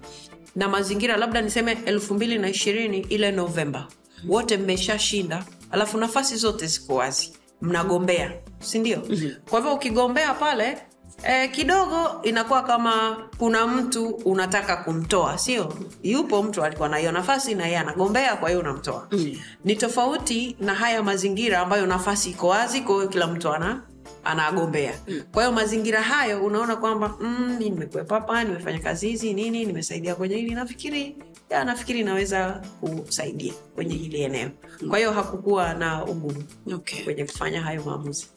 na 0.55 0.67
mazingira 0.69 1.17
labda 1.17 1.41
niseme 1.41 1.78
elfu 1.86 2.13
mbili 2.13 2.38
na 2.38 2.49
ishirini 2.49 2.97
ile 2.99 3.32
novemba 3.32 3.88
wote 4.28 4.57
mmeshashinda 4.57 5.45
alafu 5.71 5.97
nafasi 5.97 6.36
zote 6.36 6.67
ziko 6.67 6.95
wazi. 6.95 7.34
Mnagombea 7.61 8.34
sindio 8.59 8.97
mm-hmm. 9.09 9.32
kwa 9.49 9.59
hivyo 9.59 9.74
ukigombea 9.76 10.34
pale 10.34 10.78
eh, 11.24 11.51
kidogo 11.51 12.22
inakuwa 12.24 12.64
kama 12.64 13.18
kuna 13.38 13.68
mtu 13.68 14.07
unataka 14.09 14.78
kumtoa 14.78 15.38
sio? 15.38 15.74
Yupo 16.03 16.43
mtu 16.43 16.64
alikuwa 16.64 16.89
na 16.89 16.97
hiyo 16.97 17.11
nafasi 17.11 17.55
na 17.55 17.66
yeye 17.66 17.78
anagombea 17.78 18.36
kwa 18.36 18.49
hiyo 18.49 18.61
unamtoa. 18.61 19.07
Mm. 19.11 19.36
ni 19.66 19.76
tofauti 19.76 20.55
na 20.59 20.74
haya 20.76 21.03
mazingira 21.03 21.59
ambayo 21.59 21.86
nafasi 21.86 22.30
iko 22.30 22.47
wazi 22.47 22.82
kwa 22.82 22.95
hiyo 22.95 23.07
kila 23.07 23.28
mtu 23.28 23.49
ana 23.53 23.82
anagombea. 24.24 24.93
Mm. 25.07 25.22
kwa 25.32 25.43
hiyo 25.43 25.55
mazingira 25.55 26.01
hayo 26.01 26.45
unaona 26.45 26.76
kwamba 26.76 27.16
mm, 27.20 27.55
nimekuwepo 27.59 28.14
hapa 28.16 28.43
nimefanya 28.43 28.80
kazi 28.80 29.07
hizi 29.09 29.34
nini 29.34 29.66
nimesaidia 29.66 30.16
kwenye 30.16 30.36
hili 30.36 30.55
nafikiri 30.55 31.16
ya, 31.49 31.64
nafikiri 31.64 32.03
naweza 32.03 32.61
kusaidia 32.82 33.53
kwenye 33.76 33.95
hili 33.95 34.22
eneo. 34.22 34.49
Kwa 34.89 34.97
hiyo 34.97 35.11
hakukuwa 35.11 35.74
na 35.74 36.05
ugumu 36.05 36.43
okay. 36.74 37.03
kwenye 37.03 37.26
kufanya 37.26 37.61
hayo 37.61 37.84
maamuzi. 37.86 38.28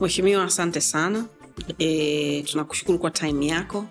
Mheshimiwa, 0.00 0.44
asante 0.44 0.80
sana 0.80 1.24
e, 1.78 2.42
tunakushukuru 2.42 2.98
kwa 2.98 3.10
time 3.10 3.46
yako 3.46 3.86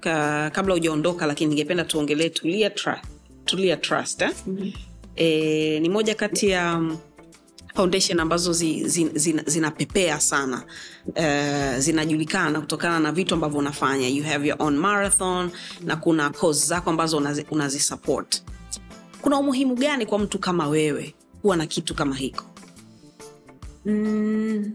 Ka, 0.00 0.50
kabla 0.50 0.74
hujaondoka, 0.74 1.26
lakini 1.26 1.48
ningependa 1.50 1.84
tuongelee 1.84 2.28
Tulia, 2.28 2.70
Trust, 2.70 3.04
Tulia 3.44 3.76
Trust 3.76 4.22
eh? 4.22 4.30
mm-hmm. 4.46 4.72
e, 5.16 5.80
ni 5.80 5.88
moja 5.88 6.14
kati 6.14 6.48
ya 6.48 6.78
mm, 6.78 6.98
foundation 7.74 8.20
ambazo 8.20 8.52
zi, 8.52 8.88
zi, 8.88 9.10
zina, 9.14 9.42
zinapepea 9.46 10.20
sana 10.20 10.62
uh, 11.06 11.78
zinajulikana 11.78 12.60
kutokana 12.60 13.00
na 13.00 13.12
vitu 13.12 13.34
ambavyo 13.34 13.58
unafanya 13.58 14.08
you 14.08 14.24
have 14.24 14.48
your 14.48 14.62
own 14.62 14.76
marathon 14.76 15.50
na 15.84 15.96
kuna 15.96 16.30
cause 16.30 16.66
zako 16.66 16.90
ambazo 16.90 17.18
unazi- 17.20 17.44
kuna 19.22 19.38
umuhimu 19.38 19.74
gani 19.74 20.06
kwa 20.06 20.18
mtu 20.18 20.38
kama 20.38 20.68
wewe 20.68 21.14
kuwa 21.42 21.56
na 21.56 21.66
kitu 21.66 21.94
kama 21.94 22.16
hiko 22.16 22.44
mm. 23.86 24.72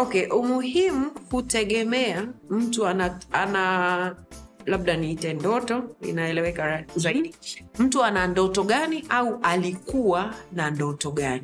Okay 0.00 0.26
umuhimu 0.26 1.10
hutegemea 1.30 2.28
mtu 2.50 2.86
ana, 2.86 3.18
ana 3.32 4.16
labda 4.66 4.96
niite 4.96 5.32
ndoto 5.32 5.82
inaeleweka 6.00 6.84
zaidi 6.96 7.34
mtu 7.78 8.04
ana 8.04 8.26
ndoto 8.26 8.62
gani 8.64 9.04
au 9.08 9.38
alikuwa 9.42 10.34
na 10.52 10.70
ndoto 10.70 11.10
gani 11.10 11.42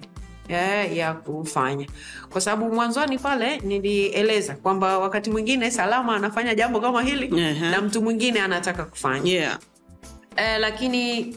ya, 0.48 0.84
ya 0.84 1.14
kufanya 1.14 1.86
kwa 2.30 2.40
sababu 2.40 2.74
mwanzoni 2.74 3.18
pale 3.18 3.58
nilieleza 3.58 4.54
kwamba 4.54 4.98
wakati 4.98 5.30
mwingine 5.30 5.70
salama 5.70 6.16
anafanya 6.16 6.54
jambo 6.54 6.80
kama 6.80 7.02
hili 7.02 7.40
Ehe. 7.40 7.70
na 7.70 7.80
mtu 7.80 8.02
mwingine 8.02 8.40
anataka 8.40 8.84
kufanya 8.84 9.32
yeah. 9.32 9.58
eh, 10.36 10.60
lakini 10.60 11.36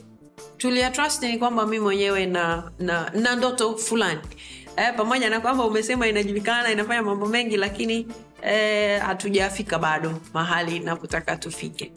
tulia 0.57 0.91
trust 0.91 1.23
ni 1.23 1.37
kwamba 1.37 1.65
mi 1.65 1.79
mwenyewe 1.79 2.25
na, 2.25 2.71
na, 2.79 3.11
na 3.13 3.35
ndoto 3.35 3.77
fulani 3.77 4.19
eh, 4.79 4.93
pamoja 4.97 5.29
na 5.29 5.39
kwamba 5.41 5.65
umesema 5.65 6.07
inajulikana 6.07 6.71
inafanya 6.71 7.03
mambo 7.03 7.25
mengi 7.25 7.57
lakini 7.57 8.07
eh, 8.41 9.01
hatujafika 9.01 9.79
bado 9.79 10.13
mahali 10.33 10.79
napotaka 10.79 11.35
tufike. 11.35 11.91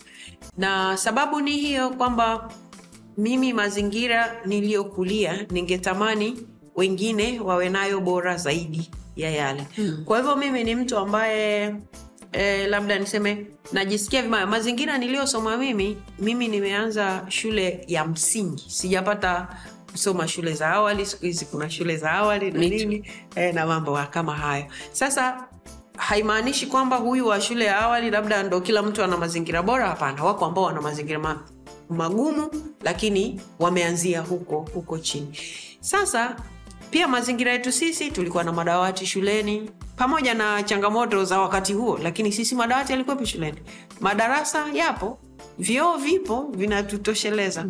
Na 0.58 0.96
sababu 0.96 1.40
ni 1.40 1.50
hiyo 1.56 1.90
kwamba 1.90 2.50
mimi 3.18 3.52
mazingira 3.52 4.34
niliyokulia 4.46 5.46
ningetamani 5.50 6.46
wengine 6.76 7.40
wawe 7.40 7.68
nayo 7.68 8.00
bora 8.00 8.36
zaidi 8.36 8.90
ya 9.16 9.30
yale. 9.30 9.66
Hmm. 9.76 10.04
kwa 10.04 10.18
hivyo 10.18 10.36
mimi 10.36 10.64
ni 10.64 10.74
mtu 10.74 10.98
ambaye 10.98 11.74
eh, 12.32 12.68
labda 12.68 12.98
niseme 12.98 13.46
najisikia 13.72 14.22
vibaya. 14.22 14.46
Mazingira 14.46 14.98
niliyosoma 14.98 15.56
mimi 15.56 15.96
mimi 16.18 16.48
nimeanza 16.48 17.24
shule 17.28 17.84
ya 17.88 18.04
msingi. 18.04 18.64
Sijapata 18.70 19.48
kusoma 19.92 20.28
shule 20.28 20.52
za 20.54 20.70
awali 20.70 21.06
siku 21.06 21.24
hizi 21.26 21.44
kuna 21.44 21.70
shule 21.70 21.96
za 21.96 22.10
awali 22.12 22.50
na 22.50 22.58
nini 22.58 23.10
eh, 23.36 23.54
na 23.54 23.66
mambo 23.66 23.98
kama 24.10 24.36
hayo. 24.36 24.64
Sasa 24.92 25.44
haimaanishi 25.96 26.66
kwamba 26.66 26.96
huyu 26.96 27.26
wa 27.26 27.40
shule 27.40 27.64
ya 27.64 27.78
awali 27.80 28.10
labda 28.10 28.42
ndo 28.42 28.60
kila 28.60 28.82
mtu 28.82 29.04
ana 29.04 29.16
mazingira 29.16 29.62
bora 29.62 29.88
hapana. 29.88 30.24
Wako 30.24 30.44
ambao 30.46 30.64
wana 30.64 30.80
mazingira 30.80 31.18
ma, 31.18 31.42
magumu 31.90 32.50
lakini 32.82 33.40
wameanzia 33.58 34.20
huko 34.20 34.68
huko 34.74 34.98
chini. 34.98 35.38
Sasa 35.80 36.36
pia 36.90 37.08
mazingira 37.08 37.52
yetu 37.52 37.72
sisi 37.72 38.10
tulikuwa 38.10 38.44
na 38.44 38.52
madawati 38.52 39.06
shuleni 39.06 39.70
pamoja 39.96 40.34
na 40.34 40.62
changamoto 40.62 41.24
za 41.24 41.40
wakati 41.40 41.72
huo 41.72 41.98
lakini 42.02 42.32
sisi 42.32 42.54
madawati 42.54 42.92
yalikuwepo 42.92 43.24
shuleni? 43.24 43.58
Madarasa 44.00 44.66
yapo 44.74 45.18
vyoo 45.58 45.96
vipo 45.96 46.42
vinatutosheleza. 46.56 47.66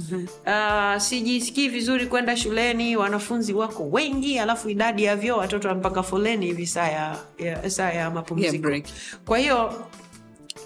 Uh, 0.47 1.03
sijisikii 1.03 1.69
vizuri 1.69 2.07
kwenda 2.07 2.37
shuleni 2.37 2.97
wanafunzi 2.97 3.53
wako 3.53 3.89
wengi 3.93 4.39
alafu 4.39 4.69
idadi 4.69 5.05
ya 5.05 5.17
vyoo 5.17 5.37
watoto 5.39 5.69
wampaka 5.69 6.03
foleni 6.03 6.47
hivi 6.47 6.67
saa 6.67 6.89
ya, 6.89 7.17
ya, 7.39 7.71
saa 7.71 7.91
ya 7.93 8.11
mapumziko. 8.11 8.53
Yeah, 8.53 8.63
break. 8.63 8.85
kwa 9.27 9.39
hiyo 9.39 9.85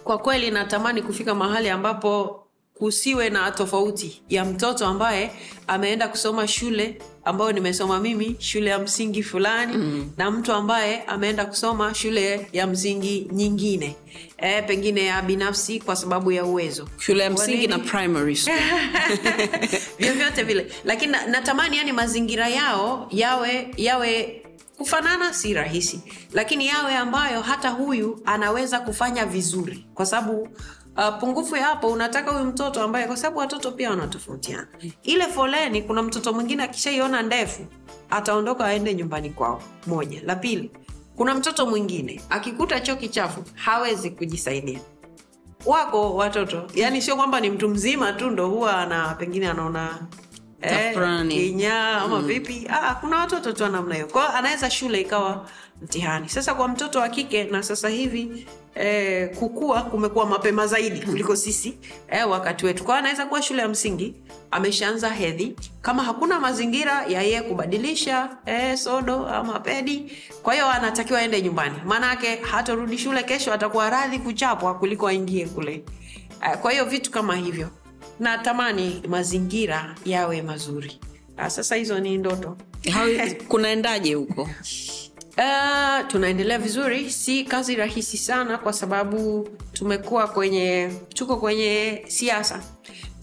kwa 0.05 0.19
kweli 0.19 0.51
natamani 0.51 1.03
kufika 1.03 1.35
mahali 1.35 1.69
ambapo 1.71 2.43
kusiwe 2.79 3.31
na 3.31 3.51
tofauti 3.51 4.23
ya 4.29 4.45
mtoto 4.45 4.87
ambaye 4.87 5.31
ameenda 5.67 6.09
kusoma 6.09 6.49
shule 6.49 6.99
ambayo 7.25 7.53
nimesoma 7.53 8.01
mimi 8.01 8.37
shule 8.39 8.71
ya 8.71 8.79
msingi 8.79 9.23
fulani 9.23 9.77
mm. 9.77 10.11
na 10.17 10.31
mtu 10.31 10.53
ambaye 10.53 11.03
ameenda 11.03 11.47
kusoma 11.47 11.95
shule 11.95 12.49
ya 12.53 12.67
msingi 12.67 13.29
nyingine. 13.33 13.97
E, 14.39 14.63
pengine 14.63 15.05
ya 15.05 15.23
binafsi 15.23 15.81
kwa 15.81 15.97
sababu 15.97 16.33
ya 16.33 16.45
uwezo. 16.45 16.89
Shule 16.99 17.23
ya 17.25 17.31
msingi 17.31 17.67
na 17.67 17.79
primary 17.79 18.37
school. 18.37 18.57
Vyovyote 19.99 20.43
vile. 20.43 20.73
Lakini 20.85 21.13
natamani 21.13 21.77
yani 21.77 21.93
mazingira 21.93 22.49
yao 22.49 23.09
yawe 23.11 23.69
yawe 23.77 24.43
kufanana 24.79 25.35
si 25.35 25.55
rahisi. 25.55 26.01
Lakini 26.33 26.67
yawe 26.67 26.95
ambayo 26.95 27.41
hata 27.41 27.71
huyu 27.71 28.21
anaweza 28.25 28.81
kufanya 28.81 29.27
vizuri. 29.27 29.87
Kwa 29.95 30.07
sababu 30.07 30.49
uh, 30.97 31.19
pungufu 31.21 31.57
ya 31.57 31.65
hapo 31.65 31.89
unataka 31.89 32.31
huyu 32.31 32.45
mtoto 32.45 32.83
ambaye 32.83 33.07
kwa 33.07 33.17
sababu 33.17 33.39
watoto 33.39 33.73
pia 33.73 33.91
wanatofautiana. 33.91 34.69
Ile 35.03 35.25
foleni 35.25 35.83
kuna 35.83 36.03
mtoto 36.03 36.33
mwingine 36.33 36.63
akishaiona 36.63 37.23
ndefu 37.23 37.67
ataondoka 38.11 38.65
aende 38.65 38.95
nyumbani 38.95 39.31
kwao. 39.31 39.63
Moja. 39.87 40.21
La 40.25 40.37
pili 40.37 40.71
kuna 41.17 41.35
mtoto 41.35 41.67
mwingine 41.67 42.21
akikuta 42.31 42.81
choo 42.81 42.97
kichafu 42.97 43.45
hawezi 43.55 44.11
kujisaidia. 44.11 44.81
Wako 45.67 46.15
watoto 46.15 46.63
yani 46.75 47.03
sio 47.03 47.17
kwamba 47.17 47.41
ni 47.41 47.51
mtu 47.51 47.69
mzima 47.69 48.13
tu 48.13 48.31
ndo 48.31 48.49
huwa 48.49 48.77
ana 48.79 49.15
pengine 49.15 49.49
anaona 49.49 49.99
Tafrani. 50.71 51.67
ama 51.67 52.19
mm. 52.21 52.27
vipi? 52.27 52.67
Ah, 52.71 52.95
kuna 52.95 53.19
watoto 53.19 53.53
tu 53.53 53.67
namna 53.69 53.95
hiyo. 53.95 54.07
Kwao 54.07 54.29
anaweza 54.29 54.71
shule 54.71 55.01
ikawa 55.01 55.49
mtihani. 55.83 56.29
Sasa 56.29 56.55
kwa 56.55 56.69
mtoto 56.69 56.99
wa 56.99 57.09
kike 57.09 57.45
na 57.45 57.63
sasa 57.63 57.89
hivi 57.89 58.47
eh, 58.75 59.31
kukua 59.39 59.83
kumekuwa 59.83 60.27
mapema 60.27 60.67
zaidi 60.67 61.01
kuliko 61.01 61.37
sisi 61.47 61.79
eh, 62.11 62.31
wakati 62.31 62.67
wetu. 62.67 62.85
Kwao 62.85 62.99
anaweza 62.99 63.27
kuwa 63.27 63.43
shule 63.43 63.63
ya 63.63 63.69
msingi 63.69 64.15
ameshaanza 64.51 65.09
hedhi. 65.11 65.57
Kama 65.83 66.03
hakuna 66.03 66.41
mazingira 66.41 67.05
ya 67.09 67.23
yeye 67.23 67.43
kubadilisha 67.43 68.29
eh, 68.47 68.77
sodo 68.77 69.27
ama 69.29 69.61
pedi 69.61 70.13
kwa 70.43 70.55
hiyo 70.55 70.67
anatakiwa 70.71 71.19
aende 71.21 71.43
nyumbani. 71.43 71.75
Maanake 71.87 72.37
hatorudi 72.37 72.99
shule 72.99 73.23
kesho 73.23 73.53
atakuwa 73.53 73.91
radhi 73.91 74.19
kuchapwa 74.19 74.75
kuliko 74.75 75.09
aingie 75.09 75.47
kule. 75.47 75.85
Eh, 76.47 76.59
kwa 76.59 76.73
hiyo 76.73 76.85
vitu 76.85 77.11
kama 77.11 77.37
hivyo 77.37 77.69
natamani 78.21 79.03
mazingira 79.09 79.95
yawe 80.05 80.43
mazuri. 80.43 81.01
Ah, 81.37 81.51
sasa 81.51 81.77
hizo 81.77 82.01
ni 82.01 82.19
ndoto. 82.19 82.57
Kunaendaje 83.49 84.15
huko? 84.15 84.43
Uh, 85.39 86.07
tunaendelea 86.07 86.59
vizuri. 86.59 87.11
Si 87.11 87.45
kazi 87.45 87.77
rahisi 87.77 88.19
sana 88.19 88.59
kwa 88.59 88.73
sababu 88.73 89.49
tumekuwa 89.73 90.29
kwenye 90.29 90.91
tuko 91.15 91.37
kwenye 91.37 92.05
siasa 92.09 92.63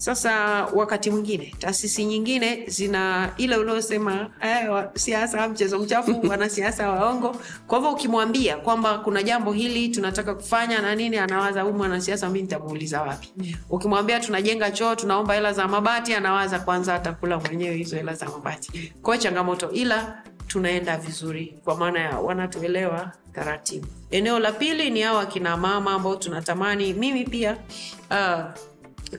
sasa 0.04 0.64
wakati 0.74 1.10
mwingine 1.10 1.54
taasisi 1.58 2.04
nyingine 2.04 2.64
zina 2.66 3.30
ile 3.36 3.56
uliosema 3.56 4.30
eh, 4.40 4.84
siasa 4.94 5.48
mchezo 5.48 5.78
mchafu 5.78 6.20
wanasiasa 6.30 6.90
waongo. 6.90 7.36
Kwa 7.66 7.78
hivyo 7.78 7.92
ukimwambia 7.92 8.56
kwamba 8.56 8.98
kuna 8.98 9.22
jambo 9.22 9.52
hili 9.52 9.88
tunataka 9.88 10.34
kufanya 10.34 10.82
na 10.82 10.94
nini 10.94 11.16
anawaza 11.18 11.62
huyu 11.62 11.74
mwanasiasa 11.74 12.28
mi 12.28 12.42
nitamuuliza 12.42 13.02
wapi? 13.02 13.56
Ukimwambia 13.70 14.20
tunajenga 14.20 14.70
choo 14.70 14.94
tunaomba 14.94 15.34
hela 15.34 15.52
za 15.52 15.68
mabati 15.68 16.14
anawaza 16.14 16.58
kwanza 16.58 16.94
atakula 16.94 17.38
mwenyewe 17.38 17.76
hizo 17.76 17.96
hela 17.96 18.14
za 18.14 18.26
mabati. 18.28 18.92
Kwao 19.02 19.16
changamoto 19.16 19.70
ila 19.70 20.22
tunaenda 20.46 20.96
vizuri 20.96 21.54
kwa 21.64 21.76
maana 21.76 22.00
ya 22.00 22.18
wanatuelewa 22.18 23.12
taratibu. 23.32 23.86
Eneo 24.10 24.38
la 24.38 24.52
pili 24.52 24.90
ni 24.90 25.00
hawa 25.00 25.20
akina 25.22 25.56
mama 25.56 25.92
ambao 25.92 26.16
tunatamani 26.16 26.92
mimi 26.92 27.24
pia 27.24 27.56
uh, 28.10 28.44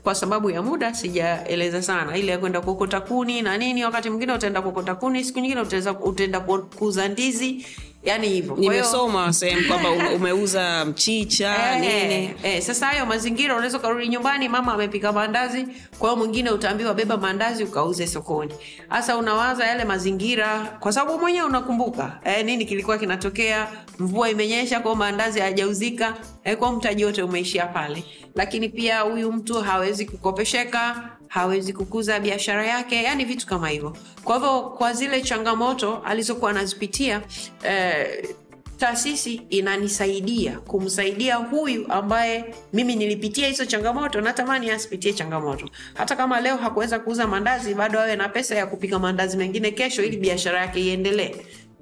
kwa 0.04 0.16
sababu 0.16 0.50
ya 0.50 0.62
muda 0.62 0.94
sijaeleza 0.94 1.82
sana. 1.82 2.18
Ile 2.18 2.32
ya 2.32 2.38
kwenda 2.38 2.62
kuokota 2.62 3.02
kuni 3.02 3.42
na 3.42 3.58
nini 3.58 3.84
wakati 3.86 4.10
mwingine 4.10 4.34
utaenda 4.34 4.62
kuokota 4.62 4.96
kuni 4.96 5.24
siku 5.24 5.40
nyingine 5.40 5.62
utaenda 6.04 6.40
kuuza 6.40 7.08
ndizi 7.08 7.66
yani 8.06 8.30
hivyo. 8.30 8.56
Nimesoma 8.56 9.34
sehemu 9.34 9.68
kwamba 9.68 9.90
umeuza 10.16 10.86
mchicha 10.86 11.56
nini. 11.80 12.14
Eh, 12.14 12.36
eh, 12.44 12.62
sasa 12.62 12.86
hayo 12.86 13.06
mazingira 13.06 13.56
unaweza 13.56 13.78
ukarudi 13.78 14.08
nyumbani 14.08 14.50
mama 14.50 14.74
amepika 14.74 15.12
maandazi 15.12 15.68
kwa 16.00 16.10
hiyo 16.10 16.16
mwingine 16.20 16.50
utaambiwa 16.50 16.94
beba 16.94 17.18
maandazi 17.18 17.64
ukauze 17.64 18.08
sokoni. 18.08 18.54
Hasa 18.90 19.18
unawaza 19.18 19.66
yale 19.66 19.84
mazingira 19.86 20.78
kwa 20.80 20.92
sababu 20.94 21.20
mwenyewe 21.20 21.46
unakumbuka 21.46 22.20
eh, 22.26 22.46
nini 22.46 22.66
kilikuwa 22.66 22.98
kinatokea 22.98 23.68
mvua 24.00 24.30
imenyesha 24.30 24.80
kwao 24.80 24.96
maandazi 24.96 25.40
hayajauzika 25.40 26.14
eh, 26.44 26.58
kwao 26.58 26.72
mtaji 26.76 27.06
wote 27.06 27.24
umeishia 27.24 27.66
pale. 27.66 28.04
Lakini 28.36 28.70
pia 28.70 29.00
huyu 29.00 29.32
mtu 29.32 29.54
hawezi 29.62 30.06
kukopesheka 30.06 31.10
hawezi 31.36 31.74
kukuza 31.74 32.20
biashara 32.20 32.66
yake 32.68 33.04
yani 33.04 33.26
vitu 33.26 33.48
kama 33.48 33.70
hivyo. 33.70 33.98
Kwa 34.24 34.36
hivyo 34.36 34.62
kwa 34.62 34.94
zile 34.94 35.22
changamoto 35.22 35.98
alizokuwa 36.06 36.52
anazipitia 36.52 37.22
eh, 37.64 38.30
taasisi 38.78 39.42
inanisaidia 39.50 40.60
kumsaidia 40.60 41.36
huyu 41.36 41.92
ambaye 41.92 42.56
mimi 42.74 42.96
nilipitia 42.96 43.48
hizo 43.48 43.66
changamoto 43.66 44.22
natamani 44.22 44.72
asipitie 44.72 45.14
changamoto. 45.14 45.70
Hata 45.94 46.16
kama 46.16 46.42
leo 46.42 46.58
hakuweza 46.58 47.00
kuuza 47.00 47.28
mandazi 47.28 47.74
bado 47.74 48.00
awe 48.00 48.16
na 48.16 48.30
pesa 48.30 48.56
ya 48.56 48.68
kupika 48.68 49.00
mandazi 49.00 49.38
mengine 49.38 49.72
kesho 49.72 50.04
ili 50.04 50.18
biashara 50.18 50.60
yake 50.60 50.80
iendelee 50.82 51.36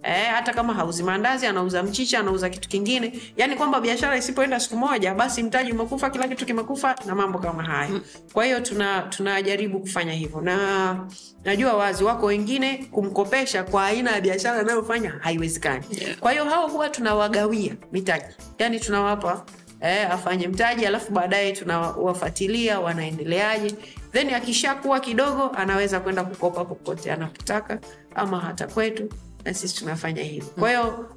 Eh, 0.04 0.28
hata 0.34 0.54
kama 0.54 0.74
hauzi 0.74 1.04
mandazi 1.04 1.46
anauza 1.48 1.84
mchicha 1.84 2.20
anauza 2.20 2.50
kitu 2.50 2.70
kingine. 2.70 3.20
Yani 3.38 3.56
kwamba 3.56 3.82
biashara 3.82 4.18
isipoenda 4.18 4.60
siku 4.60 4.78
moja 4.78 5.14
basi 5.14 5.44
mtaji 5.44 5.72
umekufa 5.72 6.10
kila 6.10 6.28
kitu 6.28 6.46
kimekufa 6.46 6.96
na 7.06 7.16
mambo 7.16 7.40
kama 7.40 7.64
hayo. 7.64 8.02
Kwa 8.34 8.46
hiyo 8.46 8.60
tuna 8.60 9.02
tunajaribu 9.02 9.80
kufanya 9.80 10.14
hivyo. 10.14 10.42
Na 10.42 11.08
najua 11.46 11.74
wazi 11.74 12.04
wako 12.04 12.26
wengine 12.26 12.86
kumkopesha 12.92 13.64
kwa 13.64 13.86
aina 13.86 14.12
ya 14.12 14.22
biashara 14.22 14.60
anayofanya 14.60 15.14
haiwezekani. 15.20 15.84
Kwa 16.20 16.32
hiyo 16.32 16.44
hao 16.46 16.68
huwa 16.68 16.90
tunawagawia 16.90 17.76
mitaji. 17.92 18.26
Yani 18.60 18.80
tunawapa 18.80 19.46
eh, 19.82 20.12
afanye 20.12 20.48
mtaji 20.48 20.86
alafu 20.86 21.12
baadaye 21.12 21.52
tunawafuatilia 21.52 22.80
wanaendeleaje. 22.80 23.76
Then 24.12 24.34
akishakuwa 24.34 25.00
kidogo 25.00 25.50
anaweza 25.50 26.00
kwenda 26.00 26.24
kukopa 26.24 26.66
popote 26.66 27.12
anapotaka 27.12 27.80
ama 28.16 28.40
hata 28.40 28.68
kwetu 28.68 29.10
na 29.46 29.54
sisi 29.54 29.76
tunafanya 29.76 30.24
hivo 30.24 30.48
kwa 30.60 30.70
hiyo 30.70 31.16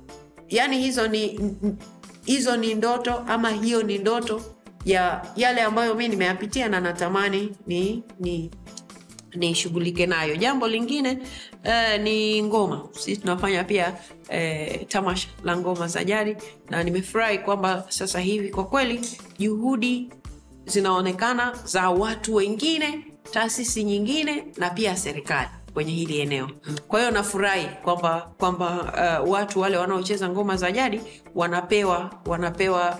yani 0.48 0.78
hizo 0.78 1.08
ni 1.08 1.40
hizo 2.24 2.56
ni 2.56 2.74
ndoto 2.74 3.14
ama 3.18 3.50
hiyo 3.50 3.82
ni 3.82 3.98
ndoto 3.98 4.42
ya 4.84 5.26
yale 5.36 5.62
ambayo 5.62 5.94
mi 5.94 6.08
nimeyapitia 6.08 6.68
na 6.68 6.80
natamani 6.80 7.52
ni 7.66 8.02
ni 8.20 8.50
nishughulike 9.34 10.06
nayo. 10.06 10.36
Jambo 10.36 10.68
lingine 10.68 11.18
eh, 11.64 12.00
ni 12.02 12.42
ngoma. 12.42 12.88
Sisi 12.92 13.16
tunafanya 13.16 13.64
pia 13.64 13.96
eh, 14.28 14.86
tamasha 14.88 15.28
la 15.44 15.56
ngoma 15.56 15.88
za 15.88 16.04
jadi 16.04 16.36
na 16.70 16.82
nimefurahi 16.82 17.38
kwamba 17.38 17.86
sasa 17.88 18.20
hivi 18.20 18.48
kwa 18.48 18.64
kweli 18.64 19.00
juhudi 19.38 20.10
zinaonekana 20.66 21.54
za 21.64 21.90
watu 21.90 22.34
wengine 22.34 23.04
taasisi 23.30 23.84
nyingine 23.84 24.44
na 24.56 24.70
pia 24.70 24.96
serikali 24.96 25.48
kwenye 25.76 25.92
hili 25.92 26.20
eneo. 26.20 26.50
Kwa 26.88 26.98
hiyo 27.00 27.10
nafurahi 27.12 27.66
kwamba 27.84 28.20
kwamba 28.38 29.20
uh, 29.22 29.30
watu 29.30 29.60
wale 29.60 29.76
wanaocheza 29.76 30.28
ngoma 30.28 30.56
za 30.56 30.72
jadi 30.72 31.00
wanapewa 31.34 32.10
wanapewa 32.26 32.90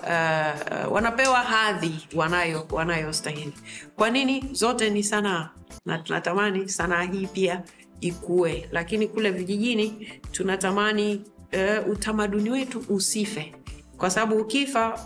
uh, 0.85 0.91
wanapewa 0.93 1.37
hadhi 1.39 2.07
wanayo 2.15 2.67
wanayostahili 2.71 3.53
kwa 3.95 4.09
nini? 4.09 4.43
Zote 4.51 4.89
ni 4.89 5.03
sanaa. 5.03 5.49
Na 5.85 5.97
tunatamani 5.97 6.69
sanaa 6.69 7.01
hii 7.03 7.27
pia 7.27 7.63
ikue. 8.01 8.69
Lakini 8.71 9.07
kule 9.07 9.31
vijijini 9.31 10.09
tunatamani 10.31 11.21
uh, 11.53 11.91
utamaduni 11.91 12.49
wetu 12.49 12.83
usife. 12.89 13.55
Kwa 13.97 14.09
sababu 14.09 14.41
ukifa 14.41 14.99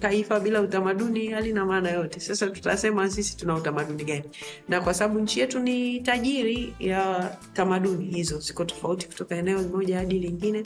taifa 0.00 0.40
bila 0.40 0.60
utamaduni 0.60 1.28
halina 1.28 1.64
maana 1.66 1.90
yote. 1.90 2.20
Sasa 2.20 2.46
tutasema 2.46 3.10
sisi 3.10 3.36
tuna 3.36 3.54
utamaduni 3.54 4.04
gani? 4.04 4.24
Na 4.68 4.80
kwa 4.80 4.94
sababu 4.94 5.20
nchi 5.20 5.40
yetu 5.40 5.58
ni 5.58 6.00
tajiri 6.00 6.74
ya 6.78 7.30
tamaduni 7.52 8.04
hizo 8.04 8.38
ziko 8.40 8.64
tofauti 8.64 9.06
kutoka 9.06 9.36
eneo 9.36 9.62
moja 9.62 9.98
hadi 9.98 10.18
lingine. 10.18 10.62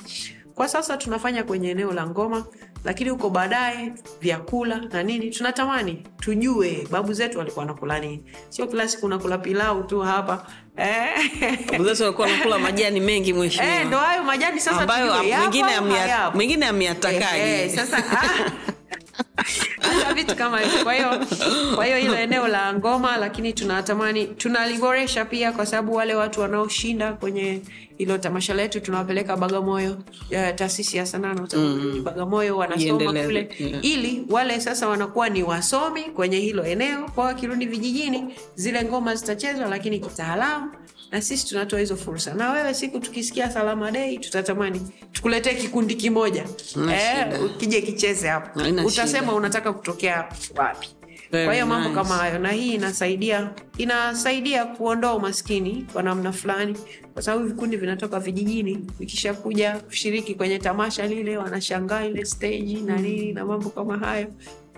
Kwa 0.55 0.69
sasa 0.69 0.97
tunafanya 0.97 1.45
kwenye 1.45 1.71
eneo 1.71 1.93
la 1.93 2.07
ngoma 2.07 2.45
lakini 2.85 3.11
huko 3.11 3.31
baadaye 3.31 3.93
vyakula 4.21 4.77
na 4.79 5.03
nini 5.03 5.31
tunatamani 5.31 6.03
tujue 6.21 6.89
babu 6.91 7.13
zetu 7.13 7.39
walikuwa 7.39 7.65
wanakula 7.67 7.99
nini. 8.01 8.25
Sio 8.49 8.67
kila 8.67 8.89
siku 8.89 9.07
unakula 9.07 9.39
pilau 9.39 9.83
tu 9.85 10.01
hapa 10.01 10.47
eh. 10.77 11.09
Walikuwa 11.79 12.29
wanakula 12.29 12.59
majani 12.59 13.01
mengi 13.01 13.33
mheshimiwa. 13.33 13.75
Eh, 13.75 13.87
ndo 13.87 13.99
hayo 13.99 14.23
majani 14.25 14.61
sasa 14.61 14.81
ambayo 14.81 15.23
mwingine 15.25 15.77
Eh, 17.39 17.61
eh, 17.65 17.71
sasa 17.77 18.03
Vitu 20.15 20.37
kama 20.37 20.61
hivyo 20.61 20.85
kwa 20.85 20.95
hiyo 20.95 21.09
kwa 21.75 21.85
hiyo 21.85 21.97
hilo 21.99 22.15
eneo 22.19 22.49
la 22.49 22.75
ngoma 22.75 23.17
lakini 23.17 23.53
tunatamani 23.53 24.27
tunaliboresha 24.27 25.25
pia 25.25 25.53
kwa 25.53 25.67
sababu 25.67 25.95
wale 25.95 26.15
watu 26.15 26.41
wanaoshinda 26.41 27.13
kwenye 27.13 27.61
hilo 27.99 28.19
tamasha 28.19 28.55
letu 28.55 28.81
tunawapeleka 28.81 29.37
bagamoyo 29.37 29.99
ya 30.31 30.53
taasisi 30.53 30.97
ya 30.97 31.07
sanaa 31.07 31.35
na 31.35 31.43
utamaduni. 31.43 32.01
Bagamoyo 32.01 32.57
wanasoma 32.57 33.13
kule. 33.13 33.49
Yeah. 33.59 33.85
ili 33.85 34.25
wale 34.31 34.61
sasa 34.61 34.89
wanakuwa 34.89 35.29
ni 35.29 35.43
wasomi 35.43 36.03
kwenye 36.03 36.37
hilo 36.39 36.65
eneo 36.67 37.05
kwa 37.15 37.25
wakirudi 37.25 37.67
vijijini 37.67 38.35
zile 38.55 38.85
ngoma 38.85 39.15
zitachezwa 39.15 39.69
lakini 39.69 39.99
kitaalamu 39.99 40.71
na 41.13 41.23
sisi 41.23 41.47
tunatoa 41.47 41.81
hizo 41.81 41.97
fursa. 41.97 42.35
Na 42.35 42.53
wewe 42.53 42.75
siku 42.75 43.01
tukisikia 43.01 43.51
salama 43.51 43.91
dei 43.91 44.19
tutatamani 44.19 44.81
tukuletee 45.13 45.55
kikundi 45.55 45.95
kimoja. 45.95 46.45
Eh, 46.93 47.45
ukije 47.45 47.81
kicheze 47.83 48.29
hapo 48.29 48.61
utasema 48.87 49.35
unataka 49.35 49.73
kutokea 49.73 50.29
wapi? 50.57 50.89
Kwa 51.31 51.53
hiyo 51.55 51.67
mambo 51.67 51.89
nice. 51.89 52.03
kama 52.03 52.15
hayo 52.17 52.39
na 52.39 52.51
hii 52.51 52.75
inasaidia 52.75 53.51
inasaidia 53.79 54.65
kuondoa 54.65 55.15
umaskini 55.15 55.87
kwa 55.93 56.03
namna 56.03 56.33
fulani 56.33 56.77
kwa 57.13 57.23
sababu 57.23 57.45
vikundi 57.45 57.77
vinatoka 57.77 58.21
vijijini 58.21 58.75
vikishakuja 58.99 59.77
kushiriki 59.79 60.35
kwenye 60.35 60.59
tamasha 60.59 61.07
lile 61.07 61.37
wanashangaa 61.37 62.05
ile 62.05 62.25
steji 62.25 62.75
na 62.81 62.97
nini 62.97 63.33
na 63.33 63.45
mambo 63.45 63.71
kama 63.71 63.99
hayo 63.99 64.27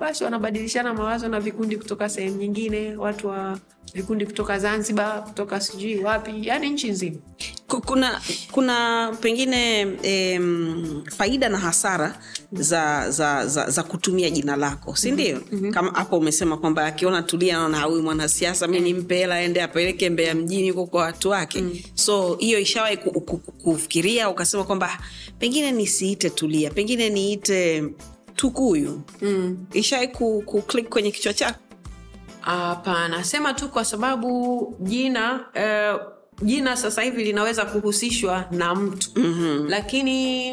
basi 0.00 0.24
wanabadilishana 0.24 0.94
mawazo 0.94 1.28
na 1.28 1.40
vikundi 1.40 1.76
kutoka 1.76 2.08
sehemu 2.08 2.36
nyingine 2.36 2.96
watu 2.96 3.28
wa 3.28 3.58
vikundi 3.94 4.26
kutoka 4.26 4.58
zanzibar 4.58 5.24
kutoka 5.24 5.60
sijui 5.60 5.98
wapi 5.98 6.32
yani 6.42 6.70
nchi 6.70 6.90
nzima 6.90 7.16
kuna 7.86 8.20
kuna 8.52 9.16
pengine 9.20 9.80
em, 10.02 11.02
faida 11.16 11.48
na 11.48 11.58
hasara 11.58 12.18
za 12.52 13.10
za, 13.10 13.46
za 13.46 13.70
za 13.70 13.82
kutumia 13.82 14.30
jina 14.30 14.56
lako 14.56 14.96
si 14.96 15.10
ndio 15.10 15.40
mm-hmm. 15.52 15.72
kama 15.72 15.90
hapo 15.90 16.18
umesema 16.18 16.56
kwamba 16.56 16.86
akiona 16.86 17.22
tulia 17.22 17.52
naona 17.56 17.82
huyu 17.82 18.02
mwanasiasa 18.02 18.66
mi 18.66 18.80
nimpe 18.80 19.16
hela 19.16 19.34
aende 19.34 19.62
apeleke 19.62 20.10
mbea 20.10 20.34
mjini 20.34 20.70
huko 20.70 20.86
kwa 20.86 21.02
watu 21.02 21.30
wake 21.30 21.62
mm. 21.62 21.78
so 21.94 22.34
hiyo 22.34 22.58
ishawahi 22.58 22.96
ku, 22.96 23.20
kufikiria 23.62 24.30
ukasema 24.30 24.64
kwamba 24.64 24.98
pengine 25.38 25.72
nisiite 25.72 26.30
tulia 26.30 26.70
pengine 26.70 27.10
niite 27.10 27.84
tukuyu 28.36 29.02
mm. 29.22 29.66
ishawahi 29.72 30.08
ku, 30.08 30.42
ku 30.46 30.62
kwenye 30.90 31.10
kichwa 31.10 31.34
chako 31.34 31.58
hapana 32.44 33.24
sema 33.24 33.54
tu 33.54 33.68
kwa 33.68 33.84
sababu 33.84 34.76
jina 34.80 35.40
eh, 35.54 35.96
jina 36.42 36.76
sasa 36.76 37.02
hivi 37.02 37.24
linaweza 37.24 37.64
kuhusishwa 37.64 38.44
na 38.50 38.74
mtu. 38.74 39.10
Mm-hmm. 39.16 39.68
lakini 39.68 40.50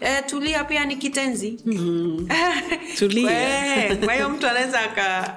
E, 0.00 0.22
tulia 0.22 0.64
pia 0.64 0.84
ni 0.84 0.96
kitenzi. 0.96 1.58
Eh, 3.00 4.04
kwa 4.04 4.14
hiyo 4.14 4.28
mtu 4.28 4.46
anaweza 4.48 4.80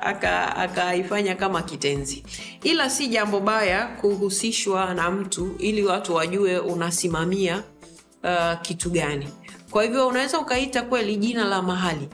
akaifanya 0.02 1.32
aka, 1.32 1.36
aka 1.36 1.36
kama 1.36 1.62
kitenzi. 1.62 2.24
Ila 2.64 2.90
si 2.90 3.08
jambo 3.08 3.40
baya 3.40 3.88
kuhusishwa 3.88 4.94
na 4.94 5.12
mtu 5.12 5.56
ili 5.60 5.84
watu 5.84 6.16
wajue 6.16 6.60
unasimamia 6.60 7.64
uh, 8.24 8.62
kitu 8.62 8.90
gani. 8.90 9.28
Kwa 9.72 9.84
hivyo 9.84 10.08
unaweza 10.08 10.40
ukaita 10.40 10.82
kweli 10.82 11.16
jina 11.16 11.46
la 11.46 11.62
mahali. 11.62 12.08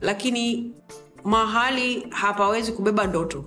Lakini 0.00 0.72
mahali 1.26 2.06
hapawezi 2.10 2.72
kubeba 2.72 3.06
ndoto 3.06 3.44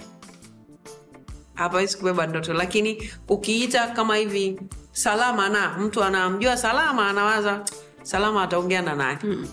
hapawezi 1.54 1.98
kubeba 1.98 2.28
ndoto 2.28 2.54
lakini 2.54 3.10
ukiita 3.28 3.88
kama 3.88 4.16
hivi 4.16 4.60
salama 4.92 5.50
na 5.50 5.78
mtu 5.78 6.04
anamjua 6.04 6.58
salama 6.58 7.10
anawaza 7.10 7.62
salama 8.04 8.44
ataongea 8.44 8.82
na 8.82 8.96
nani 8.96 9.20
mm. 9.24 9.48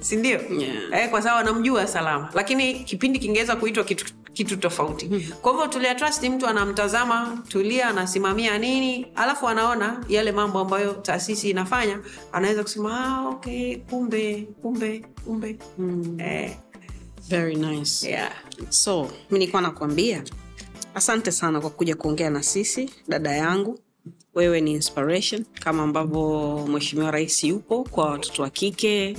sindio 0.00 0.40
Yeah. 0.58 0.76
eh, 1.04 1.10
kwa 1.10 1.22
sababu 1.22 1.40
anamjua 1.48 1.86
salama 1.86 2.30
lakini 2.34 2.74
kipindi 2.74 3.18
kingeweza 3.18 3.56
kuitwa 3.56 3.84
kitu, 3.84 4.14
kitu 4.32 4.56
tofauti 4.56 5.08
mm. 5.08 5.22
kwa 5.42 5.52
hivyo 5.52 5.66
tulia 5.66 5.94
trust 5.94 6.22
mtu 6.24 6.46
anamtazama 6.46 7.38
tulia 7.48 7.88
anasimamia 7.88 8.58
nini 8.58 9.06
alafu 9.14 9.48
anaona 9.48 10.04
yale 10.08 10.32
mambo 10.32 10.58
ambayo 10.58 10.92
taasisi 10.92 11.50
inafanya 11.50 11.98
anaweza 12.32 12.62
kusema 12.62 13.04
ah, 13.06 13.28
okay 13.28 13.76
kumbe 13.76 14.48
kumbe 14.62 15.04
kumbe 15.24 15.58
mm. 15.78 16.20
eh, 16.20 16.56
very 17.28 17.54
nice. 17.56 18.08
Yeah. 18.08 18.32
so 18.68 19.10
mi 19.30 19.38
nilikuwa 19.38 19.62
nakuambia 19.62 20.22
asante 20.94 21.32
sana 21.32 21.60
kwa 21.60 21.70
kuja 21.70 21.96
kuongea 21.96 22.30
na 22.30 22.42
sisi 22.42 22.90
dada 23.08 23.32
yangu. 23.36 23.78
Wewe 24.34 24.60
ni 24.60 24.72
inspiration 24.72 25.44
kama 25.60 25.82
ambavyo 25.82 26.56
mheshimiwa 26.68 27.10
rais 27.10 27.44
yupo 27.44 27.84
kwa 27.84 28.10
watoto 28.10 28.42
wa 28.42 28.50
kike 28.50 29.16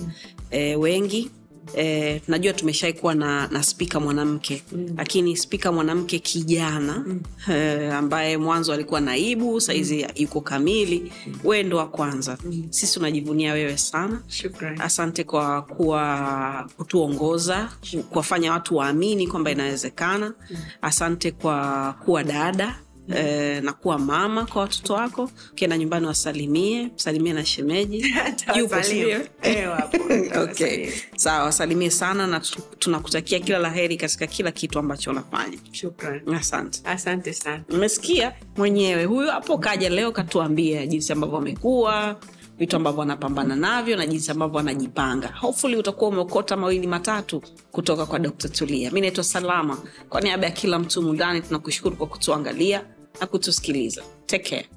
e, 0.52 0.76
wengi 0.76 1.32
E, 1.78 2.22
najua 2.28 2.54
tumeshai 2.54 2.94
kuwa 2.94 3.16
na, 3.16 3.48
na 3.48 3.64
spika 3.64 4.00
mwanamke 4.00 4.64
mm. 4.72 4.94
lakini 4.98 5.38
spika 5.38 5.72
mwanamke 5.72 6.20
kijana 6.20 7.04
mm. 7.08 7.22
eh, 7.56 7.94
ambaye 7.96 8.38
mwanzo 8.38 8.74
alikuwa 8.74 9.02
naibu 9.02 9.62
sahizi 9.62 10.04
mm. 10.04 10.10
yuko 10.16 10.42
kamili 10.42 11.12
mm. 11.28 11.40
wewe 11.44 11.64
ndo 11.64 11.78
wa 11.78 11.88
kwanza 11.88 12.38
mm. 12.46 12.68
sisi 12.70 13.00
unajivunia 13.00 13.54
wewe 13.54 13.78
sana 13.78 14.22
Shukrani. 14.28 14.80
asante 14.82 15.24
kwa 15.24 15.62
kuwa 15.62 16.70
kutuongoza 16.78 17.70
kuwafanya 18.10 18.52
watu 18.52 18.76
waamini 18.76 19.28
kwamba 19.28 19.52
inawezekana 19.52 20.34
asante 20.82 21.32
kwa 21.32 21.94
kuwa 22.06 22.24
dada 22.24 22.80
Eh, 23.16 23.64
na 23.64 23.74
kuwa 23.74 24.00
mama 24.00 24.46
kwa 24.46 24.62
watoto 24.62 24.94
wako 24.94 25.32
ukienda 25.52 25.78
nyumbani 25.78 26.06
wasalimie 26.08 26.90
salimie 26.96 27.34
na 27.34 27.46
shemeji. 27.46 28.14
Yupo, 28.58 28.76
okay. 30.44 30.90
sawa 31.16 31.44
wasalimie 31.44 31.90
sana 31.90 32.28
na 32.28 32.42
tunakutakia 32.80 33.40
kila 33.40 33.60
la 33.60 33.70
heri 33.70 33.98
katika 33.98 34.28
kila 34.28 34.52
kitu 34.52 34.80
ambacho 34.80 35.12
unafanya. 35.12 35.58
Shukrani. 35.72 36.36
asante. 36.36 36.80
Asante 36.84 37.34
sana. 37.34 37.64
Umesikia? 37.70 38.34
Mwenyewe. 38.58 39.04
Huyu 39.06 39.28
hapo 39.30 39.58
kaja 39.58 39.90
leo 39.90 40.12
katuambia 40.12 40.88
jinsi 40.88 41.14
ambavyo 41.14 41.38
amekuwa 41.38 42.16
vitu 42.58 42.76
ambavyo 42.76 43.02
anapambana 43.02 43.56
navyo 43.56 43.98
na 43.98 44.06
jinsi 44.08 44.32
ambavyo 44.32 44.60
anajipanga. 44.60 45.28
Hopefully 45.28 45.76
utakuwa 45.76 46.10
umeokota 46.10 46.58
mawili 46.58 46.88
matatu 46.88 47.42
kutoka 47.72 48.06
kwa 48.06 48.20
dr 48.20 48.50
tulia. 48.50 48.92
Mi 48.92 49.02
naitwa 49.02 49.24
salama. 49.24 49.78
Kwa 50.10 50.22
niaba 50.22 50.46
ya 50.46 50.52
kila 50.52 50.80
mtu 50.80 51.02
mundani 51.02 51.42
tunakushukuru 51.42 51.96
kwa 51.96 52.08
kutuangalia 52.08 52.84
na 53.20 53.28
kutusikiliza 53.28 54.04
take 54.26 54.70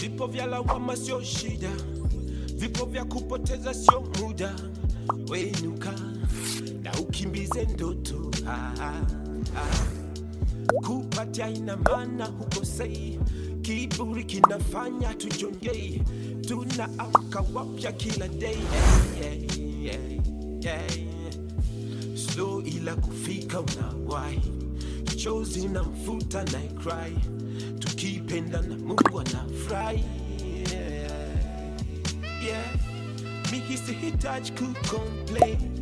Vipo 0.00 0.26
vya 0.26 0.46
lawama 0.46 0.96
sio 0.96 1.22
shida, 1.22 1.70
vipo 2.54 2.84
vya 2.84 3.04
kupoteza 3.04 3.74
sio 3.74 4.00
muda. 4.00 4.54
Wenuka 5.30 5.92
na 6.82 6.92
ukimbize 7.00 7.64
ndoto. 7.64 8.30
Ah, 8.46 8.72
ah, 8.80 9.02
ah. 9.56 9.86
Kupatia 10.86 11.48
ina 11.50 11.76
maana 11.76 12.26
hukosei, 12.26 13.18
kiburi 13.62 14.24
kinafanya 14.24 15.14
tujongei, 15.14 16.02
tunaamka 16.48 17.44
wapya 17.54 17.92
kila 17.92 18.28
day. 18.28 18.56
Hey, 19.20 19.46
hey, 19.48 19.90
hey, 19.90 20.20
hey. 20.62 21.19
Slow 22.34 22.62
ila 22.66 22.94
kufika 22.96 23.60
unawahi, 23.60 24.40
chozi 25.16 25.68
na 25.68 25.82
mfuta 25.82 26.44
na 26.44 26.58
cry, 26.60 27.16
tukipenda 27.78 28.60
na 28.62 28.76
Mungu 28.76 29.20
anafurahi 29.20 30.04
yeah. 30.72 31.30
yeah. 32.46 32.74
Mi 33.52 33.76
sihitaji 33.76 34.52
kucomplain 34.52 35.79